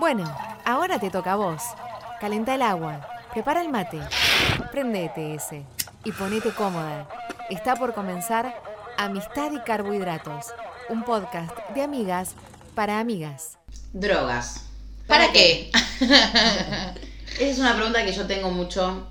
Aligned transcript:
Bueno, 0.00 0.34
ahora 0.64 0.98
te 0.98 1.10
toca 1.10 1.34
a 1.34 1.36
vos. 1.36 1.60
Calenta 2.22 2.54
el 2.54 2.62
agua, 2.62 3.06
prepara 3.34 3.60
el 3.60 3.68
mate, 3.68 4.00
prende 4.72 5.04
ETS 5.14 5.62
y 6.06 6.12
ponete 6.12 6.54
cómoda. 6.54 7.06
Está 7.50 7.76
por 7.76 7.92
comenzar 7.92 8.62
Amistad 8.96 9.52
y 9.52 9.58
Carbohidratos, 9.60 10.46
un 10.88 11.04
podcast 11.04 11.54
de 11.74 11.82
amigas 11.82 12.30
para 12.74 12.98
amigas. 12.98 13.58
Drogas. 13.92 14.64
¿Para 15.06 15.32
qué? 15.32 15.70
Esa 16.00 16.94
es 17.38 17.58
una 17.58 17.74
pregunta 17.74 18.02
que 18.02 18.14
yo 18.14 18.26
tengo 18.26 18.50
mucho 18.50 19.06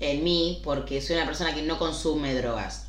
en 0.00 0.24
mí 0.24 0.62
porque 0.64 1.02
soy 1.02 1.16
una 1.16 1.26
persona 1.26 1.54
que 1.54 1.60
no 1.60 1.78
consume 1.78 2.34
drogas. 2.34 2.86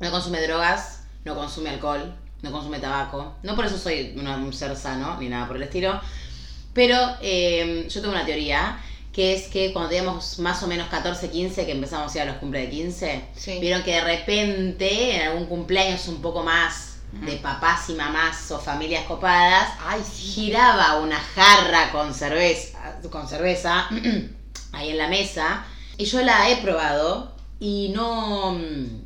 No 0.00 0.10
consume 0.10 0.42
drogas, 0.42 1.04
no 1.24 1.34
consume 1.34 1.70
alcohol, 1.70 2.14
no 2.42 2.52
consume 2.52 2.78
tabaco. 2.78 3.36
No 3.42 3.56
por 3.56 3.64
eso 3.64 3.78
soy 3.78 4.14
un 4.18 4.52
ser 4.52 4.76
sano 4.76 5.18
ni 5.18 5.30
nada 5.30 5.46
por 5.46 5.56
el 5.56 5.62
estilo. 5.62 5.98
Pero 6.74 6.98
eh, 7.22 7.86
yo 7.88 8.00
tengo 8.00 8.12
una 8.12 8.26
teoría 8.26 8.78
que 9.12 9.34
es 9.34 9.46
que 9.46 9.72
cuando 9.72 9.90
teníamos 9.90 10.40
más 10.40 10.60
o 10.64 10.66
menos 10.66 10.88
14, 10.88 11.30
15, 11.30 11.64
que 11.66 11.72
empezamos 11.72 12.12
a 12.12 12.16
ir 12.16 12.22
a 12.22 12.24
los 12.26 12.36
cumpleaños 12.38 12.70
de 12.72 12.76
15, 12.76 13.24
Sí. 13.36 13.58
vieron 13.60 13.82
que 13.84 13.92
de 13.92 14.00
repente 14.00 15.14
en 15.16 15.28
algún 15.28 15.46
cumpleaños 15.46 16.08
un 16.08 16.20
poco 16.20 16.42
más 16.42 16.90
de 17.12 17.36
papás 17.36 17.88
y 17.90 17.94
mamás 17.94 18.50
o 18.50 18.58
familias 18.58 19.04
copadas, 19.04 19.70
Ay, 19.86 20.02
sí. 20.02 20.32
giraba 20.32 20.98
una 20.98 21.16
jarra 21.16 21.92
con 21.92 22.12
cerveza, 22.12 22.98
con 23.08 23.28
cerveza 23.28 23.88
ahí 24.72 24.90
en 24.90 24.98
la 24.98 25.06
mesa 25.06 25.64
y 25.96 26.06
yo 26.06 26.20
la 26.22 26.50
he 26.50 26.56
probado 26.56 27.36
y 27.60 27.90
no, 27.94 28.50
mm, 28.58 29.02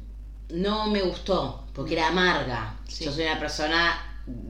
no 0.55 0.87
me 0.87 1.03
gustó 1.03 1.67
porque 1.75 1.93
era 1.93 2.09
amarga. 2.09 2.77
Sí. 2.89 3.05
Yo 3.05 3.13
soy 3.13 3.25
una 3.25 3.39
persona, 3.39 4.08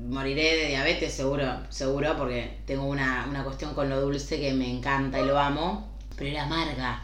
moriré 0.09 0.57
de 0.57 0.69
diabetes 0.69 1.13
seguro, 1.15 1.47
seguro 1.69 2.17
porque 2.17 2.59
tengo 2.67 2.85
una, 2.87 3.27
una 3.29 3.45
cuestión 3.45 3.75
con 3.75 3.89
lo 3.89 4.01
dulce 4.01 4.41
que 4.41 4.53
me 4.53 4.71
encanta 4.71 5.21
y 5.21 5.27
lo 5.27 5.39
amo, 5.39 5.89
pero 6.17 6.31
era 6.31 6.45
amarga. 6.45 7.03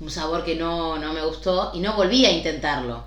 Un 0.00 0.10
sabor 0.10 0.44
que 0.44 0.56
no, 0.56 0.98
no 0.98 1.12
me 1.12 1.24
gustó 1.24 1.70
y 1.74 1.80
no 1.80 1.94
volví 1.94 2.26
a 2.26 2.32
intentarlo. 2.32 3.04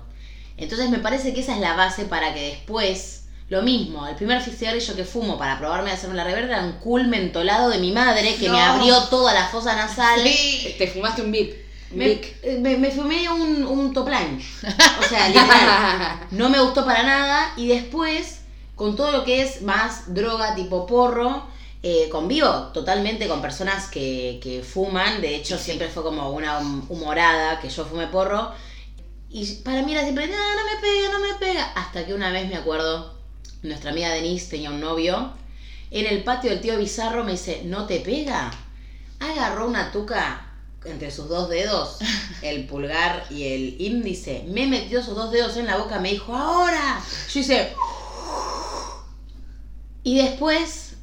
Entonces 0.56 0.90
me 0.90 0.98
parece 0.98 1.32
que 1.32 1.40
esa 1.40 1.54
es 1.54 1.60
la 1.60 1.74
base 1.74 2.04
para 2.06 2.34
que 2.34 2.50
después, 2.50 3.26
lo 3.48 3.62
mismo, 3.62 4.06
el 4.08 4.16
primer 4.16 4.42
cigarrillo 4.42 4.96
que 4.96 5.04
fumo 5.04 5.38
para 5.38 5.58
probarme 5.58 5.90
de 5.90 5.96
hacerme 5.96 6.16
la 6.16 6.24
reverda 6.24 6.56
era 6.56 6.64
un 6.64 6.72
cool 6.72 7.06
mentolado 7.06 7.70
de 7.70 7.78
mi 7.78 7.92
madre 7.92 8.34
que 8.34 8.48
me 8.50 8.60
abrió 8.60 9.04
toda 9.04 9.32
la 9.32 9.46
fosa 9.46 9.76
nasal. 9.76 10.20
Sí. 10.22 10.74
Te 10.76 10.88
fumaste 10.88 11.22
un 11.22 11.30
bip. 11.30 11.54
Me, 11.90 12.20
eh, 12.42 12.58
me, 12.60 12.76
me 12.76 12.90
fumé 12.90 13.30
un, 13.30 13.64
un 13.64 13.94
topline. 13.94 14.42
O 15.00 15.08
sea, 15.08 15.28
literal. 15.28 16.20
No 16.32 16.50
me 16.50 16.60
gustó 16.60 16.84
para 16.84 17.02
nada. 17.02 17.52
Y 17.56 17.68
después, 17.68 18.37
con 18.78 18.96
todo 18.96 19.12
lo 19.12 19.24
que 19.24 19.42
es 19.42 19.60
más 19.62 20.14
droga 20.14 20.54
tipo 20.54 20.86
porro, 20.86 21.46
eh, 21.82 22.08
convivo 22.10 22.48
totalmente 22.72 23.28
con 23.28 23.42
personas 23.42 23.88
que, 23.88 24.38
que 24.42 24.62
fuman. 24.62 25.20
De 25.20 25.34
hecho, 25.34 25.58
siempre 25.58 25.88
fue 25.88 26.02
como 26.04 26.30
una 26.30 26.60
hum- 26.60 26.86
humorada 26.88 27.60
que 27.60 27.68
yo 27.68 27.84
fume 27.84 28.06
porro. 28.06 28.52
Y 29.30 29.44
para 29.56 29.82
mí 29.82 29.92
era 29.92 30.02
siempre, 30.02 30.28
no, 30.28 30.32
no 30.32 30.64
me 30.64 30.80
pega, 30.80 31.12
no 31.12 31.18
me 31.18 31.34
pega. 31.34 31.64
Hasta 31.74 32.06
que 32.06 32.14
una 32.14 32.30
vez 32.30 32.48
me 32.48 32.56
acuerdo, 32.56 33.14
nuestra 33.62 33.90
amiga 33.90 34.10
Denise 34.10 34.48
tenía 34.48 34.70
un 34.70 34.80
novio. 34.80 35.32
En 35.90 36.06
el 36.06 36.22
patio 36.22 36.50
del 36.50 36.60
tío 36.60 36.78
Bizarro 36.78 37.24
me 37.24 37.32
dice, 37.32 37.62
¿no 37.64 37.86
te 37.86 37.98
pega? 38.00 38.50
Agarró 39.18 39.66
una 39.66 39.90
tuca 39.90 40.44
entre 40.84 41.10
sus 41.10 41.28
dos 41.28 41.48
dedos, 41.48 41.98
el 42.42 42.66
pulgar 42.66 43.26
y 43.30 43.52
el 43.52 43.80
índice. 43.80 44.44
Me 44.48 44.66
metió 44.68 45.02
sus 45.02 45.16
dos 45.16 45.32
dedos 45.32 45.56
en 45.56 45.66
la 45.66 45.76
boca, 45.78 45.98
me 45.98 46.10
dijo, 46.12 46.32
ahora. 46.34 47.00
Yo 47.34 47.40
hice... 47.40 47.72
Y 50.08 50.14
después, 50.16 50.94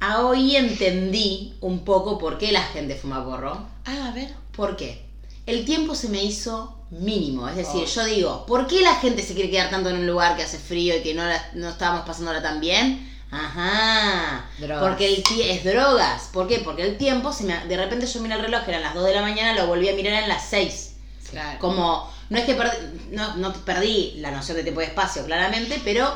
a 0.00 0.22
hoy 0.26 0.56
entendí 0.56 1.54
un 1.60 1.84
poco 1.84 2.18
por 2.18 2.36
qué 2.36 2.50
la 2.50 2.62
gente 2.62 2.96
fuma 2.96 3.24
porro. 3.24 3.64
Ah, 3.84 4.08
a 4.08 4.12
ver. 4.12 4.34
¿Por 4.56 4.76
qué? 4.76 5.06
El 5.46 5.64
tiempo 5.64 5.94
se 5.94 6.08
me 6.08 6.20
hizo 6.24 6.76
mínimo. 6.90 7.48
Es 7.48 7.54
decir, 7.54 7.82
Oh. 7.84 7.94
yo 7.94 8.04
digo, 8.06 8.46
¿por 8.46 8.66
qué 8.66 8.80
la 8.80 8.96
gente 8.96 9.22
se 9.22 9.34
quiere 9.34 9.50
quedar 9.52 9.70
tanto 9.70 9.88
en 9.90 9.98
un 9.98 10.06
lugar 10.08 10.36
que 10.36 10.42
hace 10.42 10.58
frío 10.58 10.96
y 10.96 11.02
que 11.02 11.14
no, 11.14 11.22
la- 11.24 11.48
no 11.54 11.68
estábamos 11.68 12.04
pasándola 12.04 12.42
tan 12.42 12.58
bien? 12.60 13.08
Ajá. 13.30 14.46
Drogas. 14.58 14.82
Porque 14.82 15.06
el 15.14 15.22
es 15.42 15.62
drogas. 15.64 16.30
¿Por 16.32 16.48
qué? 16.48 16.58
Porque 16.58 16.82
el 16.82 16.98
tiempo, 16.98 17.32
se 17.32 17.44
me, 17.44 17.56
de 17.68 17.76
repente 17.76 18.04
yo 18.08 18.20
miré 18.20 18.34
el 18.34 18.40
reloj, 18.42 18.62
eran 18.66 18.82
las 18.82 18.94
2 18.94 19.04
de 19.06 19.14
la 19.14 19.22
mañana, 19.22 19.54
lo 19.54 19.68
volví 19.68 19.88
a 19.88 19.94
mirar 19.94 20.24
en 20.24 20.28
las 20.28 20.44
6. 20.46 20.96
Claro. 21.30 21.60
Como, 21.60 22.10
no 22.30 22.36
es 22.36 22.44
que 22.46 22.54
perdí, 22.54 22.76
no, 23.12 23.36
no 23.36 23.52
perdí 23.52 24.14
la 24.16 24.32
noción 24.32 24.56
de 24.56 24.64
tiempo 24.64 24.80
y 24.80 24.86
espacio, 24.86 25.24
claramente, 25.24 25.80
pero 25.84 26.12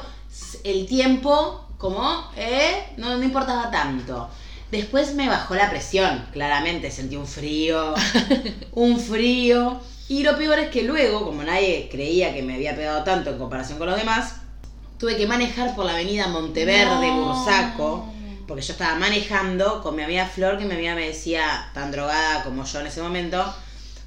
el 0.65 0.87
tiempo, 0.87 1.64
como, 1.85 2.31
eh, 2.35 2.83
no, 2.97 3.15
no 3.19 3.23
importaba 3.23 3.71
tanto. 3.71 4.31
Después 4.71 5.15
me 5.15 5.29
bajó 5.29 5.55
la 5.55 5.69
presión, 5.69 6.25
claramente, 6.33 6.91
sentí 6.91 7.15
un 7.15 7.27
frío, 7.27 7.93
un 8.73 8.99
frío. 8.99 9.79
Y 10.09 10.23
lo 10.23 10.35
peor 10.39 10.59
es 10.61 10.71
que 10.71 10.83
luego, 10.83 11.27
como 11.27 11.43
nadie 11.43 11.91
creía 11.91 12.33
que 12.33 12.43
me 12.43 12.55
había 12.55 12.75
pegado 12.75 13.05
tanto 13.05 13.29
en 13.29 13.39
comparación 13.39 13.77
con 13.77 13.89
los 13.89 13.99
demás, 13.99 14.37
tuve 14.99 15.19
que 15.19 15.27
manejar 15.27 15.77
por 15.77 15.85
la 15.85 15.93
avenida 15.93 16.27
Monteverde, 16.29 17.09
No. 17.09 17.35
Bursaco, 17.35 18.15
porque 18.49 18.63
yo 18.63 18.73
estaba 18.73 18.95
manejando 18.95 19.83
con 19.83 19.95
mi 19.95 20.05
amiga 20.05 20.25
Flor, 20.25 20.57
que 20.57 20.65
mi 20.65 20.73
amiga 20.73 20.95
me 20.95 21.09
decía, 21.09 21.71
tan 21.75 21.91
drogada 21.93 22.45
como 22.45 22.65
yo 22.65 22.81
en 22.81 22.87
ese 22.87 23.03
momento, 23.03 23.45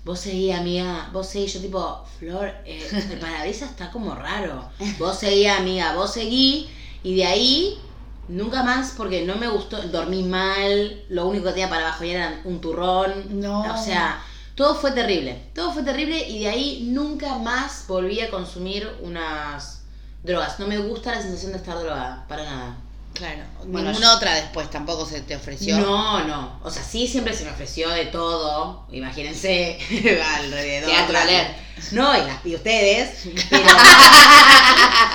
vos 0.04 0.20
seguí, 0.20 0.52
amiga, 0.52 1.12
vos 1.14 1.28
seguí, 1.30 1.46
yo 1.46 1.62
tipo, 1.62 2.04
Flor, 2.18 2.52
eh, 2.66 2.90
el 3.12 3.20
parabrisas 3.20 3.70
está 3.70 3.92
como 3.92 4.16
raro, 4.16 4.68
vos 4.98 5.20
seguí, 5.20 5.46
amiga, 5.46 5.94
vos 5.94 6.12
seguí, 6.12 6.72
y 7.04 7.16
de 7.16 7.26
ahí, 7.26 7.80
nunca 8.28 8.64
más, 8.64 8.94
porque 8.98 9.26
no 9.26 9.36
me 9.36 9.48
gustó, 9.48 9.82
dormí 9.84 10.24
mal, 10.24 11.04
lo 11.10 11.28
único 11.28 11.46
que 11.46 11.52
tenía 11.52 11.70
para 11.70 11.86
bajonear 11.86 12.32
era 12.34 12.42
un 12.44 12.60
turrón, 12.60 13.40
No. 13.42 13.74
o 13.74 13.78
sea, 13.78 14.22
todo 14.56 14.76
fue 14.76 14.92
terrible, 14.92 15.50
todo 15.54 15.72
fue 15.72 15.84
terrible, 15.84 16.28
y 16.28 16.40
de 16.40 16.50
ahí 16.50 16.88
nunca 16.92 17.38
más 17.38 17.86
volví 17.88 18.20
a 18.22 18.30
consumir 18.30 18.90
unas 19.02 19.84
drogas, 20.24 20.60
no 20.60 20.68
me 20.68 20.78
gusta 20.80 21.12
la 21.16 21.22
sensación 21.22 21.52
de 21.52 21.60
estar 21.60 21.78
drogada, 21.80 22.26
para 22.28 22.44
nada. 22.44 22.78
Claro. 23.18 23.44
Bueno, 23.66 23.90
Ninguna 23.90 24.16
otra 24.16 24.36
después 24.36 24.70
tampoco 24.70 25.06
se 25.06 25.22
te 25.22 25.36
ofreció. 25.36 25.78
No, 25.80 26.24
no. 26.26 26.60
O 26.64 26.70
sea, 26.70 26.84
sí 26.84 27.08
siempre 27.08 27.34
se 27.34 27.46
me 27.46 27.52
ofreció 27.52 27.90
de 27.90 28.06
todo. 28.06 28.86
Imagínense 28.92 29.80
alrededor. 30.38 30.90
Teatro 30.90 31.18
alert. 31.18 31.58
No, 31.92 32.16
y, 32.16 32.26
las, 32.26 32.46
y 32.46 32.56
ustedes. 32.56 33.28
Pero, 33.50 33.66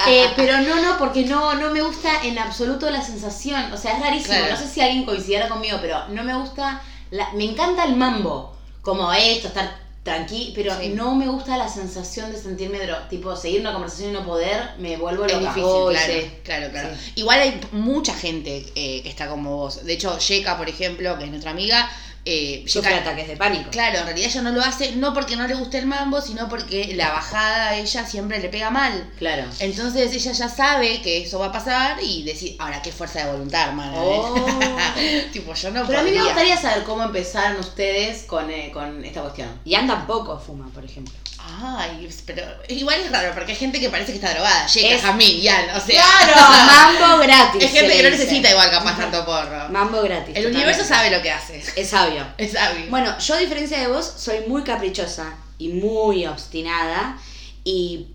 eh, 0.08 0.32
pero 0.34 0.60
no, 0.60 0.82
no, 0.82 0.98
porque 0.98 1.24
no, 1.24 1.54
no 1.54 1.70
me 1.70 1.80
gusta 1.80 2.22
en 2.24 2.38
absoluto 2.38 2.90
la 2.90 3.02
sensación. 3.02 3.72
O 3.72 3.76
sea, 3.76 3.92
es 3.92 4.00
rarísimo. 4.00 4.34
Claro. 4.34 4.52
No 4.52 4.56
sé 4.56 4.68
si 4.68 4.80
alguien 4.80 5.04
coincidiera 5.04 5.48
conmigo, 5.48 5.78
pero 5.80 6.08
no 6.08 6.24
me 6.24 6.34
gusta. 6.34 6.82
La, 7.10 7.30
me 7.34 7.44
encanta 7.44 7.84
el 7.84 7.96
mambo. 7.96 8.56
Como 8.82 9.12
esto, 9.12 9.48
estar 9.48 9.76
tranquilo. 10.02 10.52
Pero 10.54 10.78
Sí. 10.80 10.88
no 10.90 11.14
me 11.14 11.28
gusta 11.28 11.56
la 11.56 11.68
sensación 11.68 12.32
de 12.32 12.38
sentirme 12.38 12.78
dro- 12.80 13.08
tipo 13.08 13.34
seguir 13.36 13.60
una 13.60 13.72
conversación 13.72 14.10
y 14.10 14.12
no 14.14 14.24
poder. 14.24 14.70
Me 14.78 14.96
vuelvo 14.96 15.24
Es 15.26 15.32
loca. 15.34 15.48
difícil, 15.48 15.64
Uy, 15.64 15.94
claro, 15.94 16.12
sí. 16.12 16.30
claro, 16.44 16.70
claro. 16.70 16.88
Sí. 16.94 17.12
Igual 17.16 17.40
hay 17.40 17.60
mucha 17.72 18.14
gente 18.14 18.64
eh, 18.74 19.02
que 19.02 19.08
está 19.08 19.28
como 19.28 19.56
vos. 19.56 19.84
De 19.84 19.92
hecho, 19.92 20.18
Yeka, 20.18 20.58
por 20.58 20.68
ejemplo, 20.68 21.16
que 21.18 21.24
es 21.24 21.30
nuestra 21.30 21.50
amiga, 21.52 21.88
eh, 22.24 22.64
Sufre 22.66 22.94
ataques 22.94 23.26
de 23.26 23.36
pánico. 23.36 23.70
Claro, 23.70 23.98
en 23.98 24.04
realidad 24.04 24.30
ella 24.30 24.42
no 24.42 24.52
lo 24.52 24.62
hace 24.62 24.92
no 24.96 25.12
porque 25.12 25.36
no 25.36 25.46
le 25.46 25.54
guste 25.54 25.78
el 25.78 25.86
mambo, 25.86 26.20
sino 26.20 26.48
porque 26.48 26.94
la 26.94 27.10
bajada 27.10 27.70
a 27.70 27.76
ella 27.76 28.06
siempre 28.06 28.38
le 28.38 28.48
pega 28.48 28.70
mal. 28.70 29.10
Claro. 29.18 29.44
Entonces 29.58 30.12
ella 30.12 30.32
ya 30.32 30.48
sabe 30.48 31.02
que 31.02 31.22
eso 31.22 31.38
va 31.38 31.46
a 31.46 31.52
pasar 31.52 31.98
y 32.02 32.22
decir, 32.22 32.56
ahora 32.58 32.80
qué 32.80 32.92
fuerza 32.92 33.24
de 33.24 33.32
voluntad, 33.32 33.68
hermana. 33.68 33.92
Oh. 33.96 34.34
tipo, 35.32 35.52
yo 35.54 35.70
no 35.70 35.86
Pero 35.86 36.00
a 36.00 36.02
mí 36.02 36.12
me 36.12 36.22
gustaría 36.22 36.56
saber 36.56 36.84
cómo 36.84 37.02
empezaron 37.02 37.58
ustedes 37.58 38.22
con, 38.24 38.50
eh, 38.50 38.70
con 38.72 39.04
esta 39.04 39.22
cuestión. 39.22 39.48
Ian 39.64 39.86
tampoco 39.86 40.38
fuma, 40.38 40.68
por 40.72 40.84
ejemplo. 40.84 41.14
Ay, 41.44 42.08
pero 42.26 42.42
igual 42.68 43.00
es 43.00 43.10
raro, 43.10 43.32
porque 43.34 43.52
hay 43.52 43.58
gente 43.58 43.80
que 43.80 43.90
parece 43.90 44.12
que 44.12 44.18
está 44.18 44.32
drogada. 44.32 44.66
Yeka, 44.66 44.94
Es- 44.94 45.02
Jamín, 45.02 45.40
Ian, 45.40 45.70
o 45.76 45.80
sea. 45.80 46.04
Mambo 47.00 47.18
gratis. 47.22 47.62
Es 47.62 47.70
gente 47.72 47.96
que 47.96 48.02
no 48.02 48.10
necesita 48.10 48.50
igual 48.50 48.70
capaz 48.70 48.96
tanto 48.96 49.24
porro. 49.24 49.68
Mambo 49.70 50.02
gratis. 50.02 50.36
El 50.36 50.46
universo 50.46 50.84
sabe 50.84 51.10
lo 51.10 51.20
que 51.22 51.30
hace. 51.30 51.62
Es 51.76 51.88
sabio. 51.88 52.26
Es 52.38 52.52
sabio. 52.52 52.86
Bueno, 52.90 53.18
yo 53.18 53.34
a 53.34 53.38
diferencia 53.38 53.78
de 53.78 53.88
vos, 53.88 54.12
soy 54.16 54.40
muy 54.46 54.62
caprichosa 54.62 55.34
y 55.58 55.68
muy 55.68 56.26
obstinada. 56.26 57.18
Y 57.64 58.08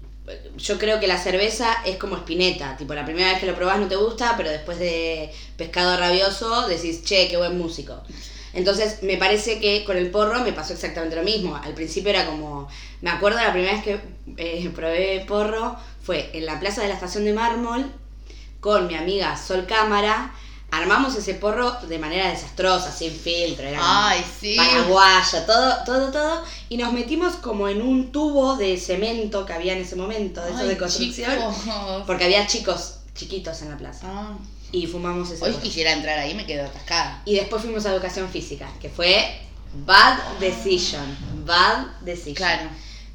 yo 0.57 0.77
creo 0.77 1.00
que 1.00 1.07
la 1.07 1.18
cerveza 1.18 1.77
es 1.85 1.97
como 1.97 2.18
espineta. 2.18 2.75
Tipo, 2.77 2.94
la 2.94 3.06
primera 3.06 3.30
vez 3.31 3.39
que 3.39 3.45
lo 3.45 3.56
probás 3.56 3.80
no 3.80 3.88
te 3.88 3.95
gusta, 3.95 4.33
pero 4.35 4.50
después 4.50 4.77
de 4.80 5.31
pescado 5.56 5.95
rabioso 5.97 6.68
decís, 6.68 7.03
che, 7.03 7.27
qué 7.30 7.38
buen 7.38 7.57
músico. 7.57 8.01
Entonces, 8.53 9.03
me 9.03 9.18
parece 9.18 9.59
que 9.59 9.85
con 9.85 9.97
el 9.97 10.09
porro 10.09 10.39
me 10.44 10.51
pasó 10.51 10.73
exactamente 10.73 11.15
lo 11.15 11.23
mismo. 11.23 11.56
Al 11.56 11.73
principio 11.73 12.09
era 12.09 12.25
como. 12.25 12.68
Me 13.01 13.09
acuerdo 13.09 13.39
la 13.39 13.51
primera 13.51 13.73
vez 13.73 13.83
que 13.83 13.99
eh, 14.38 14.69
probé 14.75 15.23
porro 15.27 15.75
fue 16.03 16.31
en 16.33 16.45
la 16.45 16.59
plaza 16.59 16.81
de 16.81 16.88
la 16.88 16.94
estación 16.95 17.25
de 17.25 17.33
mármol 17.33 17.91
con 18.59 18.88
mi 18.88 18.95
amiga 18.95 19.35
Sol 19.38 19.65
Cámara. 19.67 20.33
Armamos 20.69 21.15
ese 21.15 21.33
porro 21.35 21.71
de 21.88 21.97
manera 21.97 22.29
desastrosa, 22.29 22.91
sin 22.91 23.11
filtro. 23.13 23.65
Era 23.67 23.79
Ay, 23.81 24.21
sí. 24.41 24.55
paraguaya, 24.57 25.45
todo, 25.45 25.75
todo, 25.85 26.11
todo. 26.11 26.44
Y 26.67 26.75
nos 26.75 26.91
metimos 26.91 27.35
como 27.35 27.69
en 27.69 27.81
un 27.81 28.11
tubo 28.11 28.57
de 28.57 28.77
cemento 28.77 29.45
que 29.45 29.53
había 29.53 29.73
en 29.73 29.83
ese 29.83 29.95
momento, 29.95 30.44
de 30.44 30.51
eso 30.51 30.65
de 30.65 30.77
construcción. 30.77 31.31
chicos. 31.31 31.55
Porque 32.05 32.25
había 32.25 32.45
chicos 32.47 32.95
chiquitos 33.15 33.61
en 33.61 33.69
la 33.71 33.77
plaza. 33.77 34.07
Ah. 34.09 34.38
y 34.73 34.85
fumamos 34.88 35.29
ese 35.31 35.45
Hoy 35.45 35.51
porro. 35.51 35.63
quisiera 35.63 35.94
entrar 35.94 36.19
ahí, 36.19 36.33
me 36.35 36.45
quedo 36.45 36.65
atascada. 36.65 37.21
Y 37.23 37.35
después 37.35 37.61
fuimos 37.61 37.85
a 37.85 37.94
educación 37.94 38.27
física, 38.29 38.69
que 38.81 38.89
fue 38.89 39.39
bad 39.85 40.17
decision, 40.41 41.17
bad 41.45 41.85
decision. 42.01 42.35
Claro. 42.35 42.69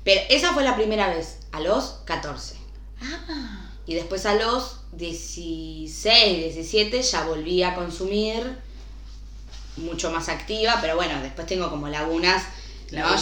Pero 0.04 0.20
esa 0.28 0.52
fue 0.52 0.64
la 0.64 0.74
primera 0.76 1.08
vez, 1.08 1.38
a 1.52 1.60
los 1.60 2.00
14. 2.04 2.54
Ah. 3.02 3.70
Y 3.86 3.94
después 3.94 4.26
a 4.26 4.34
los 4.34 4.80
16, 4.92 6.54
17 6.54 7.02
ya 7.02 7.24
volví 7.24 7.62
a 7.62 7.74
consumir 7.74 8.58
mucho 9.76 10.10
más 10.10 10.28
activa, 10.28 10.78
pero 10.80 10.96
bueno, 10.96 11.20
después 11.22 11.46
tengo 11.46 11.70
como 11.70 11.88
lagunas. 11.88 12.42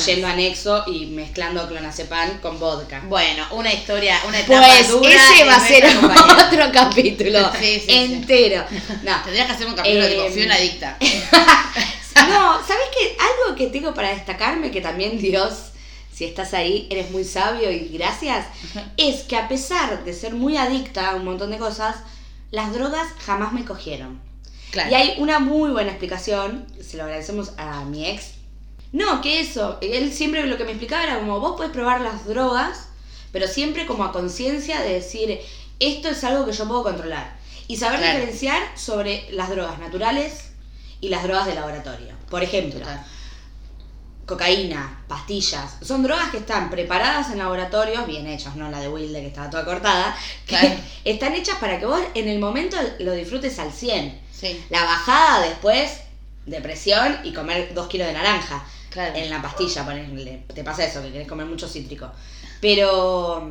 Yendo 0.05 0.27
anexo 0.27 0.83
y 0.89 1.07
mezclando 1.07 1.69
clonazepam 1.69 2.41
con 2.41 2.59
vodka. 2.59 3.03
Bueno, 3.07 3.47
una 3.53 3.73
historia, 3.73 4.21
una 4.27 4.41
etapa 4.41 4.67
Pues 4.67 4.89
dura 4.89 5.33
ese 5.33 5.45
va 5.45 5.55
a 5.55 5.61
ser 5.69 5.85
otro 6.49 6.73
capítulo 6.73 7.39
Sí, 7.57 7.75
sí, 7.79 7.83
sí. 7.87 7.95
entero. 7.95 8.65
No, 9.05 9.23
Tendrías 9.23 9.47
que 9.47 9.53
hacer 9.53 9.67
un 9.69 9.75
capítulo 9.75 10.05
Eh, 10.05 10.09
tipo, 10.09 10.29
fui 10.31 10.43
una 10.43 10.57
adicta. 10.57 10.99
No, 12.29 12.59
¿sabes 12.67 12.89
qué? 12.99 13.17
Algo 13.21 13.57
que 13.57 13.69
tengo 13.69 13.95
para 13.95 14.09
destacarme, 14.11 14.73
que 14.73 14.81
también 14.81 15.17
Dios, 15.19 15.70
si 16.21 16.27
estás 16.27 16.53
ahí, 16.53 16.87
eres 16.91 17.11
muy 17.13 17.25
sabio 17.25 17.71
y 17.73 17.89
gracias, 17.89 18.47
es 18.99 19.23
que 19.23 19.37
a 19.37 19.49
pesar 19.49 20.05
de 20.05 20.13
ser 20.13 20.35
muy 20.35 20.59
adicta 20.59 21.13
a 21.13 21.17
un 21.17 21.25
montón 21.25 21.51
de 21.51 21.57
cosas, 21.57 21.97
las 22.51 22.75
drogas 22.75 23.09
jamás 23.25 23.55
me 23.55 23.65
cogieron. 23.65 24.21
Claro. 24.71 24.91
Y 24.91 24.95
hay 24.97 25.15
una 25.17 25.39
muy 25.39 25.71
buena 25.71 25.93
explicación, 25.93 26.67
se 26.79 26.99
lo 26.99 27.05
agradecemos 27.05 27.53
a 27.57 27.87
mi 27.87 28.05
ex. 28.05 28.33
No, 28.93 29.23
que 29.23 29.41
eso, 29.41 29.79
él 29.81 30.13
siempre 30.13 30.47
lo 30.47 30.59
que 30.59 30.65
me 30.65 30.73
explicaba 30.73 31.05
era 31.05 31.19
como 31.21 31.41
vos 31.41 31.57
podés 31.57 31.73
probar 31.73 32.03
las 32.03 32.27
drogas, 32.27 32.89
pero 33.33 33.49
siempre 33.49 33.87
como 33.87 34.05
a 34.05 34.13
conciencia 34.13 34.79
de 34.83 34.93
decir, 34.93 35.41
esto 35.79 36.11
es 36.11 36.23
algo 36.23 36.45
que 36.45 36.53
yo 36.53 36.69
puedo 36.69 36.83
controlar. 36.83 37.35
Y 37.67 37.79
saber 37.79 38.01
Claro. 38.01 38.19
diferenciar 38.19 38.61
sobre 38.77 39.27
las 39.33 39.49
drogas 39.49 39.79
naturales 39.79 40.51
y 41.01 41.09
las 41.09 41.23
drogas 41.23 41.47
de 41.47 41.55
laboratorio. 41.55 42.13
Por 42.29 42.43
ejemplo, 42.43 42.81
Total. 42.81 43.07
Cocaína, 44.31 45.03
pastillas, 45.09 45.77
son 45.83 46.03
drogas 46.05 46.31
que 46.31 46.39
están 46.39 46.71
preparadas 46.71 47.31
en 47.31 47.39
laboratorios, 47.39 48.07
bien 48.07 48.27
hechos, 48.29 48.55
no 48.55 48.71
la 48.71 48.79
de 48.79 48.89
Wilde 48.89 49.21
que 49.21 49.27
estaba 49.27 49.51
toda 49.51 49.65
cortada, 49.65 50.17
que 50.47 50.57
Claro. 50.57 50.77
están 51.05 51.35
hechas 51.35 51.59
para 51.59 51.79
que 51.81 51.87
vos 51.87 52.01
en 52.15 52.29
el 52.29 52.39
momento 52.39 52.77
lo 53.01 53.13
disfrutes 53.13 53.59
al 53.59 53.73
100. 53.73 54.21
Sí. 54.33 54.65
La 54.71 54.85
bajada 54.85 55.47
después, 55.49 56.01
depresión 56.47 57.19
y 57.25 57.33
comer 57.33 57.75
dos 57.75 57.89
kilos 57.89 58.07
de 58.07 58.13
naranja. 58.13 58.65
Claro. 58.89 59.17
En 59.17 59.29
la 59.31 59.43
pastilla, 59.43 59.85
ponele, 59.85 60.45
te 60.55 60.65
pasa 60.65 60.85
eso, 60.85 61.03
que 61.03 61.13
querés 61.13 61.29
comer 61.29 61.47
mucho 61.47 61.69
cítrico. 61.69 62.11
Pero 62.61 63.51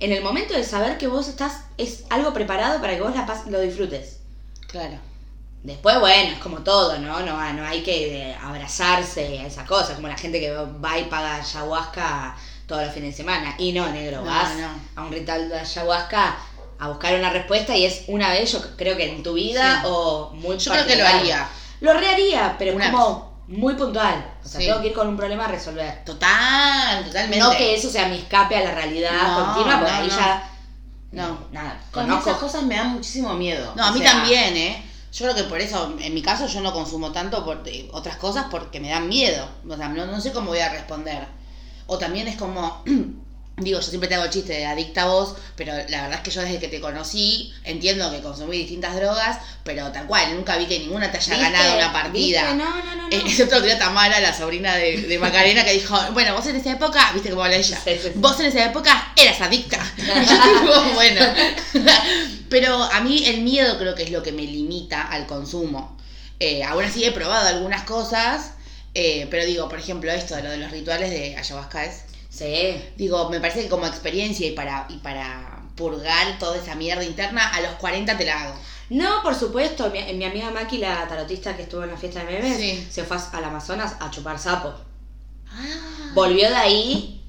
en 0.00 0.12
el 0.12 0.22
momento 0.22 0.54
de 0.54 0.64
saber 0.64 0.96
que 0.98 1.06
vos 1.06 1.28
estás, 1.28 1.64
es 1.76 2.04
algo 2.10 2.32
preparado 2.32 2.80
para 2.80 2.94
que 2.94 3.02
vos 3.02 3.14
la 3.14 3.26
lo 3.50 3.60
disfrutes. 3.60 4.18
Claro. 4.68 4.98
Después, 5.64 5.98
bueno, 5.98 6.32
es 6.34 6.38
como 6.40 6.58
todo, 6.58 6.98
¿no? 6.98 7.20
No, 7.20 7.52
no 7.54 7.66
hay 7.66 7.82
que 7.82 8.30
eh, 8.30 8.36
abrazarse 8.42 9.40
a 9.40 9.46
esa 9.46 9.64
cosa, 9.64 9.94
como 9.94 10.08
la 10.08 10.16
gente 10.16 10.38
que 10.38 10.52
va 10.52 10.98
y 10.98 11.04
paga 11.04 11.36
ayahuasca 11.36 12.36
todos 12.66 12.84
los 12.84 12.92
fines 12.92 13.12
de 13.12 13.16
semana. 13.16 13.54
Y 13.56 13.72
no, 13.72 13.88
negro, 13.88 14.18
No, 14.18 14.26
vas 14.26 14.54
no. 14.56 14.68
a 14.94 15.06
un 15.06 15.10
ritual 15.12 15.48
de 15.48 15.58
ayahuasca 15.58 16.36
a 16.78 16.88
buscar 16.88 17.14
una 17.14 17.30
respuesta 17.30 17.74
y 17.74 17.86
es 17.86 18.02
una 18.08 18.28
vez, 18.28 18.52
yo 18.52 18.60
creo 18.76 18.94
que 18.96 19.08
en 19.10 19.22
tu 19.22 19.32
vida 19.32 19.80
Sí. 19.80 19.86
o 19.90 20.30
muy 20.34 20.58
Yo 20.58 20.70
creo 20.70 20.86
que 20.86 20.96
lo 20.96 21.06
haría. 21.06 21.48
Lo 21.80 21.94
reharía, 21.94 22.56
pero 22.58 22.76
Una 22.76 22.90
como 22.90 23.42
muy 23.48 23.72
puntual. 23.74 24.22
O 24.44 24.46
sea, 24.48 24.60
Sí. 24.60 24.66
tengo 24.66 24.82
que 24.82 24.88
ir 24.88 24.92
con 24.94 25.08
un 25.08 25.16
problema 25.16 25.46
a 25.46 25.48
resolver. 25.48 26.04
Total, 26.04 27.04
totalmente. 27.06 27.38
No 27.38 27.50
que 27.52 27.74
eso 27.74 27.88
sea 27.88 28.06
mi 28.08 28.18
escape 28.18 28.54
a 28.56 28.60
la 28.64 28.74
realidad 28.74 29.12
No, 29.28 29.44
continua, 29.46 29.78
porque 29.78 29.92
no, 29.92 29.98
ahí 29.98 30.08
no. 30.08 30.16
ya. 30.16 30.50
No. 31.12 31.38
nada. 31.52 31.80
Con 31.90 32.04
Conozco. 32.04 32.28
esas 32.30 32.40
cosas 32.42 32.62
me 32.64 32.76
dan 32.76 32.88
muchísimo 32.88 33.32
miedo. 33.32 33.72
No, 33.76 33.84
a 33.86 33.92
mí 33.92 34.00
sea, 34.00 34.12
también, 34.12 34.54
¿eh? 34.56 34.83
Yo 35.16 35.26
creo 35.26 35.34
que 35.36 35.44
por 35.44 35.60
eso, 35.60 35.94
en 36.00 36.12
mi 36.12 36.22
caso, 36.22 36.48
yo 36.48 36.60
no 36.60 36.72
consumo 36.72 37.12
tanto 37.12 37.44
por 37.44 37.62
eh, 37.66 37.88
otras 37.92 38.16
cosas 38.16 38.46
porque 38.50 38.80
me 38.80 38.88
dan 38.90 39.08
miedo. 39.08 39.48
O 39.68 39.76
sea, 39.76 39.88
no, 39.88 40.06
no 40.06 40.20
sé 40.20 40.32
cómo 40.32 40.48
voy 40.48 40.58
a 40.58 40.68
responder. 40.70 41.24
O 41.86 41.98
también 41.98 42.26
es 42.26 42.34
como, 42.36 42.82
digo, 43.56 43.78
yo 43.78 43.82
siempre 43.86 44.08
te 44.08 44.16
hago 44.16 44.24
el 44.24 44.30
chiste 44.30 44.54
de 44.54 44.66
adicta 44.66 45.02
a 45.02 45.06
vos, 45.06 45.36
pero 45.54 45.72
la 45.72 46.02
verdad 46.02 46.14
es 46.14 46.20
que 46.22 46.30
yo 46.32 46.40
desde 46.40 46.58
que 46.58 46.66
te 46.66 46.80
conocí 46.80 47.52
entiendo 47.62 48.10
que 48.10 48.20
consumí 48.22 48.56
distintas 48.58 48.96
drogas, 48.96 49.38
pero 49.62 49.92
tal 49.92 50.06
cual, 50.08 50.34
nunca 50.34 50.56
vi 50.56 50.66
que 50.66 50.80
ninguna 50.80 51.12
te 51.12 51.18
haya 51.18 51.34
¿Viste? 51.36 51.50
ganado 51.52 51.76
una 51.76 51.92
partida. 51.92 52.40
¿Viste? 52.52 52.56
No, 52.56 52.70
no, 52.70 52.84
no, 52.96 53.02
no. 53.02 53.08
Eh, 53.10 53.22
Excepto 53.24 53.62
que 53.62 53.76
Tamara, 53.76 54.18
la 54.18 54.36
sobrina 54.36 54.74
de, 54.74 55.00
de 55.02 55.18
Macarena, 55.20 55.64
que 55.64 55.74
dijo, 55.74 55.96
bueno, 56.12 56.34
vos 56.34 56.44
en 56.46 56.56
esa 56.56 56.72
época, 56.72 57.12
viste 57.12 57.30
cómo 57.30 57.44
habla 57.44 57.56
ella, 57.56 57.78
Sí, 57.84 57.90
sí, 57.94 58.00
sí. 58.02 58.12
vos 58.16 58.40
en 58.40 58.46
esa 58.46 58.64
época 58.64 59.12
eras 59.14 59.40
adicta. 59.40 59.78
Y 59.96 60.26
yo 60.26 60.60
digo, 60.60 60.82
bueno. 60.94 61.20
Pero 62.54 62.80
a 62.84 63.00
mí 63.00 63.24
el 63.26 63.40
miedo 63.40 63.76
creo 63.78 63.96
que 63.96 64.04
es 64.04 64.12
lo 64.12 64.22
que 64.22 64.30
me 64.30 64.42
limita 64.42 65.02
al 65.02 65.26
consumo. 65.26 65.98
Eh, 66.38 66.62
aún 66.62 66.84
así 66.84 67.04
he 67.04 67.10
probado 67.10 67.48
algunas 67.48 67.82
cosas, 67.82 68.52
eh, 68.94 69.26
pero 69.28 69.44
digo, 69.44 69.68
por 69.68 69.80
ejemplo, 69.80 70.12
esto 70.12 70.36
de 70.36 70.44
lo 70.44 70.50
de 70.50 70.58
los 70.58 70.70
rituales 70.70 71.10
de 71.10 71.34
ayahuasca 71.36 71.84
es, 71.84 72.04
Sí. 72.30 72.80
digo, 72.96 73.28
me 73.28 73.40
parece 73.40 73.62
que 73.62 73.68
como 73.68 73.86
experiencia 73.88 74.46
y 74.46 74.52
para, 74.52 74.86
y 74.88 74.98
para 74.98 75.64
purgar 75.74 76.38
toda 76.38 76.56
esa 76.56 76.76
mierda 76.76 77.02
interna, 77.02 77.48
a 77.48 77.60
los 77.60 77.72
40 77.72 78.16
te 78.16 78.24
la 78.24 78.40
hago. 78.44 78.54
No, 78.88 79.20
por 79.24 79.34
supuesto. 79.34 79.90
Mi, 79.90 80.00
mi 80.14 80.24
amiga 80.24 80.52
Maki, 80.52 80.78
la 80.78 81.08
tarotista 81.08 81.56
que 81.56 81.62
estuvo 81.64 81.82
en 81.82 81.90
la 81.90 81.96
fiesta 81.96 82.20
de 82.24 82.26
memes, 82.34 82.56
Sí. 82.56 82.86
se 82.88 83.02
fue 83.02 83.16
al 83.32 83.44
Amazonas 83.44 83.94
a 83.98 84.12
chupar 84.12 84.38
sapo. 84.38 84.72
Ah. 85.48 86.10
Volvió 86.14 86.48
de 86.50 86.54
ahí, 86.54 87.23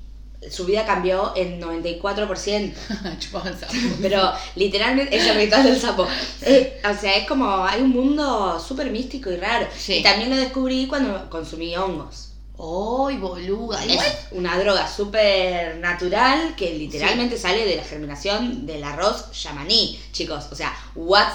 su 0.49 0.65
vida 0.65 0.85
cambió 0.85 1.33
en 1.35 1.61
94%. 1.61 2.73
Chupaba 3.19 3.49
el 3.49 3.57
sapo. 3.57 3.73
Pero 4.01 4.31
literalmente 4.55 5.15
es 5.15 5.25
el 5.25 5.35
ritual 5.35 5.63
del 5.63 5.79
sapo. 5.79 6.07
Eh, 6.41 6.81
o 6.83 6.99
sea, 6.99 7.15
es 7.15 7.27
como, 7.27 7.65
hay 7.65 7.81
un 7.81 7.89
mundo 7.89 8.59
súper 8.59 8.91
místico 8.91 9.31
y 9.31 9.37
raro. 9.37 9.67
Sí. 9.75 9.95
Y 9.95 10.03
también 10.03 10.29
lo 10.29 10.35
descubrí 10.35 10.87
cuando 10.87 11.29
consumí 11.29 11.75
hongos. 11.75 12.31
¡Ay, 12.57 13.17
boluda! 13.17 13.83
Es 13.83 13.99
una 14.31 14.57
droga 14.57 14.87
súper 14.87 15.77
natural 15.77 16.55
que 16.55 16.73
literalmente 16.73 17.37
sale 17.37 17.65
de 17.65 17.75
la 17.75 17.83
germinación 17.83 18.65
del 18.65 18.83
arroz 18.83 19.31
yamaní, 19.33 19.99
chicos. 20.13 20.47
O 20.51 20.55
sea, 20.55 20.73
what, 20.95 21.27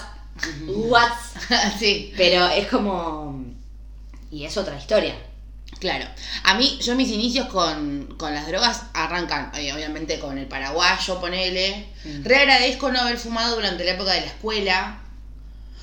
what. 0.67 1.13
sí. 1.79 2.13
Pero 2.17 2.47
es 2.49 2.69
como... 2.69 3.45
Y 4.31 4.45
es 4.45 4.57
otra 4.57 4.79
historia. 4.79 5.15
Claro. 5.79 6.07
A 6.45 6.55
mí, 6.55 6.79
yo 6.83 6.95
mis 6.95 7.09
inicios 7.11 7.47
con, 7.47 8.15
con 8.19 8.35
las 8.35 8.47
drogas 8.47 8.83
arrancan, 8.93 9.51
eh, 9.55 9.73
obviamente, 9.73 10.19
con 10.19 10.37
el 10.37 10.47
paraguayo, 10.47 11.21
ponele. 11.21 11.87
Mm. 12.05 12.25
Re 12.25 12.37
agradezco 12.37 12.91
no 12.93 13.01
haber 13.01 13.17
fumado 13.17 13.55
durante 13.55 13.85
la 13.85 13.93
época 13.93 14.13
de 14.13 14.21
la 14.21 14.27
escuela. 14.27 15.01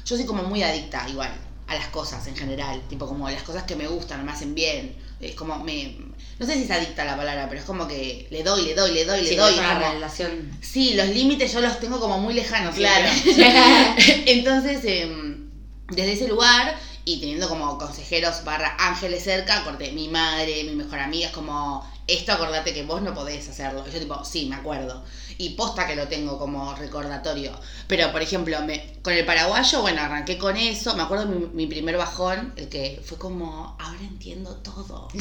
Yo 0.06 0.16
soy 0.16 0.26
como 0.26 0.44
muy 0.44 0.62
adicta, 0.62 1.08
igual, 1.10 1.32
a 1.68 1.76
las 1.76 1.88
cosas 1.88 2.26
en 2.28 2.36
general. 2.36 2.80
Tipo, 2.90 3.08
como 3.08 3.30
las 3.30 3.42
cosas 3.44 3.64
que 3.64 3.76
me 3.76 3.88
gustan, 3.88 4.24
me 4.24 4.32
hacen 4.32 4.54
bien. 4.54 4.96
Es 5.20 5.34
como, 5.34 5.58
me... 5.64 5.98
No 6.38 6.46
sé 6.46 6.54
si 6.54 6.64
es 6.64 6.72
adicta 6.72 7.04
la 7.04 7.18
palabra, 7.18 7.48
pero 7.50 7.60
es 7.62 7.66
como 7.66 7.88
que 7.88 8.28
le 8.30 8.44
doy, 8.44 8.66
le 8.66 8.76
doy, 8.76 8.94
le 8.94 9.04
doy, 9.04 9.22
le 9.24 9.36
doy. 9.36 9.54
es 9.54 9.60
una 9.60 9.80
como- 9.80 9.94
relación... 9.94 10.52
Sí, 10.62 10.94
los 10.94 11.08
límites 11.08 11.52
yo 11.52 11.60
los 11.62 11.80
tengo 11.80 12.00
como 12.00 12.20
muy 12.20 12.36
lejanos. 12.36 12.76
Claro. 12.76 13.10
Entonces, 14.28 14.82
em, 14.84 15.50
desde 15.90 16.14
ese 16.14 16.28
lugar 16.28 16.78
y 17.08 17.22
teniendo 17.22 17.48
como 17.48 17.78
consejeros 17.78 18.44
barra 18.44 18.76
ángeles 18.78 19.24
cerca, 19.24 19.64
corté 19.64 19.94
mi 19.94 20.10
madre, 20.10 20.66
mi 20.66 20.76
mejor 20.76 21.00
amiga, 21.00 21.28
es 21.28 21.34
como, 21.34 21.90
esto 22.06 22.34
acordate 22.34 22.74
que 22.74 22.84
vos 22.84 23.02
no 23.02 23.14
podés 23.14 23.48
hacerlo. 23.48 23.86
Y 23.88 23.92
yo 23.94 24.00
tipo, 24.00 24.26
sí, 24.26 24.48
me 24.48 24.58
acuerdo. 24.58 25.06
Y 25.38 25.52
posta 25.52 25.88
que 25.88 25.96
lo 25.96 26.10
tengo 26.10 26.38
como 26.38 26.76
recordatorio. 26.76 27.58
Pero, 27.88 28.12
por 28.12 28.22
ejemplo, 28.22 28.62
me, 28.64 29.00
con 29.02 29.14
el 29.14 29.26
paraguayo, 29.26 29.82
bueno, 29.82 30.02
arranqué 30.02 30.38
con 30.38 30.58
eso. 30.58 30.98
Me 30.98 31.04
acuerdo 31.04 31.28
mi, 31.28 31.46
mi 31.46 31.66
primer 31.68 31.96
bajón, 31.96 32.54
el 32.58 32.68
que 32.68 33.02
fue 33.06 33.18
como, 33.18 33.78
ahora 33.80 34.02
entiendo 34.02 34.58
todo. 34.58 35.08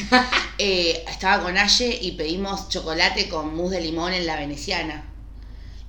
Eh, 0.59 1.05
estaba 1.07 1.43
con 1.45 1.59
Aye 1.59 1.99
y 2.01 2.13
pedimos 2.13 2.71
chocolate 2.71 3.29
con 3.29 3.55
mousse 3.55 3.73
de 3.73 3.83
limón 3.83 4.15
en 4.15 4.27
la 4.27 4.37
veneciana. 4.37 5.05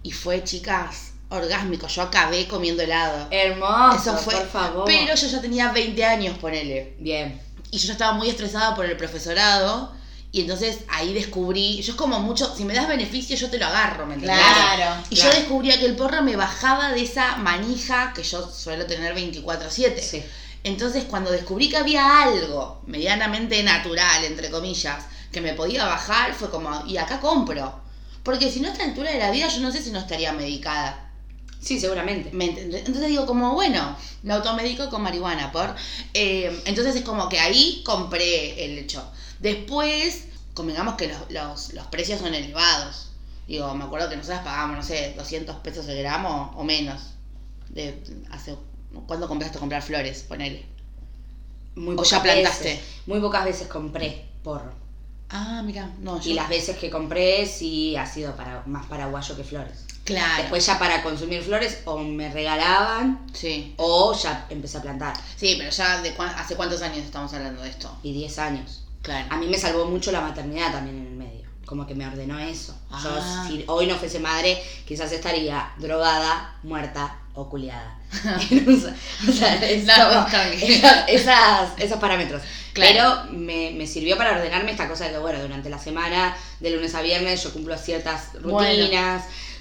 Y 0.04 0.12
fue, 0.12 0.44
chicas, 0.44 1.07
orgásmico. 1.30 1.88
Yo 1.88 2.02
acabé 2.04 2.48
comiendo 2.48 2.84
helado. 2.84 3.28
Hermoso, 3.32 4.12
Eso 4.12 4.18
fue. 4.18 4.36
por 4.36 4.48
favor. 4.48 4.86
Pero 4.86 5.16
yo 5.16 5.28
ya 5.28 5.42
tenía 5.42 5.72
20 5.72 6.06
años, 6.06 6.38
ponele. 6.38 6.96
Bien. 7.00 7.42
Y 7.72 7.78
yo 7.78 7.88
ya 7.88 7.94
estaba 7.94 8.14
muy 8.14 8.30
estresada 8.30 8.76
por 8.76 8.86
el 8.86 8.96
profesorado. 8.96 9.96
Y 10.32 10.42
entonces 10.42 10.80
ahí 10.90 11.14
descubrí. 11.14 11.82
Yo 11.82 11.94
es 11.94 11.98
como 11.98 12.20
mucho. 12.20 12.54
Si 12.56 12.66
me 12.66 12.74
das 12.74 12.88
beneficio, 12.88 13.36
yo 13.36 13.50
te 13.50 13.58
lo 13.58 13.66
agarro, 13.66 14.06
¿me 14.06 14.16
entendés? 14.16 14.38
Claro. 14.38 15.02
Y 15.10 15.16
claro. 15.16 15.32
yo 15.32 15.40
descubría 15.40 15.80
que 15.80 15.86
el 15.86 15.96
porro 15.96 16.22
me 16.22 16.36
bajaba 16.36 16.92
de 16.92 17.02
esa 17.02 17.38
manija 17.38 18.14
que 18.14 18.24
yo 18.24 18.50
suelo 18.50 18.86
tener 18.86 19.16
24-7. 19.16 20.00
Sí. 20.00 20.24
Entonces, 20.64 21.06
cuando 21.06 21.32
descubrí 21.32 21.70
que 21.70 21.78
había 21.78 22.24
algo 22.24 22.82
medianamente 22.88 23.62
natural, 23.64 24.26
entre 24.26 24.50
comillas, 24.50 25.06
que 25.32 25.40
me 25.40 25.54
podía 25.54 25.86
bajar, 25.86 26.34
fue 26.34 26.50
como, 26.50 26.86
y 26.86 26.98
acá 26.98 27.20
compro. 27.20 27.80
Porque 28.24 28.52
si 28.52 28.60
no 28.60 28.68
a 28.68 28.72
esta 28.72 28.84
altura 28.84 29.12
de 29.12 29.20
la 29.20 29.32
vida, 29.32 29.48
yo 29.48 29.62
no 29.62 29.72
sé 29.72 29.82
si 29.82 29.92
no 29.92 30.00
estaría 30.00 30.34
medicada. 30.34 31.07
Sí, 31.60 31.80
seguramente. 31.80 32.30
Entonces 32.32 33.08
digo, 33.08 33.26
como, 33.26 33.54
bueno, 33.54 33.96
me 34.24 34.34
automedico 34.34 34.90
con 34.90 35.02
marihuana, 35.02 35.52
por. 35.52 35.76
Eh, 36.14 36.62
entonces 36.66 36.96
es 36.96 37.02
como 37.04 37.28
que 37.30 37.40
ahí 37.40 37.82
compré 37.86 38.64
el 38.66 38.78
hecho. 38.78 39.04
Después, 39.40 40.26
convengamos 40.54 40.96
que 40.96 41.08
los, 41.08 41.32
los, 41.32 41.74
los 41.74 41.88
precios 41.88 42.20
son 42.22 42.34
elevados. 42.34 43.10
Digo, 43.48 43.74
me 43.76 43.86
acuerdo 43.86 44.10
que 44.10 44.16
nosotras 44.18 44.42
pagábamos, 44.44 44.78
no 44.78 44.84
sé, 44.84 45.14
200 45.18 45.58
pesos 45.58 45.88
el 45.88 45.98
gramo 46.00 46.54
o 46.56 46.64
menos. 46.64 47.02
De, 47.70 48.02
hace, 48.32 48.56
¿Cuándo 49.08 49.28
compraste 49.28 49.58
a 49.58 49.60
comprar 49.60 49.82
flores? 49.82 50.24
Ponele. 50.28 50.66
Muy 51.76 51.96
O 51.98 52.04
ya 52.04 52.24
plantaste. 52.24 52.64
veces- 52.70 52.86
muy 53.06 53.20
pocas 53.20 53.46
veces 53.46 53.68
compré 53.68 54.26
porro. 54.44 54.72
Ah, 55.30 55.62
mira, 55.64 55.92
no, 56.00 56.20
yo. 56.22 56.32
Y 56.32 56.34
las 56.34 56.50
veces 56.50 56.78
que 56.78 56.90
compré 56.90 57.46
sí 57.46 57.96
ha 57.98 58.06
sido 58.06 58.36
para 58.36 58.64
más 58.66 58.86
paraguayo 58.88 59.36
que 59.36 59.44
flores. 59.44 59.87
Claro. 60.08 60.42
Después 60.44 60.66
ya 60.66 60.80
para 60.80 61.04
consumir 61.04 61.44
flores 61.44 61.80
o 61.86 62.00
me 62.00 62.32
regalaban 62.32 63.28
Sí. 63.34 63.74
o 63.78 64.14
ya 64.18 64.48
empecé 64.50 64.78
a 64.78 64.82
plantar. 64.82 65.14
Sí, 65.36 65.56
pero 65.60 65.70
ya 65.70 66.02
de 66.02 66.14
cuán- 66.16 66.34
hace 66.38 66.56
cuántos 66.56 66.82
años 66.82 67.00
estamos 67.06 67.32
hablando 67.34 67.62
de 67.62 67.70
esto. 67.70 67.96
Y 68.04 68.14
10 68.14 68.40
años. 68.40 68.84
Claro. 69.02 69.28
A 69.30 69.38
mí 69.38 69.48
me 69.48 69.58
salvó 69.58 69.86
mucho 69.86 70.12
la 70.12 70.22
maternidad 70.22 70.72
también 70.72 70.98
en 70.98 71.08
el 71.08 71.14
medio. 71.14 71.48
Como 71.66 71.86
que 71.86 71.94
me 71.96 72.08
ordenó 72.08 72.40
eso. 72.40 72.74
Ah. 72.90 73.02
Yo, 73.04 73.48
si 73.58 73.64
hoy 73.68 73.88
no 73.88 73.96
fuese 73.98 74.20
madre, 74.20 74.58
quizás 74.88 75.12
estaría 75.12 75.72
drogada, 75.78 76.56
muerta 76.64 77.20
o 77.34 77.50
culiada. 77.50 78.00
o 79.28 79.32
sea, 79.32 79.56
es 79.66 79.86
como- 79.86 80.28
esas- 80.62 81.10
esas- 81.10 81.70
esos 81.78 82.00
parámetros. 82.00 82.42
Claro. 82.74 82.92
Pero 83.28 83.38
me, 83.38 83.72
me 83.72 83.88
sirvió 83.88 84.18
para 84.18 84.34
ordenarme 84.38 84.72
esta 84.72 84.88
cosa 84.88 85.06
de 85.06 85.12
que, 85.12 85.18
bueno, 85.18 85.42
durante 85.42 85.70
la 85.70 85.80
semana, 85.80 86.38
de 86.60 86.70
lunes 86.70 86.94
a 86.96 87.02
viernes, 87.02 87.44
yo 87.44 87.52
cumplo 87.52 87.76
ciertas 87.78 88.34
Bueno. 88.42 88.86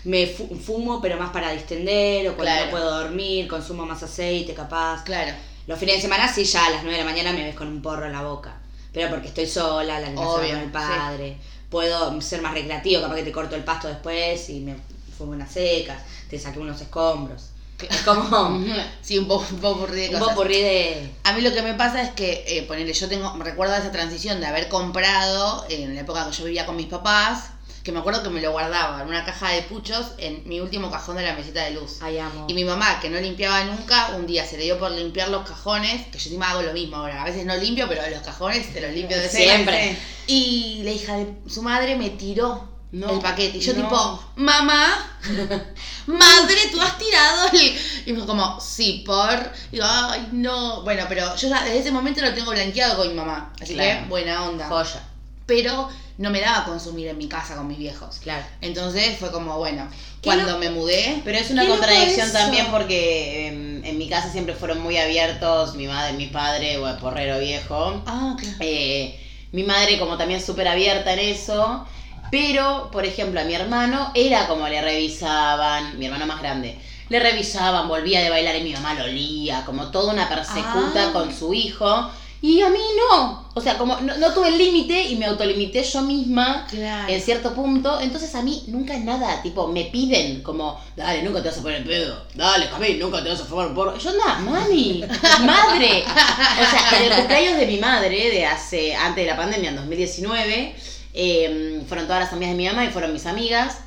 Me 0.06 0.26
fu- 0.26 0.54
fumo, 0.56 1.00
pero 1.00 1.16
más 1.18 1.30
para 1.30 1.50
distender, 1.52 2.28
o 2.28 2.34
cuando 2.36 2.44
Claro. 2.52 2.64
no 2.66 2.70
puedo 2.70 2.98
dormir, 3.02 3.48
consumo 3.48 3.84
más 3.86 4.02
aceite, 4.02 4.54
capaz. 4.54 5.02
Claro. 5.04 5.32
Los 5.66 5.78
fines 5.78 5.96
de 5.96 6.02
semana 6.02 6.32
sí, 6.32 6.44
ya 6.44 6.64
a 6.66 6.70
las 6.70 6.82
9 6.84 6.96
de 6.98 7.04
la 7.04 7.10
mañana 7.10 7.32
me 7.32 7.42
ves 7.44 7.54
con 7.56 7.66
un 7.68 7.82
porro 7.82 8.06
en 8.06 8.12
la 8.12 8.22
boca. 8.22 8.56
Pero 8.92 9.10
porque 9.10 9.28
estoy 9.28 9.46
sola, 9.46 9.98
la 10.00 10.08
Obvio, 10.18 10.50
con 10.52 10.60
el 10.60 10.70
padre. 10.70 11.36
Puedo 11.68 12.20
ser 12.20 12.40
más 12.40 12.54
recreativo, 12.54 13.02
capaz 13.02 13.16
que 13.16 13.22
te 13.24 13.32
corto 13.32 13.56
el 13.56 13.64
pasto 13.64 13.88
después 13.88 14.48
y 14.48 14.60
me 14.60 14.76
fumo 15.18 15.32
unas 15.32 15.50
secas, 15.50 15.98
te 16.30 16.38
saqué 16.38 16.60
unos 16.60 16.80
escombros. 16.80 17.50
Es 17.90 18.02
como 18.02 18.64
Sí, 19.02 19.18
un 19.18 19.26
poco, 19.26 19.44
un 19.50 19.58
poco 19.58 19.74
aburrido 19.80 20.08
de 20.10 20.14
un 20.14 20.20
cosas. 20.20 20.34
popurrí 20.36 20.60
de... 20.62 21.10
A 21.24 21.32
mí 21.32 21.40
lo 21.42 21.52
que 21.52 21.60
me 21.62 21.74
pasa 21.74 22.00
es 22.00 22.10
que, 22.10 22.44
eh, 22.46 22.62
ponele, 22.62 22.92
yo 22.92 23.08
tengo, 23.08 23.34
me 23.34 23.44
recuerdo 23.44 23.74
esa 23.74 23.90
transición 23.90 24.40
de 24.40 24.46
haber 24.46 24.68
comprado 24.68 25.66
en 25.68 25.94
la 25.94 26.00
época 26.02 26.24
que 26.30 26.36
yo 26.36 26.44
vivía 26.44 26.64
con 26.64 26.76
mis 26.76 26.86
papás, 26.86 27.50
que 27.86 27.92
me 27.92 28.00
acuerdo 28.00 28.20
que 28.24 28.30
me 28.30 28.40
lo 28.40 28.50
guardaba 28.50 29.00
en 29.00 29.06
una 29.06 29.24
caja 29.24 29.50
de 29.50 29.62
puchos 29.62 30.06
en 30.18 30.42
mi 30.44 30.58
último 30.58 30.90
cajón 30.90 31.16
de 31.18 31.22
la 31.22 31.34
mesita 31.34 31.62
de 31.62 31.70
luz. 31.70 31.98
Ay, 32.02 32.18
amo. 32.18 32.46
Y 32.48 32.54
mi 32.54 32.64
mamá, 32.64 32.98
que 33.00 33.08
no 33.08 33.20
limpiaba 33.20 33.62
nunca, 33.62 34.08
un 34.16 34.26
día 34.26 34.44
se 34.44 34.58
le 34.58 34.64
dio 34.64 34.76
por 34.76 34.90
limpiar 34.90 35.28
los 35.28 35.48
cajones, 35.48 36.04
que 36.08 36.18
yo 36.18 36.24
encima 36.30 36.50
hago 36.50 36.62
lo 36.62 36.72
mismo 36.72 36.96
ahora. 36.96 37.22
A 37.22 37.24
veces 37.24 37.46
no 37.46 37.56
limpio, 37.56 37.86
pero 37.88 38.02
los 38.10 38.22
cajones 38.22 38.72
te 38.74 38.80
los 38.80 38.90
limpio 38.90 39.16
de 39.16 39.28
Siempre. 39.28 39.96
Y 40.26 40.80
la 40.82 40.90
hija 40.90 41.14
de 41.16 41.32
su 41.46 41.62
madre 41.62 41.94
me 41.94 42.10
tiró 42.10 42.68
No, 42.90 43.08
el 43.08 43.20
paquete. 43.20 43.58
Y 43.58 43.60
yo 43.60 43.74
no. 43.74 43.82
tipo, 43.84 44.24
mamá, 44.34 45.18
madre, 46.06 46.56
tú 46.72 46.80
has 46.80 46.98
tirado 46.98 47.48
el... 47.52 47.76
Y 48.06 48.10
me 48.12 48.14
dijo 48.16 48.26
como, 48.26 48.60
sí, 48.60 49.04
por... 49.06 49.52
Y 49.70 49.76
digo, 49.76 49.86
ay, 49.88 50.28
no. 50.32 50.82
Bueno, 50.82 51.04
pero 51.08 51.36
yo 51.36 51.48
ya 51.48 51.62
desde 51.62 51.78
ese 51.78 51.92
momento 51.92 52.20
lo 52.20 52.34
tengo 52.34 52.50
blanqueado 52.50 52.96
con 52.98 53.08
mi 53.08 53.14
mamá. 53.14 53.52
Así 53.60 53.74
Claro. 53.74 54.00
que, 54.02 54.08
buena 54.08 54.42
onda. 54.44 54.66
Joya, 54.68 55.02
Pero 55.46 55.88
no 56.18 56.30
me 56.30 56.40
daba 56.40 56.58
a 56.58 56.64
consumir 56.64 57.08
en 57.08 57.18
mi 57.18 57.28
casa 57.28 57.56
con 57.56 57.66
mis 57.68 57.78
viejos. 57.78 58.18
claro. 58.22 58.44
Entonces 58.60 59.16
fue 59.18 59.30
como, 59.30 59.58
bueno, 59.58 59.86
¿Qué 60.20 60.28
cuando 60.28 60.58
me 60.58 60.70
mudé... 60.70 61.20
Pero 61.24 61.38
es 61.38 61.50
una 61.50 61.66
contradicción 61.66 62.32
también 62.32 62.66
porque 62.70 63.48
em, 63.48 63.84
en 63.84 63.98
mi 63.98 64.08
casa 64.08 64.30
siempre 64.32 64.54
fueron 64.54 64.80
muy 64.80 64.96
abiertos, 64.96 65.74
mi 65.76 65.86
madre, 65.86 66.14
mi 66.14 66.26
padre, 66.26 66.78
bueno, 66.78 66.98
porrero 66.98 67.38
viejo. 67.38 68.02
Ah, 68.06 68.34
claro. 68.38 68.56
Eh, 68.60 69.20
mi 69.52 69.62
madre 69.62 69.98
como 69.98 70.16
también 70.16 70.42
súper 70.42 70.66
abierta 70.68 71.12
en 71.12 71.18
eso. 71.20 71.86
Pero, 72.30 72.88
por 72.90 73.04
ejemplo, 73.04 73.40
a 73.40 73.44
mi 73.44 73.54
hermano 73.54 74.10
era 74.14 74.48
como 74.48 74.66
le 74.68 74.80
revisaban, 74.82 75.96
mi 75.98 76.06
hermano 76.06 76.26
más 76.26 76.40
grande, 76.40 76.76
le 77.08 77.20
revisaban, 77.20 77.86
volvía 77.86 78.20
de 78.20 78.30
bailar 78.30 78.56
y 78.56 78.62
mi 78.64 78.72
mamá 78.72 78.94
lo 78.94 79.04
olía, 79.04 79.64
como 79.64 79.92
toda 79.92 80.12
una 80.12 80.28
persecuta 80.28 81.10
Ah. 81.10 81.12
con 81.12 81.32
su 81.32 81.54
hijo. 81.54 82.10
Y 82.42 82.60
a 82.60 82.68
mí 82.68 82.78
no. 83.10 83.46
O 83.54 83.60
sea, 83.60 83.78
como 83.78 83.96
no, 84.00 84.16
no 84.18 84.32
tuve 84.34 84.48
el 84.48 84.58
límite 84.58 85.04
y 85.04 85.16
me 85.16 85.24
autolimité 85.26 85.82
yo 85.82 86.02
misma 86.02 86.66
Claro. 86.68 87.10
en 87.12 87.20
cierto 87.20 87.54
punto. 87.54 87.98
Entonces 88.00 88.34
a 88.34 88.42
mí 88.42 88.64
nunca 88.68 88.96
nada, 88.98 89.42
tipo, 89.42 89.66
me 89.68 89.84
piden 89.84 90.42
como, 90.42 90.78
dale, 90.94 91.22
nunca 91.22 91.42
te 91.42 91.48
vas 91.48 91.58
a 91.58 91.62
poner 91.62 91.78
en 91.78 91.86
pedo. 91.86 92.22
Dale, 92.34 92.68
Camil, 92.68 92.98
nunca 92.98 93.22
te 93.22 93.30
vas 93.30 93.40
a 93.40 93.44
fumar. 93.44 93.70
Y 93.70 94.02
Yo, 94.02 94.10
anda, 94.10 94.38
mami, 94.50 95.04
madre. 95.46 96.04
O 96.04 96.70
sea, 96.70 96.98
en 96.98 97.04
el 97.10 97.16
cumpleaños 97.16 97.56
de 97.58 97.66
mi 97.66 97.78
madre, 97.78 98.30
de 98.30 98.44
hace, 98.46 98.94
antes 98.94 99.24
de 99.24 99.30
la 99.30 99.36
pandemia, 99.36 99.70
en 99.70 99.76
2019, 99.76 100.76
eh, 101.14 101.82
fueron 101.88 102.06
todas 102.06 102.24
las 102.24 102.32
amigas 102.32 102.50
de 102.52 102.56
mi 102.58 102.66
mamá 102.66 102.84
y 102.84 102.88
fueron 102.88 103.12
mis 103.12 103.24
amigas. 103.26 103.78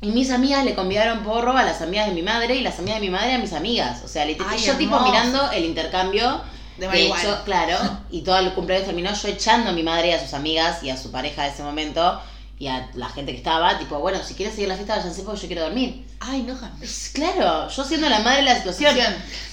Y 0.00 0.08
mis 0.08 0.30
amigas 0.32 0.64
le 0.64 0.74
convidaron 0.74 1.22
porro 1.22 1.56
a 1.56 1.62
las 1.62 1.80
amigas 1.80 2.08
de 2.08 2.14
mi 2.14 2.22
madre 2.22 2.56
y 2.56 2.62
las 2.62 2.80
amigas 2.80 2.96
de 3.00 3.06
mi 3.06 3.10
madre 3.10 3.34
a 3.34 3.38
mis 3.38 3.52
amigas. 3.52 4.02
O 4.04 4.08
sea, 4.08 4.24
Ay, 4.24 4.58
yo 4.58 4.74
tipo 4.74 4.98
mirando 4.98 5.52
el 5.52 5.64
intercambio. 5.64 6.40
De 6.76 6.88
De 6.88 7.06
hecho, 7.06 7.42
claro, 7.44 7.76
y 8.10 8.22
todo 8.22 8.38
el 8.38 8.52
cumpleaños 8.54 8.86
terminó 8.86 9.12
yo 9.14 9.28
echando 9.28 9.70
a 9.70 9.72
mi 9.72 9.82
madre 9.82 10.08
y 10.08 10.12
a 10.12 10.20
sus 10.22 10.34
amigas 10.34 10.82
y 10.82 10.90
a 10.90 10.96
su 10.96 11.10
pareja 11.10 11.42
de 11.42 11.50
ese 11.50 11.62
momento 11.62 12.20
y 12.62 12.68
a 12.68 12.88
la 12.94 13.08
gente 13.08 13.32
que 13.32 13.38
estaba, 13.38 13.76
tipo, 13.76 13.98
bueno, 13.98 14.22
si 14.22 14.34
quieres 14.34 14.54
seguir 14.54 14.68
la 14.68 14.76
fiesta, 14.76 14.96
váyanse 14.96 15.22
porque 15.22 15.40
yo 15.40 15.46
quiero 15.48 15.62
dormir. 15.62 16.06
Ay, 16.20 16.42
no, 16.42 16.54
jamás. 16.54 17.10
Claro, 17.12 17.68
yo 17.68 17.84
siendo 17.84 18.08
la 18.08 18.20
madre 18.20 18.42
de 18.42 18.44
la 18.44 18.56
situación. 18.56 18.96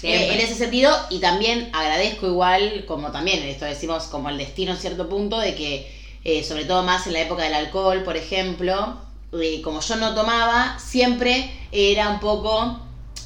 Eh, 0.03 0.33
en 0.33 0.39
ese 0.39 0.53
sentido, 0.53 0.95
y 1.09 1.17
también 1.17 1.71
agradezco 1.73 2.27
igual, 2.27 2.85
como 2.87 3.11
también 3.11 3.41
esto 3.43 3.65
decimos 3.65 4.03
como 4.03 4.29
el 4.29 4.37
destino 4.37 4.73
en 4.73 4.77
cierto 4.77 5.09
punto, 5.09 5.39
de 5.39 5.55
que, 5.55 5.91
eh, 6.23 6.43
sobre 6.43 6.65
todo 6.65 6.83
más 6.83 7.07
en 7.07 7.13
la 7.13 7.21
época 7.21 7.43
del 7.43 7.55
alcohol, 7.55 8.03
por 8.03 8.15
ejemplo, 8.15 9.01
eh, 9.33 9.61
como 9.63 9.81
yo 9.81 9.95
no 9.95 10.13
tomaba, 10.13 10.77
siempre 10.79 11.51
era 11.71 12.09
un 12.09 12.19
poco 12.19 12.79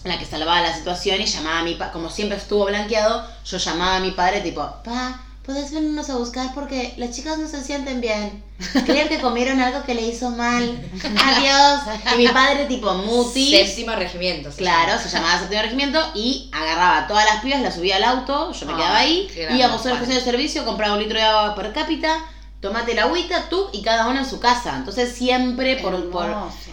la 0.03 0.19
que 0.19 0.25
salvaba 0.25 0.61
la 0.61 0.75
situación 0.75 1.21
y 1.21 1.25
llamaba 1.25 1.59
a 1.59 1.63
mi 1.63 1.75
padre, 1.75 1.93
como 1.93 2.09
siempre 2.09 2.37
estuvo 2.37 2.65
blanqueado, 2.65 3.25
yo 3.45 3.57
llamaba 3.57 3.97
a 3.97 3.99
mi 3.99 4.11
padre 4.11 4.41
tipo, 4.41 4.61
pa, 4.83 5.21
¿puedes 5.45 5.71
venirnos 5.73 6.09
a 6.09 6.15
buscar? 6.15 6.53
Porque 6.53 6.93
las 6.97 7.11
chicas 7.11 7.37
no 7.37 7.47
se 7.47 7.63
sienten 7.63 8.01
bien. 8.01 8.43
Creen 8.85 9.09
que 9.09 9.19
comieron 9.19 9.59
algo 9.59 9.83
que 9.83 9.93
le 9.93 10.01
hizo 10.03 10.29
mal. 10.29 10.63
Adiós. 11.25 11.81
Y 12.13 12.17
mi 12.17 12.27
padre 12.29 12.65
tipo, 12.65 12.93
mutis. 12.93 13.49
Séptimo 13.49 13.93
regimiento. 13.95 14.51
se 14.51 14.57
Claro, 14.57 14.91
llama. 14.91 15.01
se 15.01 15.09
llamaba 15.09 15.39
séptimo 15.39 15.61
regimiento 15.61 16.11
y 16.15 16.49
agarraba 16.53 16.97
a 16.99 17.07
todas 17.07 17.25
las 17.25 17.41
pibas, 17.41 17.61
las 17.61 17.75
subía 17.75 17.97
al 17.97 18.03
auto, 18.03 18.51
yo 18.53 18.65
me 18.65 18.73
Ah, 18.73 18.77
quedaba 18.77 18.97
ahí, 18.97 19.27
íbamos 19.55 19.81
a 19.81 19.83
una 19.89 19.93
estación 19.95 20.17
de 20.17 20.23
servicio, 20.23 20.65
compraba 20.65 20.93
un 20.93 20.99
litro 21.01 21.17
de 21.17 21.25
agua 21.25 21.55
per 21.55 21.73
cápita, 21.73 22.19
tomate 22.63 22.95
la 22.95 23.03
agüita, 23.03 23.49
tú 23.49 23.69
y 23.73 23.81
cada 23.83 24.07
uno 24.07 24.19
en 24.19 24.25
su 24.25 24.39
casa. 24.39 24.75
Entonces 24.77 25.13
siempre 25.13 25.75
por, 25.77 25.93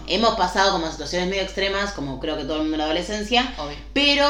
hemos 0.07 0.35
pasado 0.37 0.73
como 0.73 0.91
situaciones 0.91 1.29
medio 1.29 1.43
extremas, 1.43 1.93
como 1.93 2.19
creo 2.21 2.37
que 2.39 2.45
todo 2.45 2.55
el 2.55 2.61
mundo 2.61 2.77
en 2.77 2.79
la 2.79 2.85
adolescencia, 2.85 3.53
Obvio. 3.59 3.77
pero 3.93 4.27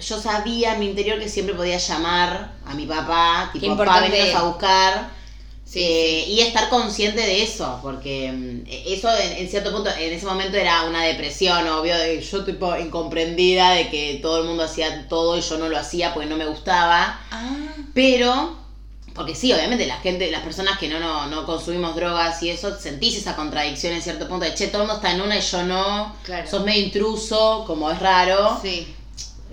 yo 0.00 0.20
sabía 0.20 0.74
en 0.74 0.80
mi 0.80 0.86
interior 0.86 1.18
que 1.18 1.28
siempre 1.28 1.54
podía 1.54 1.76
llamar 1.76 2.52
a 2.64 2.74
mi 2.74 2.86
papá, 2.86 3.50
tipo, 3.52 3.76
papá, 3.76 4.00
venirnos 4.00 4.34
a 4.34 4.42
buscar. 4.44 5.22
Sí, 5.64 5.80
eh, 5.82 6.24
Y 6.28 6.40
estar 6.40 6.68
consciente 6.68 7.20
de 7.22 7.42
eso, 7.42 7.80
porque 7.82 8.30
mm, 8.30 8.68
eso 8.92 9.08
en, 9.16 9.32
en 9.38 9.48
cierto 9.48 9.72
punto, 9.72 9.90
en 9.90 10.12
ese 10.12 10.26
momento 10.26 10.56
era 10.56 10.82
una 10.84 11.02
depresión, 11.02 11.66
obvio, 11.66 11.96
de 11.96 12.20
yo 12.20 12.44
tipo 12.44 12.76
incomprendida 12.76 13.70
de 13.70 13.88
que 13.88 14.18
todo 14.22 14.42
el 14.42 14.48
mundo 14.48 14.64
hacía 14.64 15.08
todo 15.08 15.38
y 15.38 15.40
yo 15.40 15.56
no 15.58 15.68
lo 15.68 15.78
hacía 15.78 16.12
porque 16.14 16.28
no 16.28 16.36
me 16.36 16.44
gustaba, 16.46 17.18
Ah, 17.30 17.56
pero, 17.94 18.54
porque 19.14 19.34
sí, 19.34 19.52
obviamente 19.52 19.86
la 19.86 19.96
gente, 19.98 20.30
las 20.30 20.42
personas 20.42 20.78
que 20.78 20.88
no, 20.88 20.98
no, 20.98 21.26
no 21.26 21.44
consumimos 21.46 21.94
drogas 21.94 22.42
y 22.42 22.50
eso, 22.50 22.78
sentís 22.78 23.16
esa 23.16 23.36
contradicción 23.36 23.92
en 23.92 24.02
cierto 24.02 24.26
punto 24.28 24.44
de, 24.44 24.54
che, 24.54 24.68
todo 24.68 24.82
el 24.82 24.88
mundo 24.88 25.02
está 25.02 25.14
en 25.14 25.20
una 25.20 25.36
y 25.36 25.40
yo 25.40 25.62
no, 25.64 26.14
Claro. 26.24 26.48
sos 26.50 26.64
medio 26.64 26.82
intruso, 26.84 27.64
como 27.66 27.90
es 27.90 27.98
raro. 27.98 28.58
sí. 28.62 28.86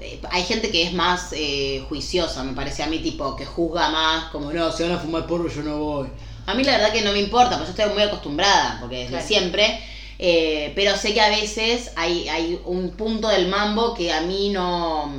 Eh, 0.01 0.21
hay 0.31 0.43
gente 0.45 0.71
que 0.71 0.83
es 0.83 0.93
más 0.93 1.33
eh, 1.33 1.83
juiciosa, 1.89 2.41
me 2.45 2.53
parece 2.53 2.83
a 2.83 2.87
mí, 2.87 2.99
tipo, 2.99 3.35
que 3.35 3.45
juzga 3.45 3.89
más, 3.89 4.25
como, 4.31 4.49
no, 4.53 4.71
si 4.71 4.83
van 4.83 4.93
a 4.93 4.97
fumar 4.97 5.27
porro 5.27 5.49
yo 5.49 5.61
no 5.61 5.77
voy. 5.77 6.07
A 6.45 6.53
mí 6.53 6.63
la 6.63 6.77
verdad 6.77 6.93
que 6.93 7.01
no 7.01 7.11
me 7.11 7.19
importa, 7.19 7.57
porque 7.57 7.73
yo 7.73 7.77
estoy 7.83 7.93
muy 7.93 8.03
acostumbrada, 8.03 8.77
porque 8.79 8.95
desde 8.99 9.09
Claro. 9.09 9.27
siempre, 9.27 9.83
eh, 10.17 10.71
pero 10.73 10.95
sé 10.95 11.13
que 11.13 11.19
a 11.19 11.27
veces 11.27 11.91
hay, 11.97 12.29
hay 12.29 12.61
un 12.65 12.91
punto 12.91 13.27
del 13.27 13.49
mambo 13.49 13.93
que 13.93 14.13
a 14.13 14.21
mí 14.21 14.49
no, 14.51 15.11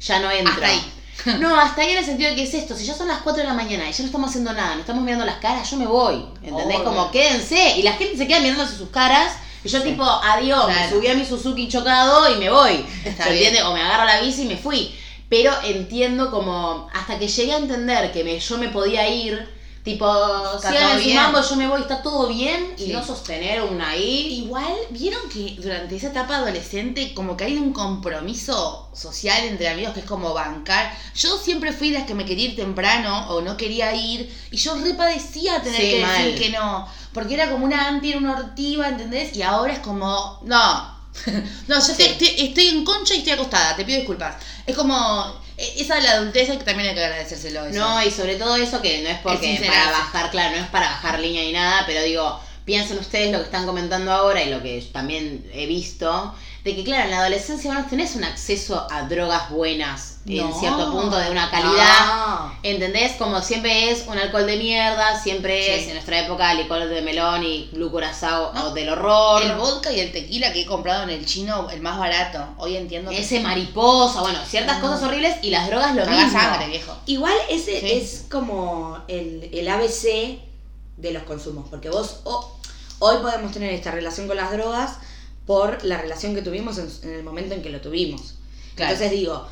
ya 0.00 0.20
no 0.20 0.30
entra. 0.30 0.52
Hasta 0.54 0.66
ahí. 0.68 0.80
No, 1.38 1.58
hasta 1.58 1.82
ahí 1.82 1.92
en 1.92 1.98
el 1.98 2.04
sentido 2.04 2.30
de 2.30 2.36
que 2.36 2.42
es 2.42 2.54
esto, 2.54 2.76
si 2.76 2.84
ya 2.84 2.94
son 2.94 3.08
las 3.08 3.22
4 3.22 3.42
de 3.42 3.48
la 3.48 3.54
mañana 3.54 3.88
y 3.88 3.92
ya 3.92 4.00
no 4.00 4.06
estamos 4.06 4.30
haciendo 4.30 4.52
nada, 4.52 4.74
no 4.74 4.80
estamos 4.80 5.02
mirando 5.02 5.24
las 5.24 5.36
caras, 5.36 5.70
yo 5.70 5.76
me 5.76 5.86
voy, 5.86 6.26
¿entendés? 6.42 6.78
Obvio. 6.78 6.84
Como 6.84 7.10
quédense, 7.10 7.78
y 7.78 7.82
la 7.82 7.92
gente 7.92 8.16
se 8.16 8.26
queda 8.26 8.40
mirándose 8.40 8.76
sus 8.76 8.90
caras, 8.90 9.32
y 9.64 9.68
yo 9.68 9.82
tipo, 9.82 10.04
adiós, 10.04 10.66
me 10.68 10.90
subí 10.90 11.06
a 11.06 11.14
mi 11.14 11.24
Suzuki 11.24 11.68
chocado 11.68 12.34
y 12.34 12.38
me 12.38 12.50
voy, 12.50 12.84
Está 13.04 13.24
¿se 13.24 13.30
entiende? 13.30 13.62
O 13.62 13.72
me 13.72 13.80
agarro 13.80 14.04
la 14.04 14.20
bici 14.20 14.42
y 14.42 14.46
me 14.46 14.58
fui. 14.58 14.94
Pero 15.30 15.52
entiendo 15.64 16.30
como, 16.30 16.88
hasta 16.92 17.18
que 17.18 17.26
llegué 17.26 17.54
a 17.54 17.56
entender 17.56 18.12
que 18.12 18.22
me, 18.22 18.38
yo 18.38 18.58
me 18.58 18.68
podía 18.68 19.08
ir, 19.08 19.48
tipo, 19.84 20.06
sigan 20.60 21.02
su 21.02 21.10
mambo, 21.10 21.40
yo 21.42 21.56
me 21.56 21.68
voy, 21.68 21.82
está 21.82 22.02
todo 22.02 22.26
bien, 22.28 22.74
y 22.78 22.86
no 22.88 23.04
sostener 23.04 23.62
una 23.62 23.90
ahí. 23.90 24.40
Igual, 24.44 24.74
¿vieron 24.90 25.28
que 25.28 25.56
durante 25.60 25.94
esa 25.96 26.06
etapa 26.08 26.36
adolescente 26.38 27.12
como 27.12 27.36
que 27.36 27.44
hay 27.44 27.56
un 27.58 27.72
compromiso 27.72 28.88
social 28.94 29.44
entre 29.44 29.68
amigos 29.68 29.92
que 29.94 30.00
es 30.00 30.06
como 30.06 30.32
bancar? 30.32 30.90
Yo 31.14 31.36
siempre 31.36 31.72
fui 31.72 31.90
de 31.90 31.98
las 31.98 32.06
que 32.06 32.14
me 32.14 32.24
quería 32.24 32.46
ir 32.46 32.56
temprano 32.56 33.28
o 33.28 33.42
no 33.42 33.56
quería 33.58 33.94
ir 33.94 34.34
y 34.50 34.56
yo 34.56 34.74
repadecía 34.76 35.62
tener 35.62 35.80
Sí, 35.80 35.90
que 35.90 36.00
mal. 36.00 36.24
decir 36.24 36.38
que 36.42 36.50
no, 36.56 36.88
porque 37.12 37.34
era 37.34 37.50
como 37.50 37.64
una 37.66 37.86
anti, 37.88 38.10
era 38.10 38.18
una 38.18 38.32
hortiva, 38.38 38.88
¿entendés? 38.88 39.36
Y 39.36 39.42
ahora 39.42 39.74
es 39.74 39.80
como, 39.80 40.40
no, 40.44 40.94
no, 41.68 41.86
yo 41.86 41.94
te- 41.94 42.44
estoy 42.44 42.68
en 42.68 42.84
concha 42.84 43.14
y 43.14 43.18
estoy 43.18 43.34
acostada, 43.34 43.76
te 43.76 43.84
pido 43.84 43.98
disculpas. 43.98 44.36
Es 44.66 44.74
como. 44.74 45.43
Eh, 45.56 45.74
Esa 45.78 45.96
de 45.96 46.02
la 46.02 46.12
adultez 46.12 46.48
que 46.48 46.56
también 46.58 46.88
hay 46.88 46.94
que 46.94 47.04
agradecérselo. 47.04 47.66
Eso. 47.66 47.78
No, 47.78 48.02
y 48.02 48.10
sobre 48.10 48.36
todo 48.36 48.56
eso 48.56 48.80
que 48.82 49.02
no 49.02 49.08
es 49.08 49.18
porque 49.18 49.54
Es 49.54 49.60
para 49.60 49.90
bajar, 49.90 50.30
claro, 50.30 50.56
no 50.56 50.62
es 50.62 50.70
para 50.70 50.86
bajar 50.86 51.20
línea 51.20 51.42
ni 51.42 51.52
nada, 51.52 51.84
pero 51.86 52.02
digo, 52.02 52.40
piensen 52.64 52.98
ustedes 52.98 53.32
lo 53.32 53.38
que 53.38 53.44
están 53.44 53.66
comentando 53.66 54.12
ahora 54.12 54.42
y 54.42 54.50
lo 54.50 54.62
que 54.62 54.80
también 54.92 55.48
he 55.52 55.66
visto, 55.66 56.34
de 56.64 56.74
que 56.74 56.84
claro, 56.84 57.04
en 57.04 57.10
la 57.10 57.20
adolescencia 57.20 57.72
vos 57.72 57.82
no 57.82 57.88
tenés 57.88 58.16
un 58.16 58.24
acceso 58.24 58.86
a 58.90 59.02
drogas 59.02 59.50
buenas 59.50 60.13
en 60.26 60.54
cierto 60.54 60.90
punto 60.90 61.16
de 61.18 61.30
una 61.30 61.50
calidad. 61.50 62.06
No. 62.06 62.54
¿Entendés? 62.62 63.12
Como 63.18 63.42
siempre 63.42 63.90
es 63.90 64.06
un 64.06 64.16
alcohol 64.18 64.46
de 64.46 64.56
mierda, 64.56 65.20
siempre 65.22 65.62
Sí. 65.66 65.70
es 65.82 65.86
en 65.88 65.94
nuestra 65.94 66.20
época 66.20 66.54
licor 66.54 66.88
de 66.88 67.02
melón 67.02 67.42
y 67.44 67.68
blue 67.72 67.90
curazao 67.90 68.52
No. 68.54 68.68
o 68.68 68.70
del 68.74 68.88
horror. 68.88 69.42
El 69.42 69.56
vodka 69.56 69.92
y 69.92 70.00
el 70.00 70.12
tequila 70.12 70.50
que 70.52 70.62
he 70.62 70.66
comprado 70.66 71.02
en 71.02 71.10
el 71.10 71.26
chino, 71.26 71.68
el 71.68 71.82
más 71.82 71.98
barato. 71.98 72.42
Hoy 72.56 72.76
entiendo 72.76 73.10
que 73.10 73.18
ese 73.20 73.40
mariposa, 73.40 74.22
bueno, 74.22 74.38
ciertas 74.48 74.78
cosas 74.80 75.02
horribles 75.02 75.36
y 75.42 75.50
las 75.50 75.66
drogas 75.68 75.94
lo 75.94 76.06
mismo. 76.06 76.30
sangre, 76.30 76.68
viejo. 76.68 76.96
Igual 77.04 77.34
ese 77.50 77.80
Sí. 77.80 77.90
es 77.92 78.24
como 78.30 78.98
el, 79.08 79.50
el 79.52 79.68
ABC 79.68 80.38
de 80.96 81.12
los 81.12 81.24
consumos, 81.24 81.66
porque 81.68 81.90
vos 81.90 82.20
ho- 82.24 82.56
hoy 83.00 83.16
podemos 83.18 83.52
tener 83.52 83.72
esta 83.74 83.90
relación 83.90 84.26
con 84.26 84.36
las 84.38 84.50
drogas 84.52 84.92
por 85.44 85.84
la 85.84 85.98
relación 85.98 86.34
que 86.34 86.40
tuvimos 86.40 86.78
en, 86.78 86.90
en 87.02 87.14
el 87.16 87.22
momento 87.22 87.52
en 87.54 87.62
que 87.62 87.68
lo 87.68 87.82
tuvimos. 87.82 88.36
Claro. 88.74 88.92
Entonces 88.92 89.10
digo, 89.18 89.46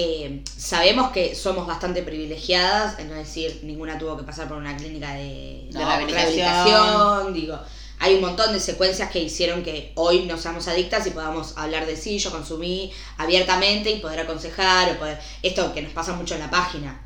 eh, 0.00 0.44
sabemos 0.56 1.10
que 1.10 1.34
somos 1.34 1.66
bastante 1.66 2.04
privilegiadas, 2.04 3.00
es 3.00 3.06
no 3.06 3.14
decir, 3.14 3.62
ninguna 3.64 3.98
tuvo 3.98 4.16
que 4.16 4.22
pasar 4.22 4.46
por 4.46 4.56
una 4.56 4.76
clínica 4.76 5.12
de, 5.14 5.68
rehabilitación. 5.72 6.36
rehabilitación, 6.36 7.34
digo. 7.34 7.58
Hay 7.98 8.14
un 8.14 8.20
montón 8.20 8.52
de 8.52 8.60
secuencias 8.60 9.10
que 9.10 9.18
hicieron 9.18 9.64
que 9.64 9.90
hoy 9.96 10.26
no 10.26 10.38
seamos 10.38 10.68
adictas 10.68 11.04
y 11.08 11.10
podamos 11.10 11.58
hablar 11.58 11.84
de 11.84 11.96
sí, 11.96 12.16
yo 12.20 12.30
consumí 12.30 12.92
abiertamente 13.16 13.90
y 13.90 13.98
poder 13.98 14.20
aconsejar 14.20 14.92
o 14.92 14.98
poder... 15.00 15.18
Esto 15.42 15.74
que 15.74 15.82
nos 15.82 15.92
pasa 15.92 16.12
mucho 16.12 16.34
en 16.34 16.42
la 16.42 16.50
página. 16.50 17.02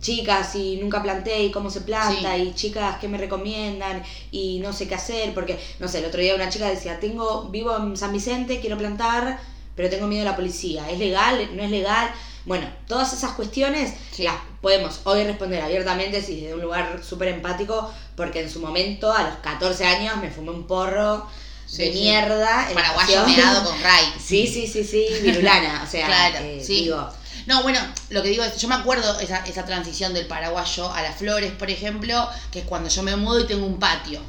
Chicas, 0.00 0.54
y 0.54 0.76
nunca 0.76 1.02
planté, 1.02 1.42
y 1.42 1.50
cómo 1.50 1.70
se 1.70 1.80
planta, 1.80 2.36
Sí. 2.36 2.42
y 2.42 2.54
chicas, 2.54 2.98
¿qué 3.00 3.08
me 3.08 3.18
recomiendan? 3.18 4.04
Y 4.30 4.60
no 4.60 4.72
sé 4.72 4.86
qué 4.86 4.94
hacer, 4.94 5.34
porque, 5.34 5.58
no 5.80 5.88
sé, 5.88 5.98
el 5.98 6.04
otro 6.04 6.20
día 6.20 6.36
una 6.36 6.50
chica 6.50 6.70
decía, 6.70 7.00
tengo, 7.00 7.48
vivo 7.48 7.76
en 7.76 7.96
San 7.96 8.12
Vicente, 8.12 8.60
quiero 8.60 8.78
plantar, 8.78 9.40
pero 9.74 9.90
tengo 9.90 10.06
miedo 10.06 10.24
de 10.24 10.30
la 10.30 10.36
policía. 10.36 10.88
¿Es 10.88 11.00
legal? 11.00 11.50
¿No 11.56 11.64
es 11.64 11.70
legal? 11.70 12.12
Bueno, 12.48 12.66
todas 12.88 13.12
esas 13.12 13.32
cuestiones 13.32 13.92
Sí. 14.10 14.24
las 14.24 14.34
podemos 14.60 15.00
hoy 15.04 15.22
responder 15.24 15.62
abiertamente 15.62 16.18
y 16.28 16.40
desde 16.40 16.54
un 16.54 16.62
lugar 16.62 17.00
súper 17.08 17.28
empático, 17.28 17.92
porque 18.16 18.40
en 18.40 18.50
su 18.50 18.58
momento, 18.60 19.12
a 19.12 19.22
los 19.22 19.36
14 19.36 19.84
años, 19.86 20.16
me 20.16 20.30
fumé 20.30 20.50
un 20.50 20.66
porro 20.66 21.26
Sí, 21.66 21.82
de 21.84 21.92
sí. 21.92 21.98
mierda. 22.00 22.66
Paraguayo 22.72 23.26
meado 23.26 23.64
con 23.64 23.80
Ray. 23.82 24.06
Sí, 24.18 24.46
sí, 24.46 24.66
sí, 24.66 24.82
sí, 24.82 25.06
virulana. 25.22 25.82
O 25.86 25.90
sea, 25.90 26.06
Claro, 26.06 26.38
eh, 26.40 26.64
digo, 26.66 27.08
No, 27.46 27.62
bueno, 27.62 27.78
lo 28.10 28.22
que 28.22 28.30
digo 28.30 28.42
es, 28.44 28.56
yo 28.58 28.68
me 28.68 28.74
acuerdo 28.74 29.20
esa, 29.20 29.44
esa 29.46 29.64
transición 29.64 30.12
del 30.14 30.26
paraguayo 30.26 30.90
a 30.92 31.02
las 31.02 31.16
flores, 31.16 31.52
por 31.52 31.70
ejemplo, 31.70 32.28
que 32.50 32.60
es 32.60 32.64
cuando 32.64 32.88
yo 32.88 33.02
me 33.02 33.14
mudo 33.16 33.40
y 33.40 33.46
tengo 33.46 33.66
un 33.66 33.78
patio. 33.78 34.20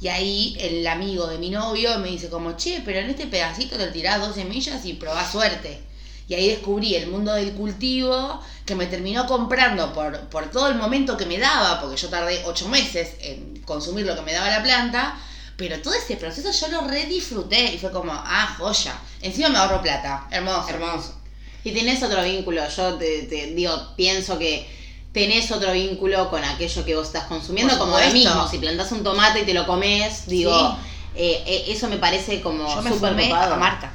Y 0.00 0.08
ahí 0.08 0.56
el 0.60 0.86
amigo 0.86 1.26
de 1.26 1.38
mi 1.38 1.48
novio 1.48 1.98
me 1.98 2.08
dice 2.08 2.28
como, 2.28 2.56
che, 2.58 2.82
pero 2.84 2.98
en 3.00 3.08
este 3.08 3.26
pedacito 3.26 3.76
te 3.78 3.86
tirás 3.88 4.20
dos 4.20 4.34
semillas 4.34 4.84
y 4.84 4.92
probás 4.94 5.32
suerte. 5.32 5.80
Y 6.28 6.34
ahí 6.34 6.48
descubrí 6.48 6.94
el 6.96 7.08
mundo 7.08 7.32
del 7.34 7.52
cultivo 7.52 8.40
que 8.64 8.74
me 8.74 8.86
terminó 8.86 9.26
comprando 9.26 9.92
por, 9.92 10.18
por 10.28 10.50
todo 10.50 10.68
el 10.68 10.74
momento 10.74 11.16
que 11.16 11.24
me 11.26 11.38
daba, 11.38 11.80
porque 11.80 11.96
yo 11.96 12.08
tardé 12.08 12.42
ocho 12.46 12.68
meses 12.68 13.10
en 13.20 13.62
consumir 13.64 14.06
lo 14.06 14.16
que 14.16 14.22
me 14.22 14.32
daba 14.32 14.48
la 14.50 14.62
planta, 14.62 15.16
pero 15.56 15.80
todo 15.80 15.94
ese 15.94 16.16
proceso 16.16 16.50
yo 16.50 16.68
lo 16.68 16.88
redisfruté 16.88 17.72
y 17.74 17.78
fue 17.78 17.92
como, 17.92 18.12
ah, 18.12 18.54
joya. 18.58 18.98
Encima 19.22 19.48
me 19.50 19.58
ahorro 19.58 19.80
plata, 19.82 20.26
hermoso. 20.30 20.68
hermoso. 20.68 21.14
Y 21.62 21.72
tenés 21.72 22.02
otro 22.02 22.22
vínculo, 22.22 22.68
yo 22.68 22.94
te, 22.94 23.22
te 23.22 23.46
digo, 23.48 23.94
pienso 23.96 24.38
que 24.38 24.68
tenés 25.12 25.50
otro 25.50 25.72
vínculo 25.72 26.28
con 26.28 26.44
aquello 26.44 26.84
que 26.84 26.94
vos 26.94 27.06
estás 27.06 27.24
consumiendo, 27.24 27.78
como 27.78 27.98
lo 27.98 28.10
mismo, 28.12 28.48
si 28.48 28.58
plantás 28.58 28.92
un 28.92 29.02
tomate 29.02 29.40
y 29.40 29.44
te 29.44 29.54
lo 29.54 29.66
comes, 29.66 30.26
digo, 30.26 30.52
Sí. 30.52 31.22
eh, 31.22 31.42
eh, 31.46 31.64
eso 31.68 31.88
me 31.88 31.96
parece 31.96 32.40
como 32.42 32.68
súper 32.82 33.32
a 33.32 33.56
Marta. 33.56 33.92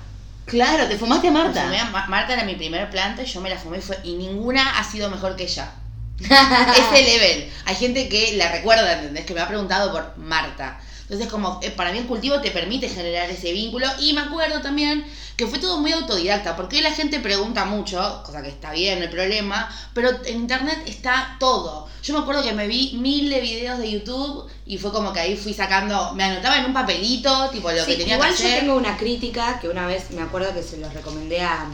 Claro, 0.52 0.88
te 0.88 0.98
fumaste 0.98 1.28
a 1.30 1.32
Me 1.32 1.40
Marta. 1.44 1.62
fumé 1.64 1.80
a 1.80 1.86
Ma- 1.86 2.08
Marta 2.08 2.34
era 2.34 2.44
mi 2.44 2.56
primer 2.56 2.90
planta 2.90 3.24
y 3.24 3.26
yo 3.26 3.40
me 3.42 3.50
la 3.50 3.58
fumé 3.58 3.78
y, 3.78 3.82
fue, 3.82 3.98
y 4.04 4.16
ninguna 4.16 4.78
ha 4.78 4.84
sido 4.84 5.10
mejor 5.10 5.36
que 5.36 5.44
ella. 5.44 5.72
Ese 6.20 7.04
level. 7.04 7.52
Hay 7.66 7.76
gente 7.76 8.10
que 8.10 8.36
la 8.36 8.52
recuerda, 8.52 8.94
¿entendés? 8.94 9.26
Que 9.26 9.34
me 9.34 9.42
ha 9.42 9.48
preguntado 9.48 9.92
por 9.92 10.18
Marta. 10.18 10.80
Entonces, 11.12 11.30
como 11.30 11.60
eh, 11.62 11.72
para 11.72 11.92
mí 11.92 11.98
el 11.98 12.06
cultivo 12.08 12.40
te 12.40 12.52
permite 12.52 12.88
generar 12.88 13.30
ese 13.30 13.52
vínculo. 13.52 13.86
Y 14.00 14.14
me 14.14 14.22
acuerdo 14.22 14.62
también 14.62 15.04
que 15.36 15.46
fue 15.46 15.60
todo 15.60 15.78
muy 15.82 15.92
autodidacta, 15.92 16.56
porque 16.56 16.78
hoy 16.78 16.84
la 16.84 16.92
gente 16.92 17.20
pregunta 17.20 17.66
mucho, 17.66 18.22
cosa 18.26 18.42
que 18.42 18.48
está 18.48 18.72
bien, 18.72 18.98
no 19.00 19.04
hay 19.06 19.12
problema, 19.12 19.70
pero 19.94 20.10
en 20.24 20.38
internet 20.38 20.78
está 20.86 21.36
todo. 21.38 21.90
Yo 22.02 22.14
me 22.14 22.22
acuerdo 22.22 22.42
que 22.44 22.54
me 22.54 22.66
vi 22.66 22.94
mil 22.98 23.30
de 23.30 23.42
videos 23.42 23.78
de 23.80 23.92
YouTube 23.92 24.50
y 24.66 24.78
fue 24.78 24.94
como 24.94 25.12
que 25.12 25.20
ahí 25.20 25.36
fui 25.36 25.54
sacando, 25.54 26.14
me 26.14 26.24
anotaba 26.24 26.60
en 26.60 26.66
un 26.68 26.74
papelito, 26.74 27.50
tipo 27.50 27.70
lo 27.70 27.84
Sí, 27.84 27.92
que 27.92 27.98
tenía 27.98 28.16
igual 28.16 28.30
que 28.34 28.38
yo 28.44 28.48
hacer. 28.48 28.60
tengo 28.62 28.76
una 28.78 28.96
crítica 28.96 29.60
que 29.60 29.68
una 29.68 29.88
vez 29.88 30.12
me 30.12 30.22
acuerdo 30.22 30.54
que 30.54 30.64
se 30.64 30.78
los 30.78 30.94
recomendé 30.94 31.42
a, 31.42 31.68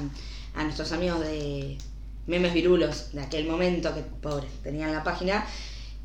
a 0.55 0.63
nuestros 0.63 0.91
amigos 0.93 1.19
de 1.19 1.77
Memes 2.25 2.53
Virulos 2.55 3.11
de 3.13 3.21
aquel 3.21 3.45
momento, 3.45 3.93
que 3.93 4.01
pobres 4.01 4.49
tenían 4.63 4.91
la 4.93 5.03
página. 5.03 5.45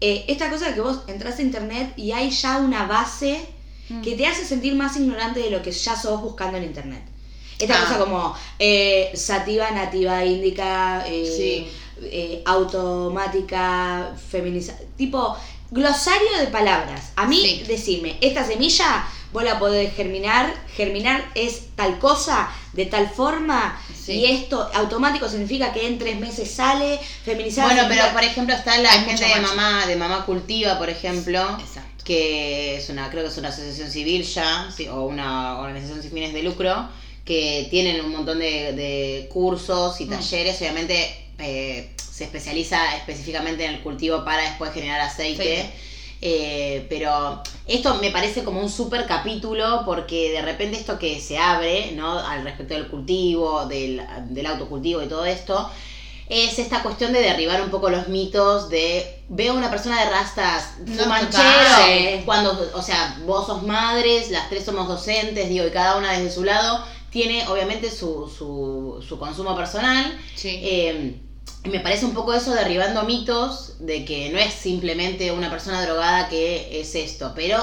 Eh, 0.05 0.25
esta 0.27 0.51
cosa 0.51 0.67
de 0.69 0.75
que 0.75 0.81
vos 0.81 0.99
entras 1.07 1.39
a 1.39 1.43
internet 1.43 1.93
y 1.97 2.11
hay 2.11 2.29
ya 2.31 2.59
una 2.59 2.87
base 2.87 3.41
Mm. 3.89 4.01
que 4.03 4.17
te 4.17 4.27
hace 4.27 4.45
sentir 4.45 4.75
más 4.75 4.97
ignorante 4.97 5.39
de 5.41 5.51
lo 5.51 5.63
que 5.63 5.71
ya 5.71 5.95
sos 5.97 6.21
buscando 6.21 6.57
en 6.59 6.65
internet. 6.65 7.03
Esta 7.59 7.75
Ah. 7.77 7.85
cosa 7.85 7.99
como 7.99 8.35
eh, 8.59 9.13
sativa, 9.15 9.71
nativa, 9.71 10.25
índica, 10.25 11.05
eh, 11.07 11.25
Sí. 11.37 12.43
automática, 12.45 14.13
feminizada, 14.31 14.79
tipo 14.97 15.37
glosario 15.71 16.39
de 16.41 16.47
palabras. 16.49 17.13
A 17.17 17.27
mí, 17.27 17.41
Sí. 17.41 17.65
decirme, 17.67 18.17
esta 18.21 18.45
semilla 18.45 19.05
vos 19.33 19.43
la 19.45 19.59
podés 19.59 19.95
germinar, 19.95 20.53
germinar 20.77 21.25
es 21.35 21.75
tal 21.75 21.99
cosa, 21.99 22.51
de 22.73 22.87
tal 22.87 23.09
forma, 23.09 23.81
Sí. 24.05 24.13
y 24.15 24.27
esto 24.27 24.69
automático 24.75 25.29
significa 25.29 25.73
que 25.73 25.87
en 25.87 25.99
tres 25.99 26.19
meses 26.19 26.51
sale, 26.51 26.99
feminizada. 27.25 27.73
Bueno, 27.73 27.89
pero 27.89 28.13
por 28.13 28.25
ejemplo 28.25 28.55
está 28.55 28.77
la 28.79 28.91
gente 28.91 29.25
de 29.25 29.41
mamá, 29.41 29.87
de 29.87 29.97
mamá 29.97 30.25
cultiva, 30.27 30.77
por 30.79 30.91
ejemplo, 30.91 31.41
Exacto. 31.61 32.05
que 32.05 32.77
es 32.77 32.89
una, 32.91 33.11
creo 33.11 33.23
que 33.23 33.29
es 33.31 33.39
una 33.39 33.49
asociación 33.51 33.91
civil 33.91 34.23
ya, 34.25 34.69
sí, 34.77 34.89
o 34.89 35.03
una 35.03 35.59
organización 35.61 36.03
sin 36.03 36.11
fines 36.11 36.33
de 36.33 36.43
lucro, 36.43 36.89
que 37.25 37.69
tienen 37.71 38.05
un 38.05 38.11
montón 38.11 38.41
de, 38.41 38.73
de 38.73 39.29
cursos 39.33 40.01
y 40.01 40.07
Mm. 40.07 40.11
talleres, 40.11 40.57
obviamente 40.61 41.19
eh, 41.39 41.91
se 41.97 42.25
especializa 42.25 42.97
específicamente 42.97 43.65
en 43.65 43.75
el 43.75 43.81
cultivo 43.83 44.25
para 44.25 44.43
después 44.43 44.73
generar 44.75 45.01
aceite. 45.01 45.61
Aceite. 45.61 45.92
Eh, 46.25 46.87
pero 46.89 47.43
esto 47.67 47.97
me 47.97 48.13
parece 48.13 48.45
como 48.45 48.61
un 48.61 48.71
súper 48.71 49.07
capítulo 49.07 49.83
porque 49.85 50.31
de 50.31 50.41
repente 50.41 50.79
esto 50.79 50.97
que 50.97 51.21
se 51.21 51.37
abre, 51.37 51.91
¿no? 51.97 52.17
Al 52.19 52.45
respecto 52.45 52.75
del 52.75 52.87
cultivo, 52.87 53.67
del, 53.67 54.01
del 54.29 54.47
autocultivo 54.47 55.03
y 55.03 55.09
todo 55.09 55.25
esto, 55.27 55.69
es 56.29 56.61
esta 56.61 56.83
cuestión 56.85 57.13
de 57.13 57.21
derribar 57.21 57.61
un 57.61 57.71
poco 57.71 57.91
los 57.91 58.07
mitos 58.07 58.69
de 58.69 59.25
veo 59.29 59.53
una 59.55 59.69
persona 59.69 59.99
de 60.05 60.11
rastas 60.11 60.75
No. 60.87 60.95
Sí. 61.85 62.23
cuando 62.25 62.71
o 62.75 62.81
sea 62.83 63.19
vos 63.27 63.47
sos 63.49 63.65
madres 63.65 64.31
las 64.31 64.49
tres 64.49 64.65
somos 64.65 64.87
docentes 64.87 65.49
digo 65.49 65.67
y 65.67 65.71
cada 65.71 65.97
una 65.97 66.13
desde 66.13 66.31
su 66.31 66.45
lado 66.45 66.85
tiene 67.11 67.47
obviamente 67.49 67.91
su, 67.91 68.29
su, 68.29 69.05
su 69.07 69.19
consumo 69.19 69.57
personal 69.57 70.17
Sí. 70.37 70.61
eh, 70.63 71.21
me 71.65 71.81
parece 71.81 72.05
un 72.05 72.15
poco 72.15 72.35
eso 72.35 72.53
derribando 72.55 73.03
mitos 73.05 73.75
de 73.79 74.05
que 74.05 74.31
no 74.31 74.39
es 74.39 74.53
simplemente 74.53 75.31
una 75.33 75.51
persona 75.51 75.83
drogada 75.85 76.29
que 76.29 76.81
es 76.81 76.95
esto, 76.95 77.33
pero 77.37 77.59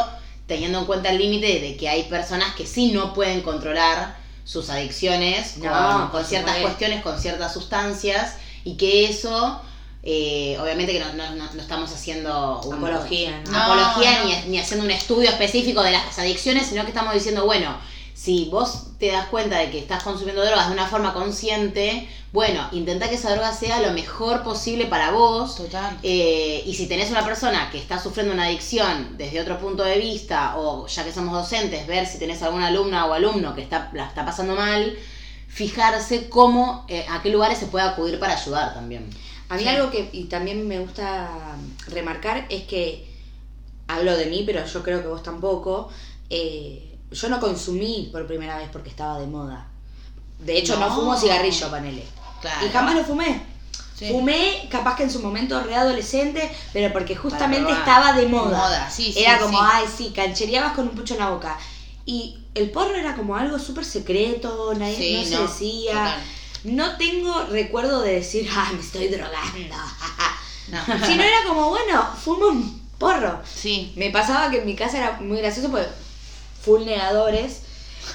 teniendo 0.48 0.80
en 0.80 0.86
cuenta 0.86 1.10
el 1.10 1.18
límite 1.18 1.60
de 1.60 1.76
que 1.78 1.90
hay 1.90 2.04
personas 2.04 2.56
que 2.56 2.66
sí 2.66 2.92
no 2.92 3.14
pueden 3.14 3.42
controlar 3.42 4.18
sus 4.46 4.70
adicciones 4.70 5.58
No, 5.58 6.12
con, 6.12 6.26
ciertas 6.26 6.56
cuestiones, 6.64 7.04
con 7.04 7.20
ciertas 7.20 7.54
sustancias 7.54 8.36
y 8.64 8.76
que 8.78 9.06
eso... 9.06 9.62
eh, 10.02 10.58
obviamente 10.62 10.94
que 10.94 11.00
no, 11.02 11.12
no- 11.14 11.36
no- 11.36 11.62
estamos 11.62 11.92
haciendo 11.92 12.62
un- 12.62 12.76
Apología, 12.76 13.44
apología. 13.54 14.24
Ni, 14.46 14.52
ni 14.52 14.60
haciendo 14.60 14.86
un 14.86 14.92
estudio 14.92 15.30
específico 15.30 15.84
de 15.84 15.92
las 15.92 16.18
adicciones, 16.18 16.68
sino 16.68 16.84
que 16.84 16.90
estamos 16.90 17.14
diciendo, 17.14 17.46
bueno, 17.46 17.76
si 18.22 18.50
vos 18.52 18.98
te 19.00 19.08
das 19.14 19.28
cuenta 19.28 19.60
de 19.60 19.72
que 19.72 19.80
estás 19.80 20.04
consumiendo 20.04 20.44
drogas 20.44 20.68
de 20.68 20.74
una 20.74 20.88
forma 20.88 21.14
consciente, 21.14 22.06
bueno, 22.34 22.68
intenta 22.74 23.08
que 23.08 23.16
esa 23.16 23.32
droga 23.32 23.54
sea 23.54 23.80
lo 23.80 23.94
mejor 23.94 24.44
posible 24.44 24.88
para 24.88 25.12
vos. 25.12 25.56
Total. 25.56 25.98
Eh, 26.04 26.62
y 26.66 26.74
si 26.74 26.88
tenés 26.88 27.12
una 27.12 27.24
persona 27.24 27.70
que 27.72 27.78
está 27.78 27.98
sufriendo 27.98 28.34
una 28.34 28.44
adicción 28.48 29.16
desde 29.18 29.40
otro 29.40 29.58
punto 29.58 29.84
de 29.84 29.98
vista, 29.98 30.58
o 30.58 30.86
ya 30.86 31.06
que 31.06 31.14
somos 31.14 31.34
docentes, 31.34 31.88
ver 31.88 32.06
si 32.06 32.20
tenés 32.20 32.42
alguna 32.44 32.68
alumna 32.68 33.06
o 33.06 33.14
alumno 33.14 33.56
que 33.56 33.62
está, 33.62 33.90
la 33.94 34.08
está 34.08 34.26
pasando 34.26 34.54
mal, 34.54 34.98
fijarse 35.48 36.28
cómo, 36.28 36.84
eh, 36.90 37.06
a 37.10 37.22
qué 37.22 37.30
lugares 37.30 37.58
se 37.58 37.68
puede 37.68 37.86
acudir 37.86 38.20
para 38.20 38.34
ayudar 38.34 38.74
también. 38.74 39.10
A 39.48 39.56
mí 39.56 39.64
Sí. 39.64 39.70
algo 39.70 39.92
que 39.92 40.10
y 40.12 40.26
también 40.26 40.68
me 40.68 40.80
gusta 40.80 41.56
remarcar 41.88 42.48
es 42.50 42.64
que, 42.64 43.08
hablo 43.88 44.18
de 44.18 44.26
mí, 44.26 44.44
pero 44.46 44.66
yo 44.66 44.84
creo 44.84 45.02
que 45.02 45.08
vos 45.08 45.24
tampoco, 45.24 45.90
eh, 46.30 46.89
yo 47.12 47.30
no 47.30 47.40
consumí 47.40 48.10
por 48.12 48.26
primera 48.28 48.58
vez 48.58 48.70
porque 48.72 48.90
estaba 48.90 49.20
de 49.20 49.28
moda. 49.28 49.68
De 50.40 50.58
hecho, 50.58 50.78
no, 50.80 50.88
No. 50.90 50.96
fumo 50.96 51.18
cigarrillo, 51.18 51.70
panele. 51.70 52.06
Claro. 52.42 52.66
Y 52.66 52.70
jamás 52.70 52.96
lo 52.96 53.04
fumé. 53.04 53.42
Sí. 53.98 54.10
Fumé, 54.12 54.68
capaz 54.72 54.96
que 54.96 55.04
en 55.04 55.12
su 55.12 55.20
momento 55.20 55.62
readolescente, 55.62 56.50
pero 56.72 56.94
porque 56.94 57.16
justamente 57.18 57.72
estaba 57.74 58.14
de 58.14 58.28
moda. 58.28 58.58
Moda, 58.58 58.90
sí, 58.90 59.12
sí, 59.12 59.20
Era 59.20 59.40
como, 59.40 59.62
ay, 59.62 59.86
sí, 59.94 60.14
canchereabas 60.16 60.72
con 60.74 60.88
un 60.88 60.96
pucho 60.96 61.16
en 61.16 61.20
la 61.20 61.30
boca. 61.32 61.58
Y 62.06 62.38
el 62.56 62.72
porro 62.72 62.96
era 62.96 63.16
como 63.16 63.36
algo 63.36 63.60
súper 63.60 63.84
secreto, 63.84 64.74
nadie 64.74 65.20
no 65.20 65.26
se 65.26 65.42
decía. 65.42 65.92
total. 65.92 66.24
No 66.64 66.98
tengo 66.98 67.44
recuerdo 67.46 68.02
de 68.02 68.14
decir, 68.16 68.50
ah, 68.56 68.70
me 68.74 68.80
estoy 68.80 69.08
drogando. 69.10 69.76
No. 70.70 70.78
Sino 70.86 71.24
era 71.24 71.38
como, 71.48 71.70
bueno, 71.70 72.08
fumo 72.24 72.46
un 72.50 72.80
porro. 73.00 73.42
Sí. 73.44 73.92
Me 73.96 74.12
pasaba 74.12 74.52
que 74.52 74.60
en 74.60 74.68
mi 74.68 74.76
casa 74.76 74.98
era 75.00 75.20
muy 75.20 75.40
gracioso 75.40 75.72
porque 75.72 75.88
full 76.70 76.86
negadores. 76.86 77.62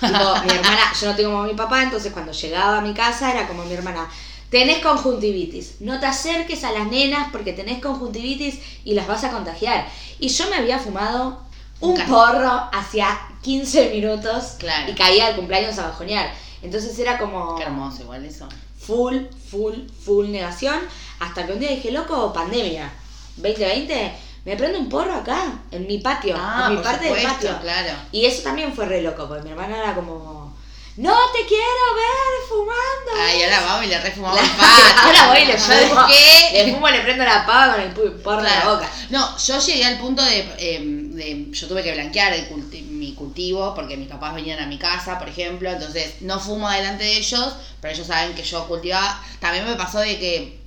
Tipo, 0.01 0.09
mi 0.45 0.53
hermana, 0.53 0.93
yo 1.01 1.07
no 1.09 1.17
tengo 1.17 1.33
mamá 1.33 1.47
ni 1.47 1.55
papá, 1.55 1.83
entonces 1.83 2.13
cuando 2.13 2.33
llegaba 2.33 2.79
a 2.79 2.81
mi 2.81 2.95
casa 2.95 3.31
era 3.33 3.47
como 3.49 3.65
mi 3.65 3.75
hermana, 3.75 4.09
tenés 4.51 4.79
conjuntivitis, 4.79 5.81
no 5.81 5.99
te 5.99 6.07
acerques 6.07 6.63
a 6.65 6.71
las 6.73 6.87
nenas 6.87 7.29
porque 7.33 7.53
tenés 7.53 7.81
conjuntivitis 7.83 8.59
y 8.85 8.95
las 8.95 9.07
vas 9.07 9.25
a 9.25 9.31
contagiar. 9.31 9.87
Y 10.21 10.29
yo 10.29 10.49
me 10.51 10.57
había 10.57 10.79
fumado 10.79 11.41
un 11.81 11.99
porro 12.07 12.69
hacía 12.73 13.19
15 13.43 13.91
minutos 13.91 14.55
Claro. 14.59 14.91
y 14.91 14.95
caía 14.95 15.27
al 15.27 15.37
cumpleaños 15.37 15.79
a 15.79 15.89
bajonear. 15.89 16.33
Entonces 16.63 16.99
era 16.99 17.19
como 17.19 17.57
Qué 17.57 17.65
hermoso 17.65 18.03
igual 18.03 18.25
eso. 18.25 18.49
full, 18.79 19.17
full, 19.51 19.75
full 20.05 20.29
negación. 20.31 20.77
Hasta 21.21 21.45
que 21.47 21.53
un 21.53 21.59
día 21.61 21.71
dije, 21.71 21.91
loco, 21.91 22.33
pandemia, 22.33 22.91
2020, 23.37 24.13
me 24.45 24.57
prendo 24.57 24.79
un 24.79 24.89
porro 24.89 25.15
acá, 25.15 25.43
en 25.71 25.87
mi 25.87 25.99
patio, 25.99 26.37
Ah, 26.39 26.67
en 26.69 26.77
mi 26.77 26.83
parte 26.83 27.07
del 27.07 27.15
supuesto, 27.17 27.47
patio. 27.49 27.61
claro. 27.63 27.93
Y 28.13 28.27
eso 28.27 28.43
también 28.43 28.73
fue 28.75 28.85
re 28.87 29.01
loco, 29.03 29.27
porque 29.27 29.43
mi 29.45 29.51
hermana 29.51 29.79
era 29.79 29.95
como, 29.95 30.55
no 30.97 31.17
te 31.33 31.47
quiero 31.47 31.65
ver 31.97 32.49
fumando. 32.49 33.23
Ay, 33.27 33.43
ahora 33.43 33.61
vamos 33.65 33.85
y 33.87 33.89
le 33.89 34.01
refumamos 34.01 34.39
La- 34.39 34.45
el 34.47 34.51
pato. 34.53 35.01
Ahora 35.07 35.27
voy 35.29 35.39
y 35.43 35.45
le 35.47 35.59
fumo, 35.59 36.07
le 36.53 36.73
fumo, 36.73 36.89
le 36.91 37.01
prendo 37.01 37.25
la 37.25 37.47
pava 37.47 37.73
con 37.75 37.83
el 37.83 37.91
porro 37.93 38.39
en 38.41 38.45
la 38.45 38.51
Claro. 38.61 38.75
boca. 38.77 38.91
No, 39.11 39.39
yo 39.39 39.59
llegué 39.59 39.85
al 39.87 39.99
punto 39.99 40.23
de, 40.23 40.39
eh, 40.59 40.81
de- 40.85 41.47
yo 41.51 41.67
tuve 41.67 41.83
que 41.83 41.93
blanquear 41.93 42.33
el 42.35 42.49
culti- 42.49 42.83
mi 42.85 43.15
cultivo 43.15 43.75
porque 43.75 43.97
mis 43.97 44.09
papás 44.09 44.35
venían 44.35 44.61
a 44.61 44.67
mi 44.67 44.79
casa, 44.79 45.19
por 45.19 45.29
ejemplo, 45.29 45.69
entonces 45.71 46.21
no 46.21 46.39
fumo 46.39 46.71
delante 46.71 47.05
de 47.05 47.17
ellos, 47.17 47.55
pero 47.81 47.93
ellos 47.95 48.07
saben 48.07 48.35
que 48.35 48.43
yo 48.45 48.67
cultivaba. 48.69 49.21
También 49.41 49.67
me 49.69 49.75
pasó 49.77 49.99
de 50.01 50.19
que 50.19 50.64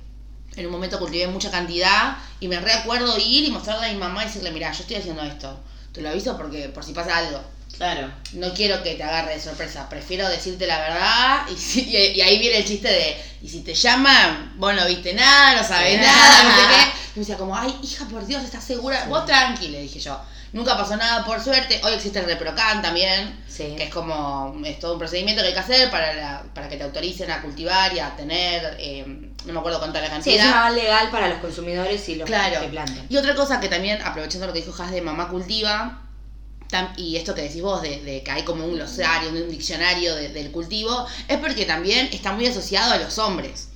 en 0.58 0.66
un 0.66 0.72
momento 0.72 0.98
cultivé 0.98 1.26
mucha 1.28 1.50
cantidad 1.50 2.16
y 2.40 2.48
me 2.48 2.58
recuerdo 2.60 3.16
ir 3.18 3.44
y 3.44 3.50
mostrarle 3.50 3.86
a 3.86 3.92
mi 3.92 3.98
mamá 3.98 4.22
y 4.24 4.26
decirle, 4.26 4.50
mira, 4.50 4.72
yo 4.72 4.80
estoy 4.82 4.96
haciendo 4.96 5.22
esto, 5.22 5.58
te 5.92 6.00
lo 6.02 6.10
aviso 6.10 6.36
porque 6.36 6.68
por 6.68 6.84
si 6.84 6.92
pasa 6.92 7.16
algo. 7.16 7.40
Claro. 7.76 8.10
No 8.32 8.52
quiero 8.54 8.82
que 8.82 8.94
te 8.94 9.02
agarre 9.04 9.34
de 9.34 9.40
sorpresa, 9.40 9.88
prefiero 9.88 10.28
decirte 10.28 10.66
la 10.66 10.78
verdad 10.80 11.42
y, 11.50 11.56
si- 11.58 11.82
y- 11.88 11.96
y 12.16 12.20
ahí 12.22 12.38
viene 12.38 12.58
el 12.58 12.64
chiste 12.64 12.88
de, 12.88 13.16
y 13.42 13.48
si 13.48 13.60
te 13.60 13.74
llaman, 13.74 14.54
vos 14.56 14.74
no 14.74 14.84
viste 14.86 15.12
nada, 15.14 15.54
no 15.60 15.66
sabés 15.66 16.00
nada, 16.00 16.42
no 16.44 16.50
sé 16.50 16.62
qué. 16.68 16.82
Y 17.14 17.18
me 17.18 17.20
decía 17.20 17.36
como, 17.36 17.54
ay, 17.56 17.74
hija, 17.82 18.04
por 18.06 18.26
Dios, 18.26 18.42
¿estás 18.42 18.64
segura? 18.64 19.04
Vos 19.08 19.24
tranqui, 19.26 19.68
le 19.68 19.82
dije 19.82 20.00
yo. 20.00 20.18
Nunca 20.52 20.76
pasó 20.78 20.96
nada 20.96 21.24
por 21.24 21.40
suerte. 21.42 21.80
Hoy 21.84 21.92
existe 21.92 22.18
el 22.20 22.24
Reprocan 22.24 22.80
también, 22.80 23.38
Sí. 23.48 23.74
que 23.76 23.84
es 23.84 23.90
como, 23.94 24.56
es 24.64 24.78
todo 24.78 24.94
un 24.94 24.98
procedimiento 24.98 25.42
que 25.42 25.48
hay 25.48 25.52
que 25.54 25.60
hacer 25.60 25.90
para, 25.90 26.14
la- 26.14 26.42
para 26.54 26.68
que 26.68 26.76
te 26.76 26.84
autoricen 26.84 27.30
a 27.30 27.42
cultivar 27.42 27.92
y 27.94 27.98
a 27.98 28.16
tener, 28.16 28.76
eh, 28.78 29.04
no 29.44 29.52
me 29.52 29.58
acuerdo 29.58 29.78
cuánta 29.78 30.00
la 30.00 30.06
Sí, 30.06 30.12
cantidad. 30.12 30.46
es 30.46 30.50
más 30.54 30.72
legal 30.74 31.10
para 31.10 31.28
los 31.28 31.38
consumidores 31.38 32.08
y 32.08 32.14
los 32.14 32.26
Claro. 32.26 32.60
que 32.62 32.68
plantan. 32.68 33.06
Y 33.10 33.16
otra 33.18 33.34
cosa 33.34 33.60
que 33.60 33.68
también, 33.68 34.00
aprovechando 34.02 34.46
lo 34.46 34.52
que 34.54 34.60
dijo 34.62 34.82
Has 34.82 34.90
de 34.90 35.02
Mamá 35.02 35.28
Cultiva, 35.28 36.02
tam- 36.70 36.92
y 36.96 37.16
esto 37.16 37.34
que 37.34 37.42
decís 37.42 37.60
vos, 37.62 37.82
de, 37.82 38.00
de 38.02 38.22
que 38.22 38.30
hay 38.30 38.42
como 38.42 38.64
un 38.64 38.74
glosario, 38.74 39.28
un 39.30 39.50
diccionario 39.50 40.14
de- 40.14 40.30
del 40.30 40.50
cultivo, 40.50 41.06
es 41.28 41.38
porque 41.38 41.66
también 41.66 42.08
está 42.12 42.32
muy 42.32 42.46
asociado 42.46 42.92
a 42.92 42.96
los 42.98 43.18
hombres. 43.18 43.68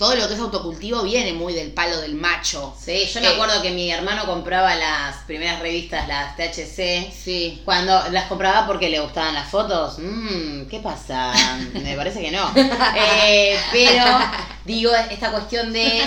Todo 0.00 0.14
lo 0.14 0.26
que 0.28 0.32
es 0.32 0.40
autocultivo 0.40 1.02
viene 1.02 1.34
muy 1.34 1.52
del 1.52 1.72
palo 1.72 2.00
del 2.00 2.14
macho. 2.14 2.74
Sí, 2.82 3.04
yo 3.12 3.20
me 3.20 3.26
Eh, 3.26 3.30
acuerdo 3.34 3.60
que 3.60 3.70
mi 3.70 3.90
hermano 3.90 4.24
compraba 4.24 4.74
las 4.74 5.16
primeras 5.26 5.60
revistas, 5.60 6.08
las 6.08 6.36
THC. 6.36 7.12
Sí. 7.12 7.60
Cuando 7.66 7.92
las 8.10 8.24
compraba 8.24 8.66
porque 8.66 8.88
le 8.88 8.98
gustaban 8.98 9.34
las 9.34 9.50
fotos, 9.50 9.98
mmm, 9.98 10.62
¿qué 10.70 10.80
pasa? 10.80 11.34
Me 11.74 11.94
parece 11.96 12.22
que 12.22 12.30
no. 12.30 12.50
Eh, 12.96 13.58
pero 13.72 14.04
digo, 14.64 14.90
esta 15.10 15.30
cuestión 15.32 15.70
de, 15.70 16.02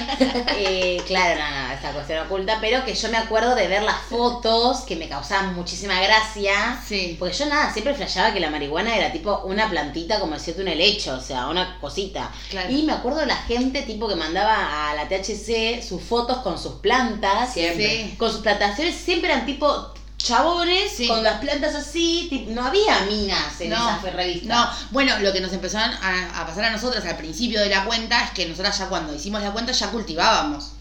eh, 0.58 1.02
claro, 1.06 1.40
no, 1.40 1.68
no, 1.68 1.74
esta 1.74 1.92
cuestión 1.92 2.26
oculta, 2.26 2.58
pero 2.62 2.84
que 2.86 2.96
yo 2.96 3.10
me 3.10 3.18
acuerdo 3.18 3.54
de 3.54 3.68
ver 3.68 3.84
las 3.84 4.02
fotos 4.10 4.82
que 4.88 4.96
me 4.96 5.08
causaban 5.08 5.54
muchísima 5.54 6.02
gracia. 6.02 6.82
Sí. 6.88 7.16
Porque 7.20 7.36
yo 7.36 7.46
nada, 7.46 7.72
siempre 7.72 7.94
flasheaba 7.94 8.34
que 8.34 8.40
la 8.40 8.50
marihuana 8.50 8.96
era 8.96 9.12
tipo 9.12 9.42
una 9.46 9.70
plantita, 9.70 10.20
como 10.20 10.34
decirte 10.34 10.62
un 10.64 10.68
helecho, 10.68 11.14
o 11.16 11.22
sea, 11.22 11.46
una 11.48 11.78
cosita. 11.80 12.32
Claro. 12.50 12.72
Y 12.72 12.82
me 12.84 12.94
acuerdo 12.94 13.20
de 13.20 13.28
la 13.28 13.36
gente 13.38 13.83
tipo 13.86 14.08
que 14.08 14.16
mandaba 14.16 14.90
a 14.92 14.96
la 14.96 15.08
THC 15.08 15.82
sus 15.88 16.02
fotos 16.02 16.38
con 16.40 16.58
sus 16.60 16.74
plantas. 16.74 17.54
Siempre. 17.54 18.10
Sí. 18.10 18.16
Con 18.18 18.32
sus 18.32 18.42
plantaciones 18.42 18.96
siempre 18.96 19.32
eran 19.32 19.46
tipo 19.46 19.94
chabones 20.18 20.92
Sí. 20.96 21.08
con 21.08 21.22
las 21.22 21.40
plantas 21.42 21.76
así, 21.76 22.28
tipo, 22.30 22.52
no 22.52 22.64
había 22.66 23.02
minas 23.10 23.60
en 23.60 23.72
No, 23.72 23.98
esas 24.00 24.14
revistas. 24.14 24.48
No, 24.48 24.70
bueno, 24.92 25.20
lo 25.20 25.34
que 25.34 25.42
nos 25.42 25.52
empezaron 25.52 25.94
a, 26.02 26.42
a 26.42 26.46
pasar 26.48 26.64
a 26.66 26.70
nosotras 26.72 27.04
al 27.06 27.18
principio 27.18 27.60
de 27.60 27.68
la 27.70 27.84
cuenta 27.84 28.24
es 28.24 28.32
que 28.32 28.46
nosotras 28.46 28.78
ya 28.80 28.88
cuando 28.88 29.14
hicimos 29.14 29.42
la 29.42 29.52
cuenta 29.52 29.74
ya 29.74 29.92
cultivábamos. 29.92 30.72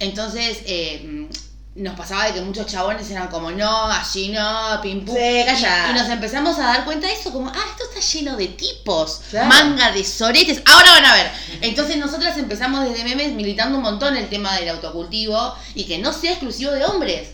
Entonces, 0.00 0.58
eh, 0.66 1.28
nos 1.74 1.94
pasaba 1.96 2.26
de 2.26 2.34
que 2.34 2.40
muchos 2.42 2.66
chabones 2.66 3.10
eran 3.10 3.28
como, 3.28 3.50
no, 3.50 3.86
allí 3.86 4.28
no, 4.28 4.78
pim 4.82 5.04
pum. 5.04 5.14
Sí, 5.16 5.42
calla. 5.46 5.88
Y, 5.88 5.90
y 5.90 5.94
nos 5.94 6.08
empezamos 6.10 6.58
a 6.58 6.64
dar 6.64 6.84
cuenta 6.84 7.06
de 7.06 7.14
eso, 7.14 7.32
como, 7.32 7.48
ah, 7.48 7.64
esto 7.70 7.84
está 7.88 8.00
lleno 8.00 8.36
de 8.36 8.48
tipos, 8.48 9.22
Claro. 9.30 9.46
manga 9.48 9.90
de 9.90 10.04
soretes. 10.04 10.62
Ahora 10.66 10.90
van 10.92 11.04
a 11.06 11.14
ver. 11.14 11.30
Entonces, 11.62 11.96
nosotras 11.96 12.36
empezamos 12.36 12.84
desde 12.84 13.04
memes 13.04 13.32
militando 13.32 13.78
un 13.78 13.82
montón 13.84 14.16
el 14.16 14.28
tema 14.28 14.54
del 14.56 14.68
autocultivo 14.68 15.54
y 15.74 15.84
que 15.84 15.98
no 15.98 16.12
sea 16.12 16.32
exclusivo 16.32 16.72
de 16.72 16.84
hombres. 16.84 17.28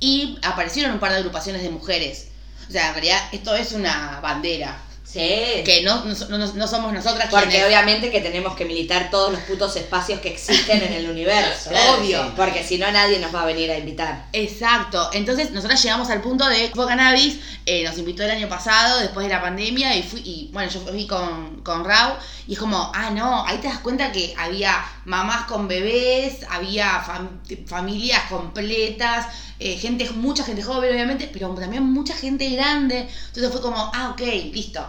Y 0.00 0.38
aparecieron 0.42 0.92
un 0.92 0.98
par 1.00 1.12
de 1.12 1.18
agrupaciones 1.18 1.62
de 1.62 1.70
mujeres. 1.70 2.28
O 2.68 2.72
sea, 2.72 2.88
en 2.88 2.94
realidad, 2.94 3.20
esto 3.32 3.54
es 3.54 3.72
una 3.72 4.20
bandera. 4.20 4.76
Sí. 5.16 5.62
Que 5.64 5.82
no, 5.84 6.04
no, 6.04 6.38
no- 6.38 6.52
no 6.52 6.68
somos 6.68 6.92
nosotras 6.92 7.28
Porque 7.30 7.48
quienes. 7.48 7.66
obviamente 7.66 8.10
que 8.10 8.20
tenemos 8.20 8.54
que 8.54 8.64
militar 8.64 9.08
todos 9.10 9.32
los 9.32 9.40
putos 9.42 9.74
espacios 9.76 10.20
que 10.20 10.28
existen 10.28 10.82
en 10.82 10.92
el 10.92 11.10
universo. 11.10 11.70
Claro, 11.70 11.94
Obvio. 11.98 12.22
sí. 12.24 12.32
Porque 12.36 12.62
si 12.62 12.78
no 12.78 12.90
nadie 12.92 13.18
nos 13.18 13.34
va 13.34 13.42
a 13.42 13.46
venir 13.46 13.70
a 13.70 13.78
invitar. 13.78 14.26
Exacto. 14.32 15.10
Entonces, 15.12 15.50
nosotras 15.52 15.82
llegamos 15.82 16.10
al 16.10 16.20
punto 16.20 16.46
de 16.48 16.64
Expo 16.66 16.86
Cannabis, 16.86 17.38
eh, 17.64 17.82
nos 17.84 17.96
invitó 17.98 18.22
el 18.24 18.30
año 18.30 18.48
pasado, 18.48 18.98
después 19.00 19.26
de 19.26 19.32
la 19.32 19.40
pandemia, 19.40 19.96
y 19.96 20.02
fui, 20.02 20.20
y 20.20 20.50
bueno, 20.52 20.70
yo 20.70 20.80
fui 20.80 21.06
con, 21.06 21.62
con 21.62 21.84
Rau, 21.84 22.14
y 22.46 22.52
es 22.52 22.58
como, 22.58 22.92
ah, 22.94 23.10
no, 23.10 23.44
ahí 23.46 23.58
te 23.58 23.68
das 23.68 23.78
cuenta 23.80 24.12
que 24.12 24.34
había 24.38 24.84
mamás 25.04 25.46
con 25.46 25.66
bebés, 25.66 26.38
había 26.50 27.02
fam- 27.04 27.66
familias 27.66 28.22
completas, 28.28 29.26
eh, 29.58 29.76
gente, 29.78 30.08
mucha 30.10 30.44
gente 30.44 30.62
joven, 30.62 30.92
obviamente, 30.92 31.28
pero 31.32 31.48
también 31.54 31.82
mucha 31.82 32.14
gente 32.14 32.48
grande. 32.50 33.08
Entonces 33.28 33.50
fue 33.50 33.62
como, 33.62 33.90
ah, 33.94 34.10
ok, 34.12 34.20
listo. 34.52 34.84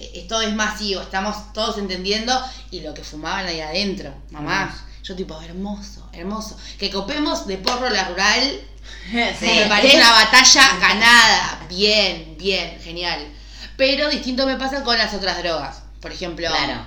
Eh, 0.00 0.12
Esto 0.14 0.40
es 0.40 0.54
masivo, 0.54 1.02
estamos 1.02 1.52
todos 1.52 1.76
entendiendo, 1.78 2.32
y 2.70 2.80
lo 2.80 2.94
que 2.94 3.04
fumaban 3.04 3.46
ahí 3.46 3.60
adentro, 3.60 4.12
mamá. 4.30 4.74
Yo 5.02 5.14
tipo, 5.16 5.40
hermoso, 5.42 6.08
hermoso. 6.12 6.56
Que 6.78 6.90
copemos 6.90 7.46
de 7.46 7.58
porro 7.58 7.88
la 7.90 8.08
rural, 8.08 8.60
Sí. 9.10 9.46
me 9.46 9.66
parece 9.66 9.96
una 9.96 10.10
batalla 10.10 10.78
ganada. 10.80 11.66
Bien, 11.68 12.36
bien, 12.38 12.78
genial. 12.82 13.26
Pero 13.76 14.08
distinto 14.10 14.46
me 14.46 14.56
pasa 14.56 14.82
con 14.84 14.96
las 14.98 15.12
otras 15.14 15.38
drogas. 15.42 15.82
Por 16.00 16.12
ejemplo, 16.12 16.48
Claro. 16.48 16.86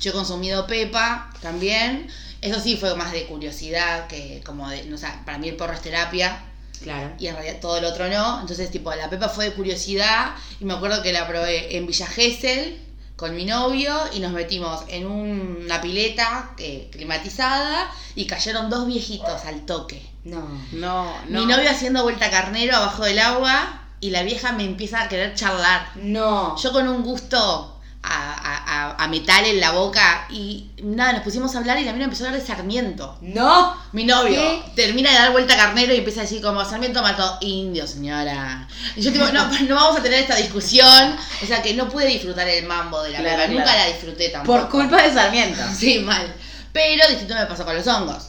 yo 0.00 0.10
he 0.10 0.14
consumido 0.14 0.66
pepa 0.66 1.30
también. 1.40 2.08
Eso 2.40 2.60
sí 2.60 2.76
fue 2.76 2.94
más 2.94 3.10
de 3.12 3.26
curiosidad 3.26 4.06
que 4.06 4.40
como 4.46 4.68
de, 4.68 4.84
no 4.84 4.96
sé, 4.96 5.08
para 5.24 5.38
mí 5.38 5.48
el 5.48 5.56
porro 5.56 5.72
es 5.74 5.82
terapia 5.82 6.40
Claro. 6.82 7.12
y 7.18 7.26
en 7.26 7.34
realidad 7.34 7.60
todo 7.60 7.78
el 7.78 7.84
otro 7.84 8.08
no. 8.08 8.40
Entonces, 8.40 8.70
tipo, 8.70 8.94
la 8.94 9.10
pepa 9.10 9.28
fue 9.28 9.46
de 9.46 9.52
curiosidad 9.52 10.34
y 10.60 10.64
me 10.64 10.74
acuerdo 10.74 11.02
que 11.02 11.12
la 11.12 11.26
probé 11.26 11.76
en 11.76 11.86
Villa 11.86 12.06
Gesell 12.06 12.80
con 13.16 13.34
mi 13.34 13.44
novio 13.44 13.98
y 14.14 14.20
nos 14.20 14.30
metimos 14.30 14.84
en 14.86 15.06
una 15.06 15.80
pileta 15.80 16.50
eh, 16.58 16.88
climatizada 16.92 17.90
y 18.14 18.26
cayeron 18.26 18.70
dos 18.70 18.86
viejitos 18.86 19.44
al 19.44 19.66
toque. 19.66 20.00
No. 20.24 20.48
No, 20.72 21.12
no. 21.28 21.40
Mi 21.40 21.46
novio 21.46 21.68
haciendo 21.68 22.04
vuelta 22.04 22.30
carnero 22.30 22.76
abajo 22.76 23.04
del 23.04 23.18
agua 23.18 23.82
y 24.00 24.10
la 24.10 24.22
vieja 24.22 24.52
me 24.52 24.64
empieza 24.64 25.02
a 25.02 25.08
querer 25.08 25.34
charlar. 25.34 25.88
No. 25.96 26.56
Yo 26.58 26.72
con 26.72 26.86
un 26.86 27.02
gusto 27.02 27.77
a, 28.02 28.32
a- 28.32 28.90
a- 28.92 29.04
a 29.04 29.08
metal 29.08 29.44
en 29.44 29.60
la 29.60 29.72
boca 29.72 30.26
y 30.30 30.70
nada, 30.82 31.12
nos 31.14 31.22
pusimos 31.22 31.54
a 31.54 31.58
hablar 31.58 31.78
y 31.78 31.84
la 31.84 31.92
mina 31.92 32.04
empezó 32.04 32.24
a 32.24 32.28
hablar 32.28 32.40
de 32.40 32.46
Sarmiento. 32.46 33.18
No. 33.20 33.76
Mi 33.92 34.04
novio 34.04 34.40
¿Qué? 34.40 34.62
termina 34.76 35.10
de 35.10 35.16
dar 35.16 35.32
vuelta 35.32 35.56
carnero 35.56 35.92
y 35.92 35.98
empieza 35.98 36.20
a 36.20 36.22
decir 36.24 36.40
como 36.40 36.64
Sarmiento 36.64 37.02
mató 37.02 37.38
indio, 37.40 37.86
señora. 37.86 38.66
Y 38.96 39.02
yo 39.02 39.10
digo, 39.10 39.26
no, 39.32 39.46
no 39.68 39.74
vamos 39.74 39.98
a 39.98 40.02
tener 40.02 40.20
esta 40.20 40.36
discusión. 40.36 41.16
O 41.42 41.46
sea 41.46 41.60
que 41.60 41.74
no 41.74 41.88
pude 41.88 42.06
disfrutar 42.06 42.48
el 42.48 42.64
mambo 42.66 43.02
de 43.02 43.10
la 43.10 43.18
Claro. 43.18 43.52
Nunca 43.52 43.74
la 43.76 43.86
disfruté 43.86 44.28
tampoco. 44.30 44.58
Por 44.60 44.68
culpa 44.70 45.02
de 45.02 45.12
Sarmiento. 45.12 45.60
Sí, 45.76 45.98
mal. 45.98 46.34
Pero 46.72 47.08
distinto 47.08 47.34
me 47.34 47.46
pasó 47.46 47.64
con 47.64 47.74
los 47.76 47.86
hongos. 47.86 48.28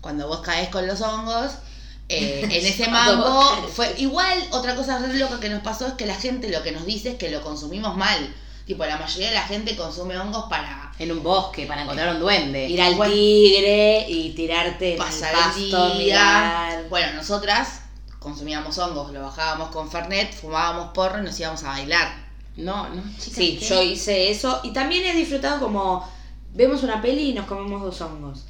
Cuando 0.00 0.26
vos 0.28 0.40
caes 0.40 0.68
con 0.70 0.86
los 0.86 1.00
hongos, 1.00 1.52
Eh, 2.10 2.40
en 2.44 2.50
ese 2.66 2.88
mambo 2.88 3.68
fue 3.74 3.94
igual 3.98 4.38
otra 4.50 4.74
cosa 4.74 4.98
re 4.98 5.12
loca 5.18 5.38
que 5.40 5.50
nos 5.50 5.60
pasó 5.62 5.86
es 5.86 5.92
que 5.92 6.06
la 6.06 6.14
gente 6.14 6.48
lo 6.48 6.62
que 6.62 6.72
nos 6.72 6.86
dice 6.86 7.10
es 7.10 7.16
que 7.16 7.30
lo 7.30 7.42
consumimos 7.42 7.96
mal. 7.96 8.34
Tipo, 8.68 8.84
la 8.84 8.98
mayoría 8.98 9.28
de 9.30 9.34
la 9.34 9.42
gente 9.44 9.74
consume 9.74 10.18
hongos 10.18 10.44
para 10.50 10.92
En 10.98 11.10
un 11.10 11.22
bosque 11.22 11.64
para 11.64 11.82
encontrar 11.84 12.14
un 12.14 12.20
duende. 12.20 12.68
Ir 12.68 12.82
al 12.82 12.96
Bueno. 12.96 13.14
tigre 13.14 14.04
y 14.10 14.34
tirarte 14.34 14.92
en 14.92 14.98
pasar 14.98 15.32
el 15.32 15.40
pasto, 15.40 15.92
el 15.92 15.98
día. 15.98 15.98
mirar. 15.98 16.88
Bueno, 16.90 17.14
nosotras 17.14 17.80
consumíamos 18.18 18.76
hongos, 18.76 19.10
lo 19.12 19.22
bajábamos 19.22 19.70
con 19.70 19.90
Fernet, 19.90 20.34
fumábamos 20.34 20.90
porro 20.92 21.18
y 21.20 21.22
nos 21.24 21.40
íbamos 21.40 21.64
a 21.64 21.68
bailar. 21.68 22.28
No, 22.56 22.90
no, 22.90 23.02
chicas. 23.18 23.34
Sí, 23.36 23.56
¿qué? 23.58 23.66
yo 23.66 23.82
hice 23.82 24.30
eso 24.30 24.60
y 24.62 24.72
también 24.74 25.02
he 25.06 25.14
disfrutado 25.14 25.60
como 25.60 26.06
vemos 26.52 26.82
una 26.82 27.00
peli 27.00 27.30
y 27.30 27.32
nos 27.32 27.46
comemos 27.46 27.80
dos 27.80 27.98
hongos. 28.02 28.44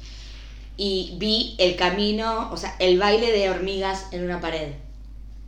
Y 0.75 1.13
vi 1.17 1.55
el 1.59 1.77
camino, 1.77 2.49
o 2.51 2.57
sea, 2.57 2.75
el 2.79 2.99
baile 2.99 3.31
de 3.31 3.49
hormigas 3.49 4.07
en 4.11 4.25
una 4.25 4.41
pared. 4.41 4.73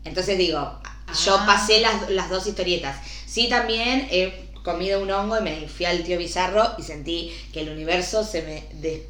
Entonces 0.06 0.38
digo, 0.38 0.80
yo 1.26 1.36
Ah. 1.38 1.46
pasé 1.46 1.82
las, 1.82 2.10
las 2.10 2.30
dos 2.30 2.48
historietas. 2.48 2.96
Sí, 3.26 3.50
también 3.50 4.08
he 4.12 4.51
comido 4.64 5.02
un 5.02 5.12
hongo 5.12 5.38
y 5.40 5.42
me 5.42 5.68
fui 5.68 5.86
al 5.86 6.04
tío 6.04 6.18
Bizarro 6.18 6.74
y 6.78 6.84
sentí 6.84 7.32
que 7.54 7.62
el 7.62 7.70
universo 7.70 8.24
se 8.24 8.42
me, 8.44 8.66
de- 8.82 9.08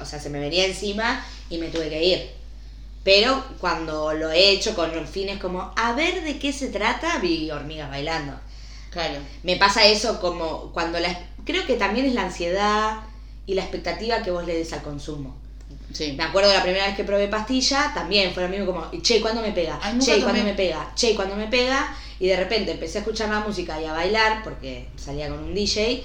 o 0.00 0.04
sea, 0.04 0.20
se 0.20 0.30
me 0.30 0.38
venía 0.40 0.66
encima 0.66 1.24
y 1.50 1.58
me 1.58 1.68
tuve 1.68 1.88
que 1.88 2.02
ir. 2.04 2.30
Pero 3.04 3.44
cuando 3.60 4.12
lo 4.14 4.30
he 4.32 4.50
hecho 4.50 4.74
con 4.74 4.90
fines 5.06 5.38
como 5.38 5.72
a 5.76 5.92
ver 5.92 6.24
de 6.24 6.38
qué 6.38 6.52
se 6.52 6.68
trata, 6.68 7.18
vi 7.18 7.50
hormigas 7.50 7.88
bailando. 7.88 8.32
Claro. 8.90 9.20
Me 9.42 9.56
pasa 9.56 9.84
eso 9.86 10.20
como 10.20 10.72
cuando 10.72 10.98
la... 10.98 11.16
Creo 11.44 11.66
que 11.66 11.74
también 11.76 12.06
es 12.06 12.14
la 12.14 12.22
ansiedad 12.22 13.00
y 13.46 13.54
la 13.54 13.62
expectativa 13.62 14.22
que 14.22 14.32
vos 14.32 14.44
le 14.46 14.54
des 14.56 14.72
al 14.72 14.82
consumo. 14.82 15.36
Sí. 15.92 16.12
Me 16.16 16.24
acuerdo 16.24 16.52
la 16.52 16.62
primera 16.62 16.86
vez 16.86 16.96
que 16.96 17.04
probé 17.04 17.28
pastilla, 17.28 17.92
también 17.94 18.32
fue 18.34 18.42
lo 18.42 18.48
mismo 18.48 18.66
como, 18.66 18.90
che, 19.02 19.20
¿cuándo 19.20 19.40
me 19.40 19.52
pega? 19.52 19.78
Ay, 19.82 19.98
che, 19.98 20.12
¿cuándo 20.22 20.42
me 20.44 20.54
pega? 20.54 20.92
Che, 20.94 21.14
¿cuándo 21.14 21.36
me 21.36 21.46
pega? 21.46 21.96
Y 22.18 22.26
de 22.26 22.36
repente 22.36 22.72
empecé 22.72 22.98
a 22.98 23.00
escuchar 23.02 23.28
la 23.30 23.40
música 23.40 23.80
y 23.80 23.84
a 23.86 23.92
bailar, 23.92 24.42
porque 24.42 24.88
salía 24.96 25.28
con 25.28 25.38
un 25.38 25.54
DJ, 25.54 26.02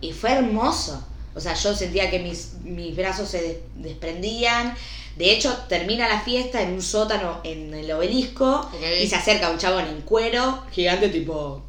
y 0.00 0.12
fue 0.12 0.32
hermoso. 0.32 1.06
O 1.34 1.40
sea, 1.40 1.54
yo 1.54 1.74
sentía 1.74 2.10
que 2.10 2.18
mis, 2.18 2.54
mis 2.64 2.96
brazos 2.96 3.28
se 3.28 3.40
des- 3.40 3.58
desprendían. 3.76 4.74
De 5.16 5.32
hecho, 5.32 5.56
termina 5.68 6.08
la 6.08 6.20
fiesta 6.20 6.60
en 6.62 6.72
un 6.72 6.82
sótano 6.82 7.40
en 7.44 7.72
el 7.72 7.90
obelisco 7.92 8.68
y 9.04 9.06
se 9.06 9.16
acerca 9.16 9.50
un 9.50 9.58
chabón 9.58 9.86
en 9.86 10.00
cuero, 10.02 10.64
gigante 10.72 11.08
tipo, 11.08 11.62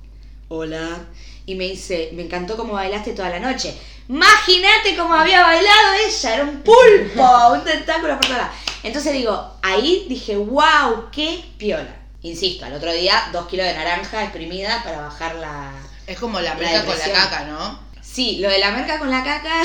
hola. 0.47 1.05
Y 1.51 1.55
me 1.55 1.65
dice, 1.65 2.11
me 2.13 2.21
encantó 2.23 2.55
cómo 2.55 2.73
bailaste 2.73 3.11
toda 3.11 3.29
la 3.29 3.39
noche. 3.39 3.75
Imagínate 4.07 4.95
cómo 4.95 5.13
había 5.13 5.41
bailado 5.41 5.93
ella, 6.07 6.33
era 6.35 6.43
un 6.45 6.61
pulpo, 6.61 7.49
un 7.51 7.61
tentáculo 7.65 8.15
por 8.15 8.25
toda 8.25 8.37
la- 8.37 8.51
Entonces 8.83 9.11
digo, 9.11 9.57
ahí 9.61 10.05
dije, 10.07 10.37
wow, 10.37 11.09
qué 11.11 11.43
piola. 11.57 11.93
Insisto, 12.21 12.63
al 12.63 12.73
otro 12.73 12.93
día, 12.93 13.21
dos 13.33 13.47
kilos 13.47 13.65
de 13.65 13.73
naranja 13.73 14.23
exprimidas 14.23 14.81
para 14.85 15.01
bajar 15.01 15.35
la... 15.35 15.73
Es 16.07 16.17
como 16.17 16.39
la 16.39 16.53
merca 16.55 16.85
con 16.85 16.97
la 16.97 17.11
caca, 17.11 17.43
¿no? 17.43 17.79
Sí, 18.01 18.37
lo 18.39 18.49
de 18.49 18.59
la 18.59 18.71
merca 18.71 18.97
con 18.97 19.11
la 19.11 19.21
caca 19.25 19.63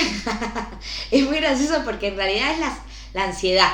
es 1.12 1.22
muy 1.24 1.38
gracioso 1.38 1.82
porque 1.84 2.08
en 2.08 2.16
realidad 2.16 2.50
es 2.50 2.58
la, 2.58 2.78
la 3.14 3.24
ansiedad. 3.26 3.70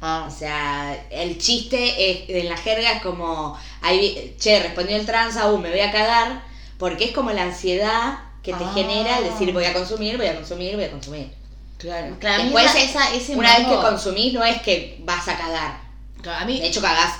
Ah. 0.00 0.24
O 0.26 0.30
sea, 0.36 1.06
el 1.10 1.38
chiste 1.38 2.10
es, 2.10 2.28
en 2.30 2.48
la 2.48 2.56
jerga 2.56 2.94
es 2.94 3.02
como, 3.02 3.56
ahí, 3.80 4.34
che, 4.40 4.60
respondió 4.60 4.96
el 4.96 5.06
trans, 5.06 5.36
uh, 5.36 5.56
me 5.56 5.70
voy 5.70 5.80
a 5.80 5.92
cagar, 5.92 6.42
porque 6.78 7.04
es 7.06 7.12
como 7.12 7.30
la 7.32 7.42
ansiedad 7.42 8.18
que 8.42 8.52
te 8.52 8.64
Ah. 8.64 8.72
genera 8.74 9.18
el 9.18 9.24
decir 9.24 9.52
voy 9.52 9.64
a 9.64 9.72
consumir, 9.72 10.16
voy 10.16 10.26
a 10.26 10.34
consumir, 10.34 10.74
voy 10.76 10.84
a 10.84 10.90
consumir. 10.90 11.32
Claro. 11.78 12.16
Claro, 12.20 12.42
Después, 12.44 12.66
esa- 12.66 12.78
esa- 12.80 13.14
ese 13.14 13.36
Una 13.36 13.56
vez 13.58 13.66
que 13.66 13.74
consumís 13.76 14.32
no 14.32 14.44
es 14.44 14.60
que 14.62 14.98
vas 15.04 15.26
a 15.28 15.36
cagar, 15.36 15.80
Claro, 16.22 16.42
A 16.42 16.46
mí, 16.46 16.58
de 16.58 16.68
hecho 16.68 16.80
cagás. 16.80 17.16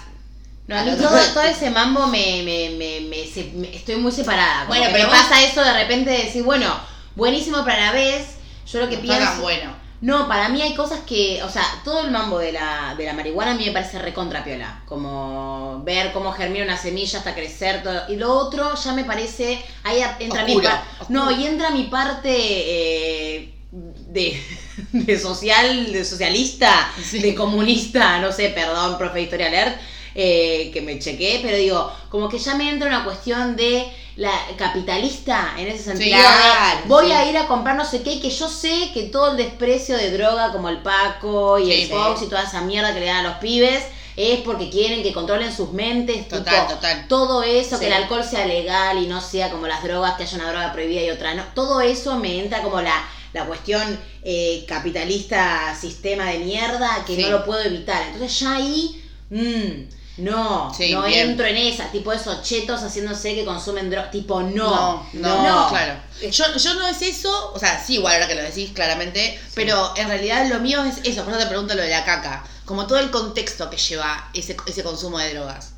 No, 0.67 0.79
a 0.79 0.83
mí 0.83 0.93
todo, 0.97 1.11
todo 1.35 1.43
ese 1.43 1.69
mambo 1.71 2.07
me, 2.07 2.43
me, 2.43 2.71
me, 2.79 3.01
me- 3.09 3.27
se- 3.27 3.51
me- 3.55 3.75
estoy 3.77 3.97
muy 3.97 4.11
separada. 4.12 4.61
Como 4.64 4.69
Bueno, 4.69 4.87
pero 4.93 5.09
me 5.09 5.14
vos- 5.14 5.23
pasa 5.23 5.43
eso 5.43 5.62
de 5.62 5.73
repente 5.75 6.09
de 6.11 6.23
decir, 6.25 6.43
bueno, 6.43 6.75
buenísimo, 7.14 7.59
pero 7.64 7.77
a 7.77 7.81
la 7.87 7.93
vez, 7.93 8.37
yo 8.73 8.81
lo 8.81 8.88
que 8.88 8.97
no 8.97 9.03
pienso. 9.03 9.43
bueno. 9.43 9.84
No, 10.00 10.28
para 10.28 10.48
mí 10.50 10.61
hay 10.61 10.74
cosas 10.74 11.00
que, 11.07 11.42
o 11.42 11.48
sea, 11.48 11.62
todo 11.83 12.02
el 12.04 12.11
mambo 12.11 12.38
de 12.38 12.52
la, 12.52 12.94
de 12.98 13.07
la 13.07 13.14
marihuana 13.14 13.52
a 13.52 13.54
mí 13.54 13.64
me 13.64 13.72
parece 13.72 13.98
recontra 13.98 14.44
piola. 14.44 14.83
Como 14.87 15.83
ver 15.85 16.12
cómo 16.12 16.33
germina 16.33 16.64
una 16.64 16.76
semilla 16.76 17.18
hasta 17.20 17.35
crecer. 17.35 17.83
Todo. 17.83 18.02
Y 18.09 18.16
lo 18.16 18.33
otro 18.35 18.74
ya 18.74 18.92
me 18.92 19.04
parece, 19.04 19.62
ahí 19.83 20.02
entra 20.18 20.44
mi 20.44 20.57
parte. 20.61 20.87
No, 21.09 21.30
y 21.30 21.46
entra 21.46 21.70
mi 21.70 21.85
parte 21.85 22.30
eh, 22.37 23.54
de, 23.70 24.42
de 24.92 25.18
social, 25.18 25.90
de 25.92 26.04
socialista, 26.04 26.92
Sí. 27.02 27.20
de 27.20 27.35
comunista, 27.35 28.18
no 28.20 28.30
sé, 28.30 28.50
perdón, 28.50 28.98
profe 28.98 29.14
de 29.18 29.22
historia 29.22 29.46
alert, 29.46 29.80
eh, 30.14 30.70
que 30.72 30.83
me 30.83 30.98
chequé, 30.98 31.40
pero 31.42 31.57
digo, 31.57 31.92
como 32.11 32.28
que 32.28 32.38
ya 32.38 32.54
me 32.57 32.68
entra 32.70 32.88
una 32.88 33.04
cuestión 33.04 33.57
de 33.57 33.90
la 34.16 34.33
capitalista 34.57 35.55
en 35.59 35.66
ese 35.68 35.85
sentido. 35.85 36.16
claro, 36.18 36.81
voy 36.87 37.07
sí. 37.07 37.12
a 37.12 37.29
ir 37.29 37.37
a 37.37 37.46
comprar 37.48 37.74
no 37.77 37.85
sé 37.85 38.03
qué, 38.03 38.20
que 38.20 38.31
yo 38.31 38.48
sé 38.48 38.90
que 38.94 39.05
todo 39.05 39.33
el 39.33 39.37
desprecio 39.37 39.96
de 39.96 40.11
droga 40.16 40.53
como 40.53 40.68
el 40.68 40.79
Paco 40.79 41.59
y 41.59 41.66
Sí, 41.66 41.72
el 41.72 41.88
sí. 41.88 41.92
Fox 41.92 42.22
y 42.22 42.27
toda 42.29 42.44
esa 42.44 42.61
mierda 42.61 42.94
que 42.94 43.00
le 43.00 43.07
dan 43.07 43.24
a 43.27 43.29
los 43.31 43.38
pibes 43.38 43.83
es 44.16 44.40
porque 44.42 44.70
quieren 44.70 45.03
que 45.03 45.12
controlen 45.12 45.53
sus 45.53 45.72
mentes. 45.72 46.29
Total, 46.29 46.66
tipo, 46.66 46.74
total. 46.74 47.09
Todo 47.09 47.42
eso, 47.42 47.77
Sí. 47.77 47.81
que 47.81 47.87
el 47.88 47.92
alcohol 47.94 48.22
sea 48.22 48.46
legal 48.46 49.03
y 49.03 49.07
no 49.09 49.20
sea 49.20 49.50
como 49.50 49.66
las 49.66 49.83
drogas, 49.83 50.14
que 50.14 50.22
haya 50.22 50.37
una 50.37 50.50
droga 50.50 50.72
prohibida 50.72 51.03
y 51.03 51.11
otra 51.11 51.35
no. 51.35 51.42
Todo 51.55 51.81
eso 51.81 52.16
me 52.18 52.38
entra 52.38 52.62
como 52.62 52.81
la, 52.81 52.94
la 53.33 53.44
cuestión 53.46 53.98
eh, 54.22 54.64
capitalista, 54.68 55.77
sistema 55.79 56.27
de 56.27 56.38
mierda, 56.38 57.05
que 57.05 57.16
Sí. 57.16 57.22
no 57.22 57.31
lo 57.31 57.44
puedo 57.44 57.61
evitar. 57.62 58.00
Entonces 58.12 58.38
ya 58.38 58.53
ahí, 58.55 59.03
mm, 59.31 59.88
no, 60.16 60.72
Sí, 60.72 60.92
no 60.92 61.03
bien. 61.05 61.31
entro 61.31 61.46
en 61.46 61.57
esa. 61.57 61.90
Tipo 61.90 62.12
esos 62.12 62.42
chetos 62.42 62.83
haciéndose 62.83 63.35
que 63.35 63.44
consumen 63.44 63.90
droga. 63.90 64.11
Tipo, 64.11 64.42
no, 64.42 65.05
No, 65.12 65.42
no, 65.42 65.42
no. 65.42 65.68
claro. 65.68 65.94
Yo, 66.31 66.57
yo 66.57 66.74
no 66.74 66.87
es 66.87 67.03
eso, 67.03 67.53
o 67.53 67.59
sea, 67.59 67.83
sí, 67.85 67.94
igual 67.94 68.14
ahora 68.14 68.29
que 68.29 68.35
lo 68.37 68.42
decís 68.42 68.70
claramente, 68.72 69.38
pero 69.55 69.92
en 69.96 70.09
realidad 70.09 70.46
lo 70.48 70.61
mío 70.61 70.83
es 70.85 70.98
eso, 71.05 71.24
por 71.24 71.33
eso 71.33 71.42
te 71.42 71.48
pregunto 71.48 71.74
lo 71.74 71.83
de 71.83 71.90
la 71.90 72.05
caca, 72.05 72.44
como 72.64 72.87
todo 72.87 72.98
el 72.98 73.11
contexto 73.11 73.68
que 73.68 73.77
lleva 73.77 74.31
ese, 74.35 74.57
ese 74.66 74.83
consumo 74.85 75.18
de 75.18 75.35
drogas. 75.35 75.72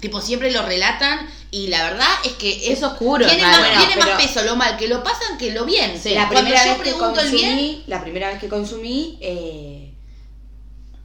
Tipo, 0.00 0.20
siempre 0.20 0.50
lo 0.52 0.62
relatan 0.62 1.28
y 1.50 1.66
la 1.66 1.82
verdad 1.90 2.08
es 2.24 2.32
que 2.34 2.72
Es 2.72 2.82
oscuro, 2.84 3.26
Tiene, 3.26 3.40
claro. 3.42 3.58
más, 3.62 3.68
Bueno, 3.68 3.84
tiene 3.86 4.00
más 4.12 4.22
peso 4.22 4.42
lo 4.44 4.54
mal 4.56 4.76
que 4.76 4.86
lo 4.88 5.02
pasan 5.02 5.36
que 5.38 5.50
lo 5.52 5.64
bien. 5.64 6.00
Sí. 6.00 6.14
la 6.14 6.28
primera 6.28 6.64
yo 6.64 6.70
vez 6.70 6.76
que 6.78 6.82
pregunto 6.90 7.20
el 7.20 7.30
bien, 7.30 7.48
consumí, 7.50 7.84
la 7.88 8.00
primera 8.00 8.28
vez 8.28 8.38
que 8.38 8.48
consumí, 8.48 9.18
eh, 9.20 9.92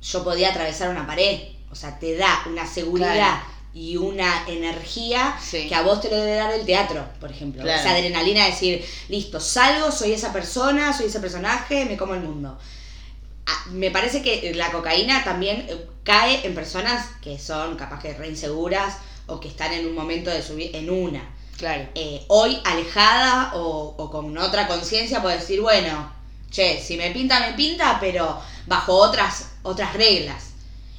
yo 0.02 0.24
podía 0.24 0.50
atravesar 0.50 0.90
una 0.90 1.06
pared. 1.08 1.40
O 1.74 1.76
sea, 1.76 1.98
te 1.98 2.16
da 2.16 2.44
una 2.46 2.68
seguridad 2.68 3.14
Claro. 3.16 3.42
y 3.74 3.98
una 3.98 4.46
energía 4.48 5.36
Sí. 5.42 5.68
que 5.68 5.74
a 5.74 5.82
vos 5.82 6.00
te 6.02 6.10
lo 6.12 6.18
debe 6.18 6.36
dar 6.36 6.54
el 6.54 6.64
teatro, 6.68 7.04
por 7.20 7.32
ejemplo. 7.32 7.64
Claro. 7.64 7.80
Esa 7.82 7.90
adrenalina 7.96 8.46
de 8.46 8.52
decir, 8.52 8.86
listo, 9.10 9.40
salgo, 9.40 9.92
soy 9.92 10.14
esa 10.14 10.32
persona, 10.32 10.96
soy 10.96 11.08
ese 11.08 11.20
personaje, 11.20 11.86
me 11.86 11.98
como 11.98 12.14
el 12.14 12.22
mundo. 12.22 12.58
Ah, 13.48 13.66
Me 13.72 13.90
parece 13.90 14.22
que 14.22 14.54
la 14.56 14.72
cocaína 14.72 15.24
también 15.24 15.66
eh, 15.68 15.88
cae 16.04 16.46
en 16.46 16.54
personas 16.54 17.08
que 17.24 17.40
son 17.40 17.76
capaz 17.76 18.00
que 18.04 18.14
re 18.14 18.28
inseguras 18.30 18.98
o 19.26 19.40
que 19.40 19.48
están 19.48 19.74
en 19.74 19.88
un 19.88 19.96
momento 19.96 20.30
de 20.30 20.44
su 20.44 20.54
en 20.60 20.90
una 20.92 21.28
Claro. 21.58 21.88
eh, 21.96 22.24
hoy 22.28 22.60
alejada 22.66 23.54
o, 23.56 23.96
o 23.98 24.12
con 24.12 24.38
otra 24.38 24.68
conciencia 24.68 25.22
puedo 25.24 25.36
decir, 25.36 25.60
bueno, 25.60 26.14
che, 26.52 26.80
si 26.80 26.96
me 26.98 27.10
pinta, 27.12 27.40
me 27.40 27.54
pinta, 27.54 27.98
pero 28.00 28.40
bajo 28.68 28.94
otras, 28.94 29.48
otras 29.64 29.94
reglas. 29.94 30.52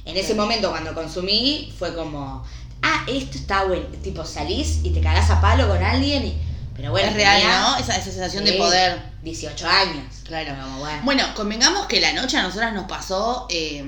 En 0.05 0.15
ese 0.17 0.33
momento 0.35 0.69
cuando 0.69 0.93
consumí 0.93 1.73
fue 1.77 1.95
como, 1.95 2.43
ah, 2.83 3.03
esto 3.07 3.37
está 3.37 3.63
bueno, 3.65 3.85
tipo 4.03 4.23
salís 4.23 4.79
y 4.83 4.91
te 4.91 5.01
cagás 5.01 5.29
a 5.31 5.41
palo 5.41 5.67
con 5.67 5.83
alguien 5.83 6.25
y... 6.25 6.37
Pero 6.75 6.91
bueno, 6.91 7.07
es 7.07 7.13
real, 7.15 7.41
¿no? 7.41 7.77
Esa, 7.77 7.95
esa 7.95 8.11
sensación 8.11 8.43
de 8.43 8.51
poder. 8.53 9.01
18 9.23 9.65
años. 9.65 10.03
Claro. 10.25 10.53
Como, 10.61 10.79
bueno. 10.79 11.01
Bueno, 11.05 11.23
convengamos 11.33 11.85
que 11.87 12.01
la 12.01 12.11
noche 12.11 12.37
a 12.37 12.43
nosotras 12.43 12.73
nos 12.73 12.83
pasó, 12.85 13.47
eh, 13.49 13.81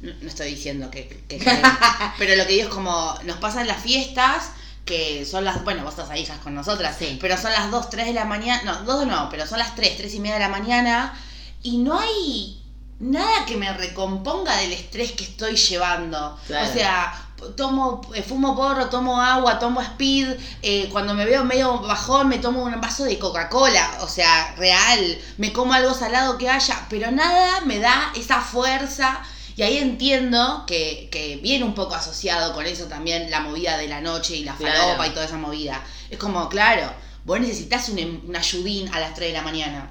no, 0.00 0.12
no 0.20 0.28
estoy 0.28 0.50
diciendo 0.50 0.90
que, 0.90 1.06
que- 1.28 1.38
que- 1.38 1.62
pero 2.18 2.34
lo 2.34 2.44
que 2.44 2.54
digo 2.54 2.68
es 2.68 2.74
como, 2.74 3.14
nos 3.24 3.36
pasan 3.36 3.68
las 3.68 3.80
fiestas, 3.80 4.50
que 4.84 5.24
son 5.24 5.44
las, 5.44 5.62
bueno, 5.62 5.84
vos 5.84 5.92
estás 5.92 6.10
ahí 6.10 6.24
ya 6.24 6.36
con 6.38 6.54
nosotras, 6.56 6.96
Sí. 6.98 7.16
pero 7.20 7.38
son 7.38 7.52
las 7.52 7.70
2, 7.70 7.90
3 7.90 8.06
de 8.06 8.12
la 8.12 8.24
mañana, 8.24 8.60
no, 8.64 8.82
2 8.92 9.06
no, 9.06 9.28
pero 9.30 9.46
son 9.46 9.60
las 9.60 9.76
3, 9.76 9.96
3 9.98 10.12
y 10.12 10.18
media 10.18 10.34
de 10.34 10.40
la 10.40 10.48
mañana, 10.48 11.14
y 11.62 11.78
no 11.78 11.96
hay 12.00 12.60
nada 13.02 13.44
que 13.46 13.56
me 13.56 13.72
recomponga 13.72 14.56
del 14.56 14.72
estrés 14.72 15.12
que 15.12 15.24
estoy 15.24 15.56
llevando. 15.56 16.38
Claro. 16.46 16.68
O 16.68 16.72
sea, 16.72 17.12
tomo, 17.56 18.00
eh, 18.14 18.22
fumo 18.22 18.54
porro, 18.56 18.88
tomo 18.88 19.20
agua, 19.20 19.58
tomo 19.58 19.80
speed, 19.82 20.36
eh, 20.62 20.88
cuando 20.92 21.12
me 21.12 21.24
veo 21.24 21.44
medio 21.44 21.78
bajón 21.80 22.28
me 22.28 22.38
tomo 22.38 22.62
un 22.62 22.80
vaso 22.80 23.04
de 23.04 23.18
Coca-Cola, 23.18 23.98
o 24.00 24.08
sea, 24.08 24.54
real, 24.56 25.18
me 25.38 25.52
como 25.52 25.72
algo 25.74 25.92
salado 25.94 26.38
que 26.38 26.48
haya, 26.48 26.86
pero 26.88 27.10
nada 27.10 27.60
me 27.62 27.78
da 27.80 28.12
esa 28.14 28.40
fuerza. 28.40 29.20
Y 29.56 29.62
ahí 29.62 29.76
entiendo 29.76 30.64
que, 30.66 31.08
que 31.12 31.36
viene 31.42 31.64
un 31.64 31.74
poco 31.74 31.94
asociado 31.94 32.54
con 32.54 32.64
eso 32.64 32.84
también 32.86 33.30
la 33.30 33.40
movida 33.40 33.76
de 33.76 33.86
la 33.88 34.00
noche 34.00 34.34
y 34.36 34.44
la 34.44 34.54
Claro. 34.54 34.78
falopa 34.80 35.06
y 35.08 35.10
toda 35.10 35.26
esa 35.26 35.36
movida. 35.36 35.82
Es 36.08 36.16
como, 36.18 36.48
claro, 36.48 36.90
vos 37.24 37.38
necesitas 37.38 37.88
un, 37.90 37.98
em- 37.98 38.20
un 38.26 38.34
ayudín 38.36 38.88
a 38.94 38.98
las 39.00 39.12
3 39.14 39.28
de 39.32 39.38
la 39.38 39.42
mañana. 39.42 39.90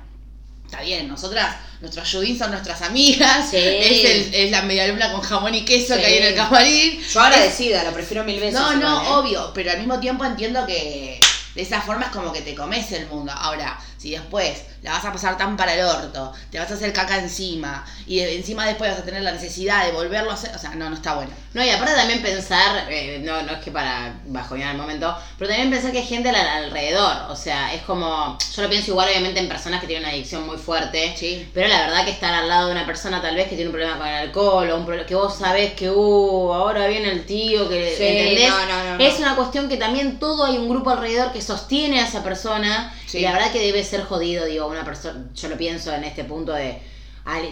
Está 0.71 0.84
bien, 0.84 1.07
nosotras, 1.10 1.57
nuestros 1.81 2.10
judín 2.10 2.38
son 2.39 2.51
nuestras 2.51 2.81
amigas, 2.81 3.49
Sí. 3.51 3.57
es, 3.57 4.05
el- 4.05 4.34
es 4.34 4.51
la 4.51 4.62
media 4.62 4.88
luna 4.88 5.12
con 5.12 5.19
jamón 5.21 5.53
y 5.53 5.65
queso 5.65 5.95
Sí. 5.95 5.99
que 5.99 6.05
hay 6.05 6.17
en 6.19 6.23
el 6.27 6.36
camarín. 6.36 7.01
Yo 7.13 7.19
agradecida, 7.19 7.84
lo 7.84 7.91
prefiero 7.91 8.23
mil 8.23 8.39
veces. 8.39 8.53
No, 8.53 8.73
no, 8.77 9.03
¿eh? 9.03 9.07
obvio, 9.10 9.51
pero 9.53 9.71
al 9.71 9.79
mismo 9.79 9.99
tiempo 9.99 10.23
entiendo 10.23 10.65
que 10.65 11.19
de 11.55 11.62
esa 11.62 11.81
forma 11.81 12.05
es 12.05 12.12
como 12.12 12.31
que 12.31 12.39
te 12.41 12.55
comes 12.55 12.89
el 12.93 13.05
mundo. 13.07 13.34
Ahora, 13.36 13.77
si 14.02 14.12
después 14.12 14.64
la 14.82 14.94
vas 14.94 15.06
a 15.06 15.12
pasar 15.14 15.38
tan 15.38 15.56
para 15.56 15.76
el 15.76 15.86
orto, 15.86 16.34
te 16.50 16.58
vas 16.58 16.72
a 16.72 16.74
hacer 16.74 16.92
caca 16.92 17.20
encima, 17.20 17.86
y 18.08 18.18
de- 18.18 18.36
encima 18.38 18.66
después 18.66 18.90
vas 18.92 19.00
a 19.02 19.04
tener 19.06 19.22
la 19.22 19.32
necesidad 19.32 19.86
de 19.86 19.92
volverlo 19.92 20.32
a 20.32 20.34
hacer, 20.34 20.56
o 20.56 20.58
sea, 20.58 20.72
no, 20.72 20.90
no 20.90 20.96
está 20.96 21.14
bueno. 21.14 21.32
No, 21.54 21.64
y 21.64 21.70
aparte 21.70 21.94
también 21.94 22.22
pensar, 22.22 22.88
eh, 22.90 23.20
no, 23.24 23.44
no 23.44 23.52
es 23.54 23.60
que 23.60 23.72
para 23.72 24.14
bajonear 24.26 24.72
el 24.72 24.78
momento, 24.82 25.16
pero 25.38 25.50
también 25.50 25.70
pensar 25.70 25.92
que 25.92 26.00
hay 26.00 26.06
gente 26.06 26.30
al- 26.30 26.36
alrededor. 26.66 27.30
O 27.30 27.36
sea, 27.36 27.74
es 27.74 27.82
como. 27.84 28.38
Yo 28.56 28.62
lo 28.62 28.70
pienso 28.70 28.92
igual, 28.92 29.10
obviamente, 29.10 29.40
en 29.42 29.50
personas 29.50 29.82
que 29.82 29.88
tienen 29.88 30.06
una 30.06 30.14
adicción 30.14 30.48
muy 30.48 30.58
fuerte. 30.58 31.14
Sí. 31.18 31.48
Pero 31.54 31.68
la 31.68 31.82
verdad 31.82 32.06
que 32.06 32.12
estar 32.12 32.34
al 32.34 32.48
lado 32.48 32.68
de 32.68 32.72
una 32.72 32.86
persona 32.86 33.22
tal 33.22 33.36
vez 33.36 33.50
que 33.50 33.56
tiene 33.56 33.66
un 33.68 33.74
problema 33.74 33.98
con 33.98 34.08
el 34.08 34.16
alcohol 34.16 34.70
o 34.72 34.78
un 34.78 34.86
problema 34.86 35.06
que 35.06 35.16
vos 35.16 35.38
sabés 35.38 35.74
que, 35.74 35.90
uh, 35.92 36.54
ahora 36.54 36.88
viene 36.88 37.12
el 37.12 37.26
tío, 37.26 37.68
que. 37.70 37.96
Sí, 37.98 38.04
¿Entendés? 38.04 38.50
no, 38.50 38.66
no, 38.66 38.84
no, 38.86 38.98
no. 38.98 39.04
Es 39.04 39.20
una 39.20 39.36
cuestión 39.36 39.68
que 39.70 39.76
también 39.78 40.20
todo 40.20 40.46
hay 40.46 40.58
un 40.58 40.70
grupo 40.70 40.90
alrededor 40.90 41.34
que 41.34 41.42
sostiene 41.42 42.00
a 42.00 42.06
esa 42.08 42.24
persona. 42.24 42.94
Sí. 43.12 43.17
Y 43.19 43.21
la 43.21 43.34
verdad 43.34 43.52
que 43.52 43.60
debe 43.60 43.84
ser 43.84 44.04
jodido, 44.04 44.45
digo, 44.45 44.67
una 44.67 44.86
persona. 44.86 45.26
Yo 45.36 45.50
lo 45.50 45.58
pienso 45.58 45.93
en 45.93 46.04
este 46.06 46.24
punto 46.24 46.54
de. 46.54 46.78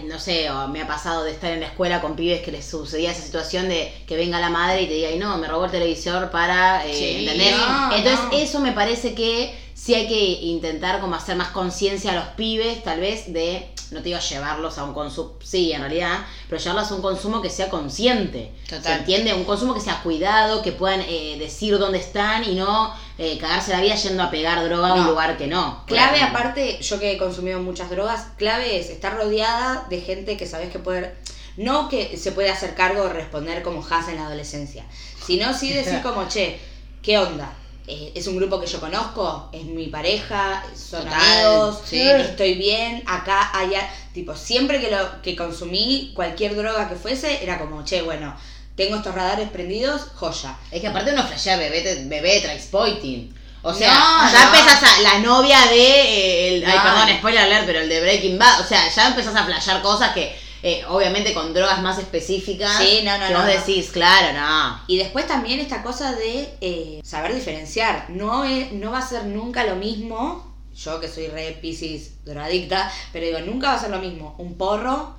No 0.08 0.18
sé, 0.18 0.50
o 0.50 0.66
me 0.68 0.82
ha 0.82 0.86
pasado 0.86 1.22
de 1.22 1.30
estar 1.30 1.52
en 1.52 1.60
la 1.60 1.66
escuela 1.66 2.00
con 2.00 2.16
pibes 2.16 2.40
que 2.42 2.50
les 2.50 2.64
sucedía 2.68 3.12
esa 3.12 3.22
situación 3.22 3.68
de 3.68 3.92
que 4.06 4.16
venga 4.16 4.40
la 4.40 4.50
madre 4.50 4.82
y 4.82 4.86
te 4.88 4.94
diga, 4.94 5.10
y 5.12 5.18
no, 5.18 5.36
me 5.38 5.46
robó 5.46 5.66
el 5.66 5.70
televisor 5.70 6.30
para, 6.30 6.84
eh, 6.86 6.92
Sí, 6.92 7.16
¿entendés? 7.20 7.56
no, 7.56 7.94
Entonces 7.94 8.20
no. 8.32 8.38
eso 8.38 8.58
me 8.60 8.72
parece 8.72 9.14
que 9.14 9.54
sí 9.80 9.94
hay 9.94 10.06
que 10.08 10.18
intentar 10.42 11.00
como 11.00 11.14
hacer 11.14 11.36
más 11.36 11.48
conciencia 11.48 12.12
a 12.12 12.14
los 12.14 12.26
pibes, 12.36 12.84
tal 12.84 13.00
vez, 13.00 13.32
de, 13.32 13.66
no 13.92 14.00
te 14.00 14.10
digo 14.10 14.18
llevarlos 14.18 14.76
a 14.76 14.84
un 14.84 14.92
consumo, 14.92 15.36
sí, 15.42 15.72
en 15.72 15.80
realidad, 15.80 16.18
pero 16.50 16.60
llevarlos 16.60 16.90
a 16.90 16.94
un 16.96 17.00
consumo 17.00 17.40
que 17.40 17.48
sea 17.48 17.70
consciente. 17.70 18.52
Total. 18.64 18.82
¿Se 18.82 18.92
entiende? 18.92 19.32
Un 19.32 19.44
consumo 19.44 19.72
que 19.72 19.80
sea 19.80 20.02
cuidado, 20.02 20.60
que 20.60 20.72
puedan 20.72 21.00
eh, 21.00 21.36
decir 21.38 21.78
dónde 21.78 21.98
están 21.98 22.44
y 22.44 22.56
no 22.56 22.94
eh, 23.16 23.38
cagarse 23.38 23.72
la 23.72 23.80
vida 23.80 23.94
yendo 23.94 24.22
a 24.22 24.30
pegar 24.30 24.62
droga 24.62 24.88
a 24.88 24.94
un 24.94 25.06
lugar 25.06 25.38
que 25.38 25.46
no. 25.46 25.82
Clave 25.86 26.20
aparte, 26.20 26.78
yo 26.82 27.00
que 27.00 27.12
he 27.12 27.18
consumido 27.18 27.58
muchas 27.60 27.88
drogas, 27.88 28.26
clave 28.36 28.78
es 28.78 28.90
estar 28.90 29.16
rodeada 29.16 29.86
de 29.88 30.02
gente 30.02 30.36
que 30.36 30.46
sabes 30.46 30.70
que 30.70 30.78
puede, 30.78 31.14
no 31.56 31.88
que 31.88 32.18
se 32.18 32.32
puede 32.32 32.50
hacer 32.50 32.74
cargo 32.74 33.04
o 33.04 33.08
responder 33.08 33.62
como 33.62 33.82
Haas 33.82 34.08
en 34.08 34.16
la 34.16 34.26
adolescencia, 34.26 34.84
sino 35.24 35.54
sí 35.54 35.72
decir 35.72 36.02
como, 36.02 36.28
che, 36.28 36.60
¿qué 37.00 37.16
onda? 37.16 37.50
Eh, 37.92 38.12
es 38.14 38.28
un 38.28 38.36
grupo 38.36 38.60
que 38.60 38.68
yo 38.68 38.78
conozco, 38.78 39.48
es 39.52 39.64
mi 39.64 39.88
pareja, 39.88 40.62
son 40.76 41.02
Total, 41.02 41.20
amigos, 41.46 41.80
sí. 41.84 42.00
estoy 42.00 42.54
bien, 42.54 43.02
acá, 43.04 43.50
allá, 43.52 43.90
tipo, 44.14 44.36
siempre 44.36 44.80
que 44.80 44.92
lo 44.92 45.20
que 45.22 45.34
consumí 45.34 46.12
cualquier 46.14 46.54
droga 46.54 46.88
que 46.88 46.94
fuese, 46.94 47.42
era 47.42 47.58
como, 47.58 47.84
che, 47.84 48.02
bueno, 48.02 48.32
tengo 48.76 48.94
estos 48.94 49.12
radares 49.12 49.50
prendidos, 49.50 50.02
joya. 50.14 50.56
Es 50.70 50.80
que 50.80 50.86
aparte 50.86 51.12
uno 51.12 51.26
flashea 51.26 51.56
bebé, 51.56 52.04
bebé 52.04 52.40
Traxpoiting. 52.40 53.34
O 53.62 53.74
sea, 53.74 53.88
No, 53.92 54.32
ya 54.32 54.44
no. 54.44 54.54
empezás 54.56 54.82
a. 54.84 55.00
La 55.02 55.18
novia 55.18 55.58
de. 55.66 56.48
el, 56.56 56.64
ay, 56.64 56.78
perdón, 56.82 57.08
spoiler 57.18 57.42
alert, 57.42 57.66
pero 57.66 57.80
el 57.80 57.88
de 57.90 58.00
Breaking 58.00 58.38
Bad. 58.38 58.60
O 58.60 58.64
sea, 58.64 58.88
ya 58.88 59.08
empezás 59.08 59.34
a 59.34 59.44
flashear 59.44 59.82
cosas 59.82 60.12
que. 60.12 60.34
Eh, 60.62 60.84
obviamente 60.88 61.32
con 61.32 61.54
drogas 61.54 61.80
más 61.82 61.98
específicas. 61.98 62.76
Sí, 62.78 63.00
no, 63.04 63.16
no, 63.18 63.26
Que 63.26 63.32
no, 63.32 63.38
vos 63.40 63.48
no. 63.48 63.52
decís, 63.52 63.90
claro, 63.90 64.38
no. 64.38 64.80
Y 64.86 64.98
después 64.98 65.26
también 65.26 65.60
esta 65.60 65.82
cosa 65.82 66.12
de 66.12 66.54
eh, 66.60 67.00
saber 67.02 67.34
diferenciar. 67.34 68.10
No, 68.10 68.44
es, 68.44 68.72
no 68.72 68.90
va 68.92 68.98
a 68.98 69.08
ser 69.08 69.24
nunca 69.24 69.64
lo 69.64 69.76
mismo, 69.76 70.54
yo 70.74 71.00
que 71.00 71.08
soy 71.08 71.28
re 71.28 71.58
piscis 71.60 72.24
drogadicta, 72.24 72.92
pero 73.12 73.26
digo, 73.26 73.40
nunca 73.40 73.68
va 73.68 73.74
a 73.74 73.80
ser 73.80 73.90
lo 73.90 73.98
mismo 73.98 74.34
un 74.38 74.56
porro 74.56 75.14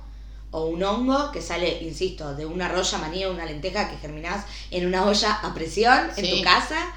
o 0.52 0.66
un 0.66 0.82
hongo 0.82 1.32
que 1.32 1.40
sale, 1.40 1.82
insisto, 1.82 2.34
de 2.34 2.46
una 2.46 2.68
roya 2.68 2.98
manía, 2.98 3.30
una 3.30 3.46
lenteja 3.46 3.88
que 3.88 3.96
germinás 3.96 4.44
en 4.70 4.86
una 4.86 5.04
olla 5.04 5.40
a 5.42 5.54
presión 5.54 6.10
en 6.16 6.30
tu 6.30 6.42
casa, 6.42 6.94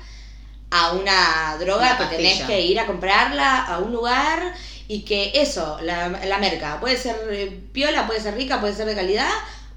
a 0.69 0.91
una 0.91 1.55
droga 1.58 1.95
Una 1.97 1.97
que 1.97 2.15
tenés 2.17 2.41
que 2.43 2.62
ir 2.62 2.79
a 2.79 2.86
comprarla 2.86 3.63
a 3.63 3.79
un 3.79 3.93
lugar 3.93 4.53
y 4.88 5.02
que 5.02 5.32
eso, 5.36 5.80
la, 5.82 6.10
la 6.10 6.38
merca, 6.38 6.80
puede 6.80 6.98
ser 6.98 7.15
eh, 7.32 7.60
piola, 7.71 8.08
puede 8.08 8.21
ser 8.21 8.36
rica, 8.36 8.60
puede 8.60 8.74
ser 8.76 8.86
de 8.86 8.95
calidad 8.95 9.32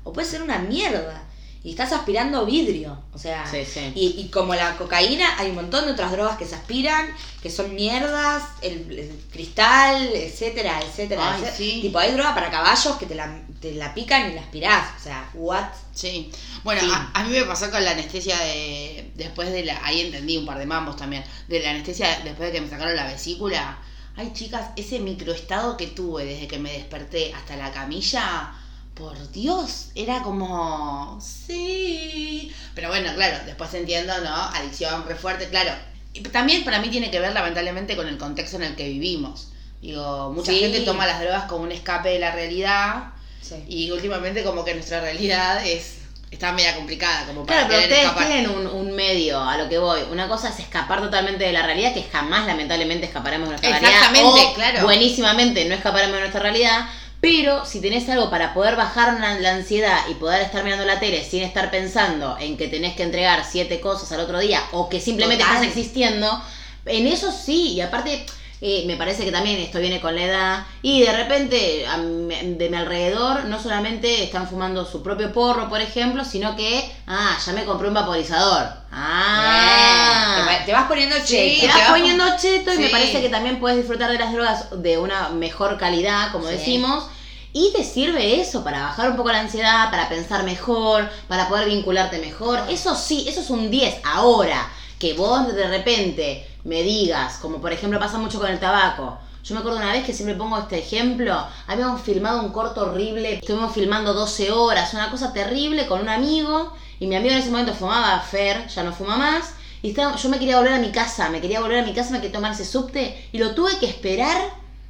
o 0.05 0.13
puede 0.13 0.27
ser 0.29 0.43
una 0.43 0.59
mierda. 0.59 1.25
Y 1.65 1.71
estás 1.71 1.93
aspirando 1.93 2.47
vidrio, 2.47 3.03
o 3.13 3.19
sea, 3.19 3.45
Sí, 3.45 3.65
sí. 3.65 3.93
Y, 3.95 4.15
y 4.21 4.29
como 4.29 4.55
la 4.55 4.77
cocaína, 4.77 5.37
hay 5.39 5.49
un 5.51 5.57
montón 5.57 5.87
de 5.87 5.93
otras 5.93 6.13
drogas 6.13 6.39
que 6.39 6.47
se 6.47 6.55
aspiran, 6.55 7.09
que 7.43 7.51
son 7.51 7.75
mierdas, 7.75 8.45
el, 8.63 8.97
el 8.97 9.21
cristal, 9.33 10.09
etcétera, 10.15 10.79
etcétera. 10.81 11.35
Ay, 11.35 11.43
etcétera. 11.43 11.57
sí. 11.57 11.81
Tipo, 11.83 11.99
hay 11.99 12.13
droga 12.13 12.33
para 12.35 12.51
caballos 12.51 12.97
que 12.97 13.07
te 13.07 13.17
la, 13.17 13.41
te 13.61 13.73
la 13.73 13.93
pican 13.93 14.31
y 14.31 14.35
la 14.35 14.43
aspirás, 14.43 14.85
o 15.01 15.03
sea, 15.03 15.29
what? 15.35 15.65
Sí. 15.93 16.31
Bueno. 16.63 16.81
A, 16.95 17.11
a 17.13 17.25
mí 17.25 17.31
me 17.31 17.45
pasó 17.45 17.71
con 17.73 17.85
la 17.85 17.91
anestesia 17.91 18.39
de. 18.39 19.11
Después 19.17 19.51
de 19.51 19.65
la. 19.65 19.85
Ahí 19.85 20.01
entendí 20.03 20.37
un 20.37 20.47
par 20.47 20.59
de 20.59 20.67
mambos 20.67 20.97
también. 20.97 21.25
De 21.49 21.59
la 21.61 21.71
anestesia 21.71 22.21
después 22.23 22.49
de 22.49 22.53
que 22.53 22.61
me 22.61 22.71
sacaron 22.71 22.95
la 22.95 23.07
vesícula. 23.09 23.79
Ay, 24.19 24.33
chicas, 24.33 24.71
ese 24.75 24.99
microestado 24.99 25.77
que 25.77 25.87
tuve 25.87 26.25
desde 26.25 26.49
que 26.49 26.59
me 26.59 26.73
desperté 26.73 27.33
hasta 27.35 27.57
la 27.57 27.71
camilla. 27.71 28.53
Por 28.95 29.31
Dios, 29.31 29.91
era 29.95 30.25
como. 30.25 31.21
Sí. 31.23 32.53
Pero 32.75 32.89
bueno, 32.89 33.15
claro, 33.15 33.39
después 33.47 33.73
entiendo, 33.75 34.13
¿no? 34.19 34.35
Adicción 34.35 35.05
re 35.07 35.15
fuerte, 35.15 35.49
claro. 35.49 35.71
Y 36.13 36.21
también 36.23 36.65
para 36.65 36.81
mí 36.81 36.89
tiene 36.89 37.13
que 37.13 37.21
ver, 37.21 37.33
lamentablemente, 37.33 37.95
con 37.95 38.09
el 38.09 38.19
contexto 38.19 38.57
en 38.57 38.65
el 38.65 38.75
que 38.75 38.89
vivimos. 38.89 39.53
Digo, 39.81 40.33
mucha 40.33 40.51
Sí. 40.51 40.59
gente 40.59 40.81
toma 40.81 41.07
las 41.07 41.21
drogas 41.21 41.45
como 41.45 41.63
un 41.63 41.71
escape 41.71 42.09
de 42.09 42.19
la 42.19 42.33
realidad. 42.33 43.13
Sí. 43.41 43.55
Y 43.69 43.91
últimamente 43.93 44.43
como 44.43 44.65
que 44.65 44.75
nuestra 44.75 45.01
realidad 45.01 45.65
es 45.65 45.98
está 46.31 46.53
media 46.53 46.75
complicada 46.77 47.27
como 47.27 47.45
para 47.47 47.67
Claro, 47.67 47.69
pero 47.69 47.81
querer 47.83 47.93
ustedes 47.93 48.05
escapar. 48.07 48.27
tienen 48.29 48.51
un, 48.51 48.67
un 48.67 48.97
medio 48.97 49.41
a 49.43 49.57
lo 49.57 49.69
que 49.69 49.79
voy. 49.79 50.01
Una 50.11 50.29
cosa 50.29 50.49
es 50.51 50.59
escapar 50.59 51.01
totalmente 51.01 51.45
de 51.45 51.53
la 51.53 51.63
realidad, 51.63 51.95
que 51.95 52.03
jamás 52.05 52.47
lamentablemente 52.47 53.07
escaparemos 53.07 53.49
de 53.49 53.53
nuestra 53.57 53.71
Exactamente, 53.77 54.31
realidad. 54.31 54.51
o 54.51 54.55
claro. 54.55 54.83
Buenísimamente 54.85 55.65
no 55.65 55.75
escaparemos 55.75 56.15
de 56.15 56.21
nuestra 56.21 56.41
realidad. 56.41 56.87
Pero 57.21 57.67
si 57.67 57.81
tenés 57.81 58.09
algo 58.09 58.31
para 58.31 58.55
poder 58.55 58.77
bajar 58.77 59.19
la, 59.19 59.35
la 59.41 59.55
ansiedad 59.55 59.99
y 60.09 60.15
poder 60.15 60.41
estar 60.43 60.63
mirando 60.63 60.85
la 60.85 61.01
tele 61.01 61.25
sin 61.25 61.43
estar 61.43 61.69
pensando 61.69 62.37
en 62.39 62.57
que 62.57 62.69
tenés 62.69 62.95
que 62.95 63.03
entregar 63.03 63.45
siete 63.45 63.81
cosas 63.81 64.13
al 64.13 64.21
otro 64.21 64.39
día 64.39 64.63
o 64.71 64.89
que 64.89 65.01
simplemente 65.01 65.43
Total. 65.43 65.57
estás 65.57 65.69
existiendo, 65.77 66.41
en 66.87 67.09
eso 67.09 67.33
sí. 67.33 67.73
Y 67.73 67.81
aparte, 67.81 68.25
eh, 68.61 68.85
me 68.87 68.97
parece 68.97 69.25
que 69.25 69.31
también 69.33 69.59
esto 69.61 69.79
viene 69.79 70.01
con 70.01 70.15
la 70.15 70.23
edad. 70.23 70.67
Y 70.83 71.03
de 71.03 71.13
repente, 71.17 71.87
a 71.87 71.99
de 71.99 72.69
mi 72.71 72.77
alrededor, 72.77 73.45
no 73.45 73.61
solamente 73.61 74.25
están 74.25 74.49
fumando 74.49 74.85
su 74.85 75.03
propio 75.03 75.33
porro, 75.33 75.69
por 75.69 75.81
ejemplo, 75.81 76.25
sino 76.25 76.57
que, 76.57 76.91
ah, 77.07 77.37
ya 77.45 77.53
me 77.53 77.65
compré 77.65 77.89
un 77.89 77.95
vaporizador. 77.95 78.69
Ah. 78.91 80.35
Te, 80.37 80.53
va- 80.53 80.65
te 80.67 80.73
vas 80.73 80.89
poniendo 80.89 81.17
cheto. 81.25 81.55
Te 81.55 81.61
te 81.61 81.67
vas 81.69 81.77
vas 81.79 81.91
poniendo 81.91 82.25
cheto 82.41 82.75
y 82.75 82.79
me 82.79 82.89
parece 82.89 83.21
que 83.21 83.29
también 83.29 83.61
puedes 83.61 83.79
disfrutar 83.79 84.11
de 84.11 84.19
las 84.19 84.33
drogas 84.33 84.67
de 84.83 84.99
una 84.99 85.29
mejor 85.31 85.79
calidad, 85.79 86.33
como 86.33 86.47
Sí. 86.49 86.55
decimos. 86.55 87.05
Y 87.53 87.73
te 87.75 87.83
sirve 87.83 88.41
eso 88.41 88.63
para 88.63 88.81
bajar 88.81 89.11
un 89.11 89.17
poco 89.17 89.33
la 89.33 89.41
ansiedad, 89.41 89.91
para 89.91 90.09
pensar 90.09 90.45
mejor, 90.45 91.09
para 91.29 91.49
poder 91.49 91.67
vincularte 91.67 92.19
mejor. 92.19 92.61
Eso 92.69 92.95
sí, 92.95 93.25
eso 93.27 93.41
es 93.41 93.51
un 93.51 93.71
10. 93.71 93.97
Ahora, 94.05 94.69
que 94.99 95.15
vos 95.15 95.55
de 95.55 95.69
repente 95.69 96.47
me 96.65 96.83
digas, 96.83 97.39
como 97.39 97.61
por 97.61 97.73
ejemplo 97.73 97.99
pasa 97.99 98.19
mucho 98.19 98.39
con 98.39 98.51
el 98.51 98.59
tabaco. 98.59 99.19
Yo 99.45 99.55
me 99.55 99.61
acuerdo 99.61 99.79
una 99.79 99.93
vez 99.93 100.05
que 100.05 100.13
siempre 100.13 100.37
pongo 100.37 100.59
este 100.59 100.79
ejemplo, 100.79 101.47
habíamos 101.67 102.03
filmado 102.03 102.41
un 102.41 102.51
corto 102.51 102.83
horrible, 102.83 103.35
estuvimos 103.35 103.73
filmando 103.73 104.13
12 104.13 104.51
horas, 104.51 104.93
una 104.93 105.11
cosa 105.11 105.33
terrible 105.33 105.87
con 105.87 106.01
un 106.01 106.09
amigo, 106.09 106.75
y 107.01 107.07
mi 107.07 107.17
amigo 107.17 107.33
en 107.33 107.41
ese 107.41 107.51
momento 107.51 107.73
fumaba, 107.73 108.21
Fer, 108.21 108.67
ya 108.69 108.83
no 108.83 108.93
fuma 108.93 109.17
más, 109.17 109.55
y 109.81 109.95
yo 109.95 110.29
me 110.29 110.39
quería 110.39 110.59
volver 110.59 110.75
a 110.75 110.81
mi 110.81 110.91
casa, 110.91 111.31
me 111.31 111.41
quería 111.41 111.61
volver 111.61 111.79
a 111.79 111.87
mi 111.87 111.95
casa, 111.95 112.11
me 112.11 112.19
quería 112.19 112.33
tomar 112.33 112.53
ese 112.53 112.65
subte, 112.65 113.29
y 113.33 113.39
lo 113.39 113.55
tuve 113.55 113.79
que 113.79 113.87
esperar 113.87 114.37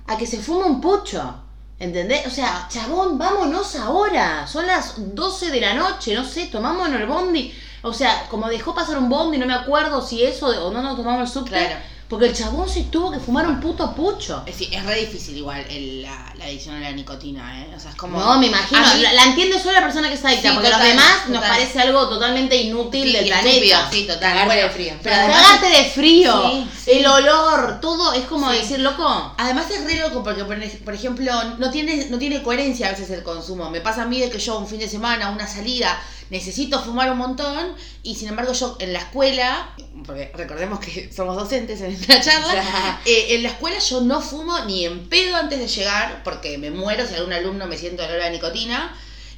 a 0.07 0.17
que 0.17 0.27
se 0.27 0.39
fuma 0.39 0.67
un 0.67 0.81
pucho. 0.81 1.43
¿Entendés? 1.79 2.27
O 2.27 2.31
sea, 2.31 2.67
chabón, 2.69 3.19
vámonos 3.19 3.77
ahora. 3.77 4.49
Son 4.49 4.67
las 4.67 5.15
12 5.15 5.53
de 5.53 5.61
la 5.61 5.75
noche, 5.75 6.13
no 6.13 6.25
sé, 6.25 6.47
tomámonos 6.47 7.01
el 7.01 7.07
bondi. 7.07 7.55
O 7.83 7.93
sea, 7.93 8.27
como 8.31 8.49
dejó 8.49 8.75
pasar 8.75 8.99
un 8.99 9.09
bondi, 9.09 9.39
no 9.39 9.47
me 9.47 9.55
acuerdo 9.55 10.01
si 10.07 10.23
eso 10.25 10.47
o 10.49 10.73
no 10.73 10.83
nos 10.83 10.97
tomamos 10.97 11.23
el 11.23 11.29
subte. 11.33 11.51
Claro. 11.51 11.77
Porque 12.09 12.25
el 12.25 12.33
chabón 12.35 12.67
se 12.67 12.85
tuvo 12.85 13.11
que 13.13 13.19
fumar 13.19 13.47
un 13.47 13.61
puto 13.61 13.95
pucho. 13.95 14.43
Es, 14.47 14.59
es 14.63 14.83
re 14.87 15.01
difícil 15.01 15.37
igual 15.37 15.63
el- 15.69 16.01
la, 16.01 16.33
la 16.39 16.47
adicción 16.47 16.77
a 16.77 16.81
la 16.81 16.93
nicotina, 16.93 17.61
¿eh? 17.63 17.69
O 17.77 17.79
sea, 17.79 17.91
es 17.91 17.97
como... 17.97 18.19
No, 18.19 18.39
me 18.39 18.47
imagino. 18.47 18.81
Mí- 18.95 19.03
La, 19.03 19.13
la 19.13 19.25
entiende 19.25 19.59
solo 19.61 19.73
la 19.75 19.83
persona 19.83 20.09
que 20.09 20.15
está 20.15 20.29
adicta, 20.29 20.49
Sí, 20.49 20.55
porque 20.55 20.71
total, 20.71 20.89
los 20.89 20.97
demás 20.97 21.29
nos 21.29 21.45
parece 21.45 21.79
algo 21.81 22.09
totalmente 22.09 22.57
inútil 22.57 23.03
Sí, 23.05 23.13
del 23.13 23.29
estúpido, 23.31 23.51
planeta. 23.77 23.89
Sí, 23.93 24.03
total. 24.07 24.21
Cagarte 24.21 24.47
Bueno, 24.47 24.63
de 24.63 24.71
frío. 24.71 24.93
Pero 25.03 25.17
además... 25.17 25.61
De 25.61 25.85
frío. 25.91 26.51
Sí, 26.51 26.69
sí. 26.93 26.99
El 26.99 27.07
olor, 27.07 27.81
todo 27.81 28.13
es 28.13 28.25
como 28.27 28.51
Sí. 28.51 28.59
decir, 28.59 28.81
loco. 28.81 29.35
Además 29.39 29.71
es 29.71 29.85
re 29.85 29.97
loco 29.97 30.23
porque, 30.23 30.45
por 30.45 30.95
ejemplo, 30.95 31.33
no 31.59 31.71
tiene, 31.71 32.07
no 32.11 32.19
tiene 32.19 32.43
coherencia 32.43 32.89
a 32.89 32.91
veces 32.93 33.11
el 33.11 33.23
consumo. 33.23 33.71
Me 33.71 33.81
pasa 33.81 34.03
a 34.03 34.07
mí 34.07 34.21
de 34.21 34.31
que 34.31 34.39
yo 34.39 34.59
un 34.59 34.67
fin 34.67 34.79
de 34.79 34.89
semana, 34.89 35.31
una 35.31 35.47
salida, 35.47 36.01
necesito 36.31 36.81
fumar 36.83 37.11
un 37.11 37.19
montón 37.19 37.75
y 38.03 38.15
sin 38.15 38.29
embargo 38.29 38.53
yo 38.53 38.77
en 38.81 38.93
la 38.93 38.99
escuela, 38.99 39.75
porque 40.05 40.31
recordemos 40.35 40.79
que 40.81 41.11
somos 41.17 41.37
docentes 41.37 41.81
en 41.81 41.93
esta 41.93 42.21
charla, 42.21 43.01
eh, 43.07 43.29
en 43.31 43.43
la 43.43 43.49
escuela 43.51 43.79
yo 43.79 44.01
no 44.03 44.21
fumo 44.21 44.59
ni 44.67 44.85
en 44.85 45.09
pedo 45.09 45.37
antes 45.37 45.59
de 45.59 45.69
llegar 45.69 46.23
porque 46.25 46.59
me 46.59 46.71
muero 46.71 47.07
si 47.07 47.15
algún 47.15 47.33
alumno 47.33 47.67
me 47.67 47.77
siento 47.79 48.05
olor 48.05 48.21
a 48.23 48.31
nicotina. 48.31 48.95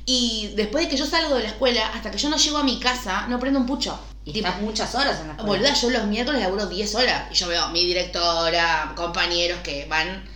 Y 0.07 0.53
después 0.57 0.85
de 0.85 0.91
que 0.91 0.97
yo 0.97 1.07
salgo 1.07 1.37
de 1.37 1.43
la 1.45 1.51
escuela, 1.51 1.87
hasta 1.95 2.11
que 2.11 2.19
yo 2.19 2.29
no 2.31 2.37
llego 2.37 2.59
a 2.59 2.65
mi 2.65 2.81
casa, 2.81 3.27
no 3.29 3.39
prendo 3.39 3.61
un 3.61 3.67
pucho. 3.67 3.97
Y 4.25 4.33
Tipo, 4.33 4.49
estás 4.49 4.63
muchas 4.63 4.95
horas 4.95 5.21
en 5.21 5.29
la 5.29 5.33
escuela. 5.35 5.59
Boluda, 5.59 5.75
yo 5.75 5.91
los 5.91 6.05
miércoles 6.05 6.43
laburo 6.43 6.67
10 6.67 6.95
horas 6.95 7.25
y 7.31 7.35
yo 7.35 7.49
veo 7.49 7.65
a 7.65 7.71
mi 7.71 7.87
directora, 7.87 8.93
compañeros 8.95 9.61
que 9.63 9.87
van 9.87 10.29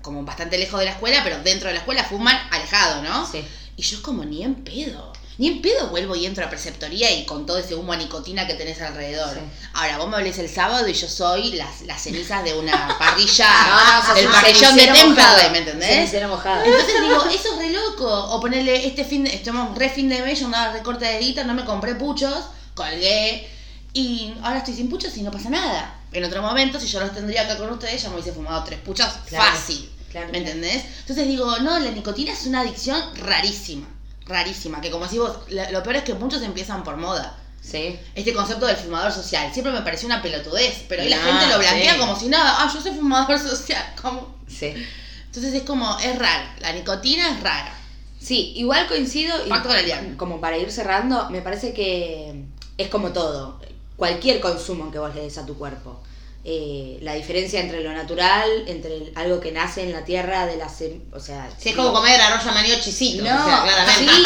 como 0.00 0.22
bastante 0.22 0.56
lejos 0.56 0.78
de 0.78 0.86
la 0.86 0.92
escuela, 0.92 1.20
pero 1.24 1.42
dentro 1.42 1.68
de 1.68 1.74
la 1.74 1.80
escuela 1.80 2.04
fuman 2.04 2.36
alejado, 2.50 3.02
¿no? 3.02 3.26
Sí. 3.30 3.44
Y 3.76 3.82
yo 3.82 3.96
es 3.96 4.02
como 4.02 4.24
ni 4.24 4.42
en 4.42 4.54
pedo. 4.54 5.12
Ni 5.38 5.48
en 5.48 5.60
pedo 5.60 5.88
vuelvo 5.88 6.16
y 6.16 6.24
entro 6.24 6.46
a 6.46 6.48
preceptoría 6.48 7.10
y 7.10 7.26
con 7.26 7.44
todo 7.44 7.58
ese 7.58 7.74
humo 7.74 7.92
a 7.92 7.96
nicotina 7.96 8.46
que 8.46 8.54
tenés 8.54 8.80
alrededor. 8.80 9.34
Sí. 9.34 9.40
Ahora, 9.74 9.98
vos 9.98 10.08
me 10.08 10.16
hablés 10.16 10.38
el 10.38 10.48
sábado 10.48 10.88
y 10.88 10.94
yo 10.94 11.06
soy 11.06 11.52
las, 11.52 11.82
las 11.82 12.00
cenizas 12.00 12.42
de 12.42 12.54
una 12.54 12.96
parrilla 12.98 13.50
No, 14.08 14.14
del 14.14 14.28
parrillón 14.28 14.76
de. 14.76 14.86
Temperley, 14.86 15.50
¿me 15.50 15.58
entendés? 15.58 16.28
Mojado. 16.28 16.64
Entonces 16.64 17.02
digo, 17.02 17.24
eso 17.34 17.52
es 17.52 17.58
re 17.58 17.70
loco. 17.70 18.08
O 18.08 18.40
ponerle 18.40 18.86
este 18.86 19.04
fin 19.04 19.24
de, 19.24 19.34
estamos 19.34 19.76
re 19.76 19.90
fin 19.90 20.08
de 20.08 20.22
mes, 20.22 20.40
yo 20.40 20.46
andaba 20.46 20.72
recorte 20.72 21.04
de 21.04 21.18
guita, 21.18 21.44
no 21.44 21.52
me 21.52 21.66
compré 21.66 21.96
puchos, 21.96 22.44
colgué. 22.76 23.48
Y 23.92 24.32
ahora 24.42 24.58
estoy 24.58 24.74
sin 24.74 24.88
puchos 24.88 25.16
y 25.16 25.22
no 25.22 25.30
pasa 25.32 25.50
nada. 25.50 25.94
En 26.12 26.22
otro 26.22 26.40
momento, 26.42 26.78
si 26.78 26.86
yo 26.86 27.00
los 27.00 27.12
tendría 27.12 27.42
acá 27.42 27.56
con 27.56 27.70
ustedes, 27.70 28.00
ya 28.02 28.08
me 28.10 28.14
hubiese 28.14 28.32
fumado 28.32 28.62
tres 28.62 28.78
puchos 28.80 29.08
Claro, 29.26 29.56
fácil. 29.56 29.90
claro, 30.10 30.26
¿Me 30.28 30.32
claro. 30.38 30.46
entendés? 30.46 30.84
Entonces 31.00 31.26
digo, 31.26 31.58
no, 31.58 31.78
la 31.80 31.90
nicotina 31.90 32.32
es 32.32 32.46
una 32.46 32.60
adicción 32.60 33.02
rarísima. 33.16 33.88
Rarísima. 34.26 34.80
Que 34.80 34.90
como 34.90 35.04
decís 35.06 35.18
vos, 35.18 35.38
lo 35.48 35.82
peor 35.82 35.96
es 35.96 36.02
que 36.04 36.14
muchos 36.14 36.42
empiezan 36.42 36.84
por 36.84 36.96
moda. 36.96 37.36
Sí. 37.62 37.98
Este 38.14 38.32
concepto 38.32 38.66
del 38.66 38.76
fumador 38.76 39.10
social 39.12 39.52
siempre 39.52 39.72
me 39.72 39.80
pareció 39.82 40.06
una 40.06 40.22
pelotudez, 40.22 40.84
pero 40.88 41.02
hoy 41.02 41.08
la 41.08 41.18
gente 41.18 41.46
lo 41.48 41.58
blanquea 41.58 41.94
sí. 41.94 41.98
como 41.98 42.18
si 42.18 42.28
nada, 42.28 42.56
ah, 42.58 42.70
yo 42.72 42.80
soy 42.80 42.92
fumador 42.92 43.38
social, 43.48 43.84
¿cómo? 44.00 44.36
Sí. 44.46 44.72
Entonces 45.26 45.52
es 45.54 45.62
como, 45.62 45.98
es 45.98 46.16
raro, 46.18 46.48
la 46.60 46.72
nicotina 46.72 47.28
es 47.30 47.40
rara. 47.40 47.74
Sí, 48.26 48.52
igual 48.56 48.88
coincido. 48.88 49.34
y 49.46 49.48
Pacto 49.48 49.68
con 49.68 49.78
el 49.78 49.84
diablo. 49.84 50.16
Como 50.16 50.40
para 50.40 50.58
ir 50.58 50.72
cerrando, 50.72 51.30
me 51.30 51.42
parece 51.42 51.72
que 51.72 52.42
es 52.76 52.88
como 52.88 53.10
todo. 53.12 53.60
Cualquier 53.96 54.40
consumo 54.40 54.90
que 54.90 54.98
vos 54.98 55.14
le 55.14 55.22
des 55.22 55.38
a 55.38 55.46
tu 55.46 55.56
cuerpo. 55.56 56.00
Eh, 56.48 56.98
la 57.02 57.14
diferencia 57.14 57.60
entre 57.60 57.82
lo 57.82 57.92
natural, 57.92 58.48
entre 58.66 58.94
el- 58.96 59.12
algo 59.16 59.38
que 59.40 59.50
nace 59.52 59.82
en 59.82 59.92
la 59.92 60.04
tierra, 60.04 60.46
de 60.46 60.56
la 60.56 60.66
sem- 60.68 61.02
o 61.12 61.20
sea, 61.20 61.48
Si 61.58 61.68
es 61.70 61.76
como 61.76 61.92
comer 61.92 62.20
arroz 62.20 62.44
amarillo 62.46 62.76
chisito. 62.80 63.22
No, 63.24 63.30
o 63.30 63.44
sea, 63.48 63.62
claramente. 63.62 64.12
sí, 64.12 64.22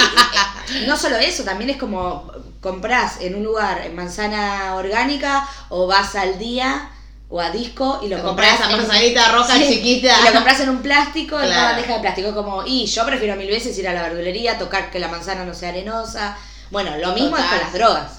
eh, 0.77 0.85
no 0.87 0.97
solo 0.97 1.17
eso, 1.17 1.45
también 1.45 1.71
es 1.71 1.77
como 1.79 2.31
compras 2.61 3.19
en 3.21 3.35
un 3.37 3.45
lugar 3.45 3.83
en 3.87 3.95
manzana 3.95 4.75
orgánica 4.77 5.49
o 5.71 5.87
vas 5.87 6.15
al 6.15 6.39
día 6.39 6.91
o 7.33 7.41
a 7.41 7.51
disco 7.51 8.01
y 8.03 8.09
lo 8.09 8.17
Te 8.17 8.23
compras 8.23 8.61
esa 8.61 8.69
manzanita 8.77 9.31
roja 9.33 9.55
Sí, 9.57 9.69
chiquita. 9.69 10.15
Y 10.21 10.25
lo 10.27 10.33
compras 10.33 10.61
en 10.61 10.69
un 10.71 10.83
plástico, 10.83 11.37
en 11.39 11.47
una 11.47 11.55
Claro. 11.55 11.73
bandeja 11.75 11.95
de 11.95 12.01
plástico. 12.01 12.35
Como, 12.35 12.67
y 12.67 12.87
yo 12.87 13.07
prefiero 13.07 13.37
mil 13.37 13.49
veces 13.49 13.79
ir 13.79 13.87
a 13.89 13.95
la 13.95 14.03
verdulería, 14.03 14.59
tocar 14.59 14.91
que 14.91 14.99
la 14.99 15.09
manzana 15.09 15.45
no 15.45 15.55
sea 15.55 15.69
arenosa. 15.71 16.37
Bueno, 16.71 16.97
lo 16.99 17.13
mismo 17.15 17.37
es 17.37 17.45
con 17.45 17.59
las 17.59 17.73
drogas. 17.73 18.13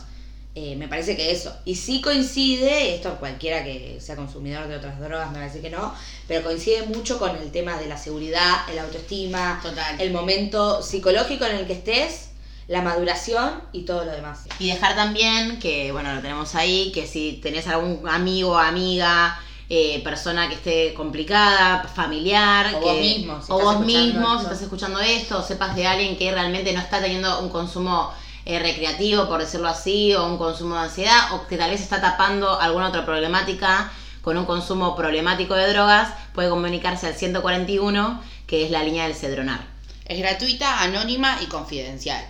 Eh, 0.55 0.75
me 0.75 0.87
parece 0.89 1.15
que 1.15 1.31
eso. 1.31 1.53
Y 1.63 1.75
sí 1.75 2.01
coincide, 2.01 2.95
esto 2.95 3.15
cualquiera 3.19 3.63
que 3.63 3.99
sea 4.01 4.17
consumidor 4.17 4.67
de 4.67 4.75
otras 4.77 4.99
drogas 4.99 5.31
me 5.31 5.39
parece 5.39 5.61
que 5.61 5.69
no, 5.69 5.93
pero 6.27 6.43
coincide 6.43 6.83
mucho 6.87 7.17
con 7.19 7.35
el 7.37 7.51
tema 7.51 7.77
de 7.77 7.87
la 7.87 7.97
seguridad, 7.97 8.69
el 8.69 8.79
autoestima, 8.79 9.59
Total. 9.63 9.99
el 10.01 10.11
momento 10.11 10.83
psicológico 10.83 11.45
en 11.45 11.55
el 11.55 11.67
que 11.67 11.73
estés, 11.73 12.30
la 12.71 12.81
maduración 12.81 13.61
y 13.73 13.81
todo 13.83 14.05
lo 14.05 14.11
demás. 14.11 14.45
Y 14.59 14.67
dejar 14.69 14.95
también 14.95 15.59
que, 15.59 15.91
bueno, 15.91 16.13
lo 16.15 16.21
tenemos 16.21 16.55
ahí, 16.55 16.91
que 16.93 17.05
si 17.05 17.33
tenés 17.43 17.67
algún 17.67 18.07
amigo, 18.07 18.57
amiga, 18.57 19.37
eh, 19.69 20.01
persona 20.03 20.47
que 20.47 20.55
esté 20.55 20.93
complicada, 20.93 21.83
familiar, 21.83 22.73
O 22.75 22.79
que- 22.79 22.85
vos 22.85 22.97
mismo, 22.99 23.41
si 23.41 23.51
o 23.51 23.59
estás 23.59 23.63
vos 23.63 23.73
escuchando 23.73 24.05
mismo, 24.05 24.27
si 24.29 24.35
esto. 24.35 24.43
estás 24.43 24.61
escuchando 24.61 24.99
esto, 24.99 25.39
o 25.39 25.43
sepas 25.43 25.75
de 25.75 25.85
alguien 25.87 26.17
que 26.17 26.31
realmente 26.31 26.73
no 26.73 26.79
está 26.79 27.01
teniendo 27.01 27.39
un 27.41 27.49
consumo 27.49 28.11
eh, 28.43 28.57
recreativo, 28.57 29.27
por 29.27 29.39
decirlo 29.39 29.67
así, 29.67 30.15
o 30.15 30.25
un 30.25 30.37
consumo 30.39 30.73
de 30.75 30.81
ansiedad, 30.81 31.33
o 31.33 31.45
que 31.47 31.57
tal 31.57 31.69
vez 31.69 31.79
está 31.81 32.01
tapando 32.01 32.59
alguna 32.59 32.87
otra 32.89 33.05
problemática 33.05 33.91
con 34.23 34.35
un 34.37 34.45
consumo 34.45 34.95
problemático 34.95 35.53
de 35.55 35.67
drogas, 35.71 36.09
puede 36.33 36.49
comunicarse 36.49 37.05
al 37.07 37.13
141, 37.15 38.19
que 38.47 38.65
es 38.65 38.71
la 38.71 38.81
línea 38.83 39.03
del 39.05 39.15
cedronar. 39.15 39.59
Es 40.05 40.17
gratuita, 40.19 40.81
anónima 40.81 41.37
y 41.41 41.45
confidencial. 41.45 42.23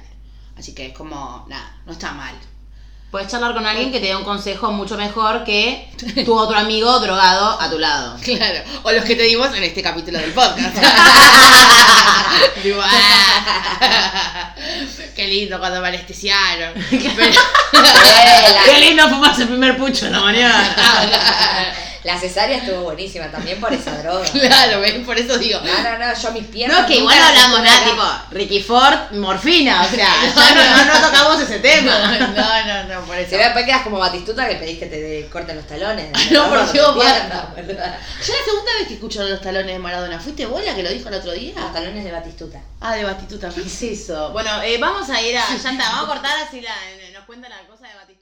Así 0.57 0.73
que 0.75 0.87
es 0.87 0.93
como, 0.93 1.45
nada, 1.49 1.75
no 1.85 1.91
está 1.93 2.11
mal. 2.11 2.35
Puedes 3.09 3.27
charlar 3.29 3.53
con 3.53 3.65
alguien 3.65 3.91
que 3.91 3.99
te 3.99 4.05
dé 4.07 4.15
un 4.15 4.23
consejo 4.23 4.71
mucho 4.71 4.95
mejor 4.97 5.43
que 5.43 5.89
tu 6.25 6.33
otro 6.37 6.57
amigo 6.57 6.97
drogado 6.99 7.59
a 7.59 7.69
tu 7.69 7.77
lado. 7.77 8.15
Claro. 8.23 8.59
O 8.83 8.91
los 8.91 9.03
que 9.03 9.15
te 9.15 9.23
dimos 9.23 9.53
en 9.53 9.63
este 9.63 9.81
capítulo 9.81 10.17
del 10.19 10.31
podcast. 10.31 10.77
Ah. 12.83 14.53
Qué 15.15 15.27
lindo 15.27 15.59
cuando 15.59 15.81
me 15.81 15.87
anestesiaron. 15.89 16.73
Pero- 16.89 17.41
Qué 18.65 18.79
lindo 18.79 19.09
fumarse 19.09 19.43
el 19.43 19.47
primer 19.49 19.77
pucho 19.77 20.05
en 20.07 20.11
la 20.13 20.19
mañana. 20.21 20.75
La 22.03 22.19
cesárea 22.19 22.57
estuvo 22.57 22.81
buenísima 22.81 23.29
también 23.29 23.59
por 23.59 23.71
esa 23.71 23.97
droga. 24.01 24.25
claro, 24.25 24.81
¿ves? 24.81 25.05
Por 25.05 25.17
eso 25.17 25.37
digo. 25.37 25.59
No, 25.59 25.83
no, 25.83 25.97
no, 25.99 26.13
yo 26.13 26.31
mis 26.31 26.47
piernas. 26.47 26.81
No, 26.81 26.87
que 26.87 26.95
igual 26.97 27.17
no 27.17 27.25
hablamos 27.25 27.63
nada, 27.63 27.83
tipo 27.85 28.03
Ricky 28.31 28.61
Ford, 28.61 29.11
morfina, 29.11 29.83
o 29.83 29.89
sea, 29.89 30.09
ya 30.35 30.55
no, 30.55 30.85
no, 30.85 30.93
no 30.93 31.07
tocamos 31.07 31.41
ese 31.41 31.59
tema. 31.59 32.17
no, 32.35 32.65
no, 32.65 32.83
no, 32.85 33.01
por 33.05 33.17
eso. 33.17 33.31
Ve, 33.37 33.43
después 33.43 33.65
quedas 33.65 33.81
como 33.83 33.99
batistuta 33.99 34.47
que 34.47 34.55
pedís 34.55 34.79
que 34.79 34.87
te 34.87 35.29
corten 35.31 35.55
los 35.55 35.67
talones. 35.67 36.11
No, 36.31 36.49
por 36.49 36.71
Dios. 36.71 36.95
Yo 36.95 37.03
la 37.03 38.45
segunda 38.45 38.71
vez 38.79 38.87
que 38.87 38.93
escucho 38.95 39.23
los 39.23 39.41
talones 39.41 39.73
de 39.73 39.79
Maradona, 39.79 40.19
¿fuiste 40.19 40.45
vos 40.45 40.63
la 40.63 40.75
que 40.75 40.83
lo 40.83 40.89
dijo 40.89 41.09
el 41.09 41.15
otro 41.15 41.31
día? 41.31 41.53
Los 41.55 41.73
talones 41.73 42.03
de 42.03 42.11
batistuta. 42.11 42.61
Ah, 42.79 42.95
de 42.95 43.03
Batistuta. 43.03 43.49
¿Qué 43.53 43.61
es 43.61 43.81
eso? 43.83 44.31
Bueno, 44.31 44.49
eh, 44.63 44.77
vamos 44.79 45.07
a 45.09 45.21
ir 45.21 45.37
a. 45.37 45.47
Ya 45.49 45.55
está, 45.55 45.89
vamos 45.91 46.05
a 46.05 46.07
cortar 46.07 46.37
así 46.47 46.61
la, 46.61 46.73
nos 47.13 47.25
cuenta 47.25 47.47
la 47.47 47.59
cosa 47.67 47.87
de 47.87 47.93
Batista. 47.95 48.20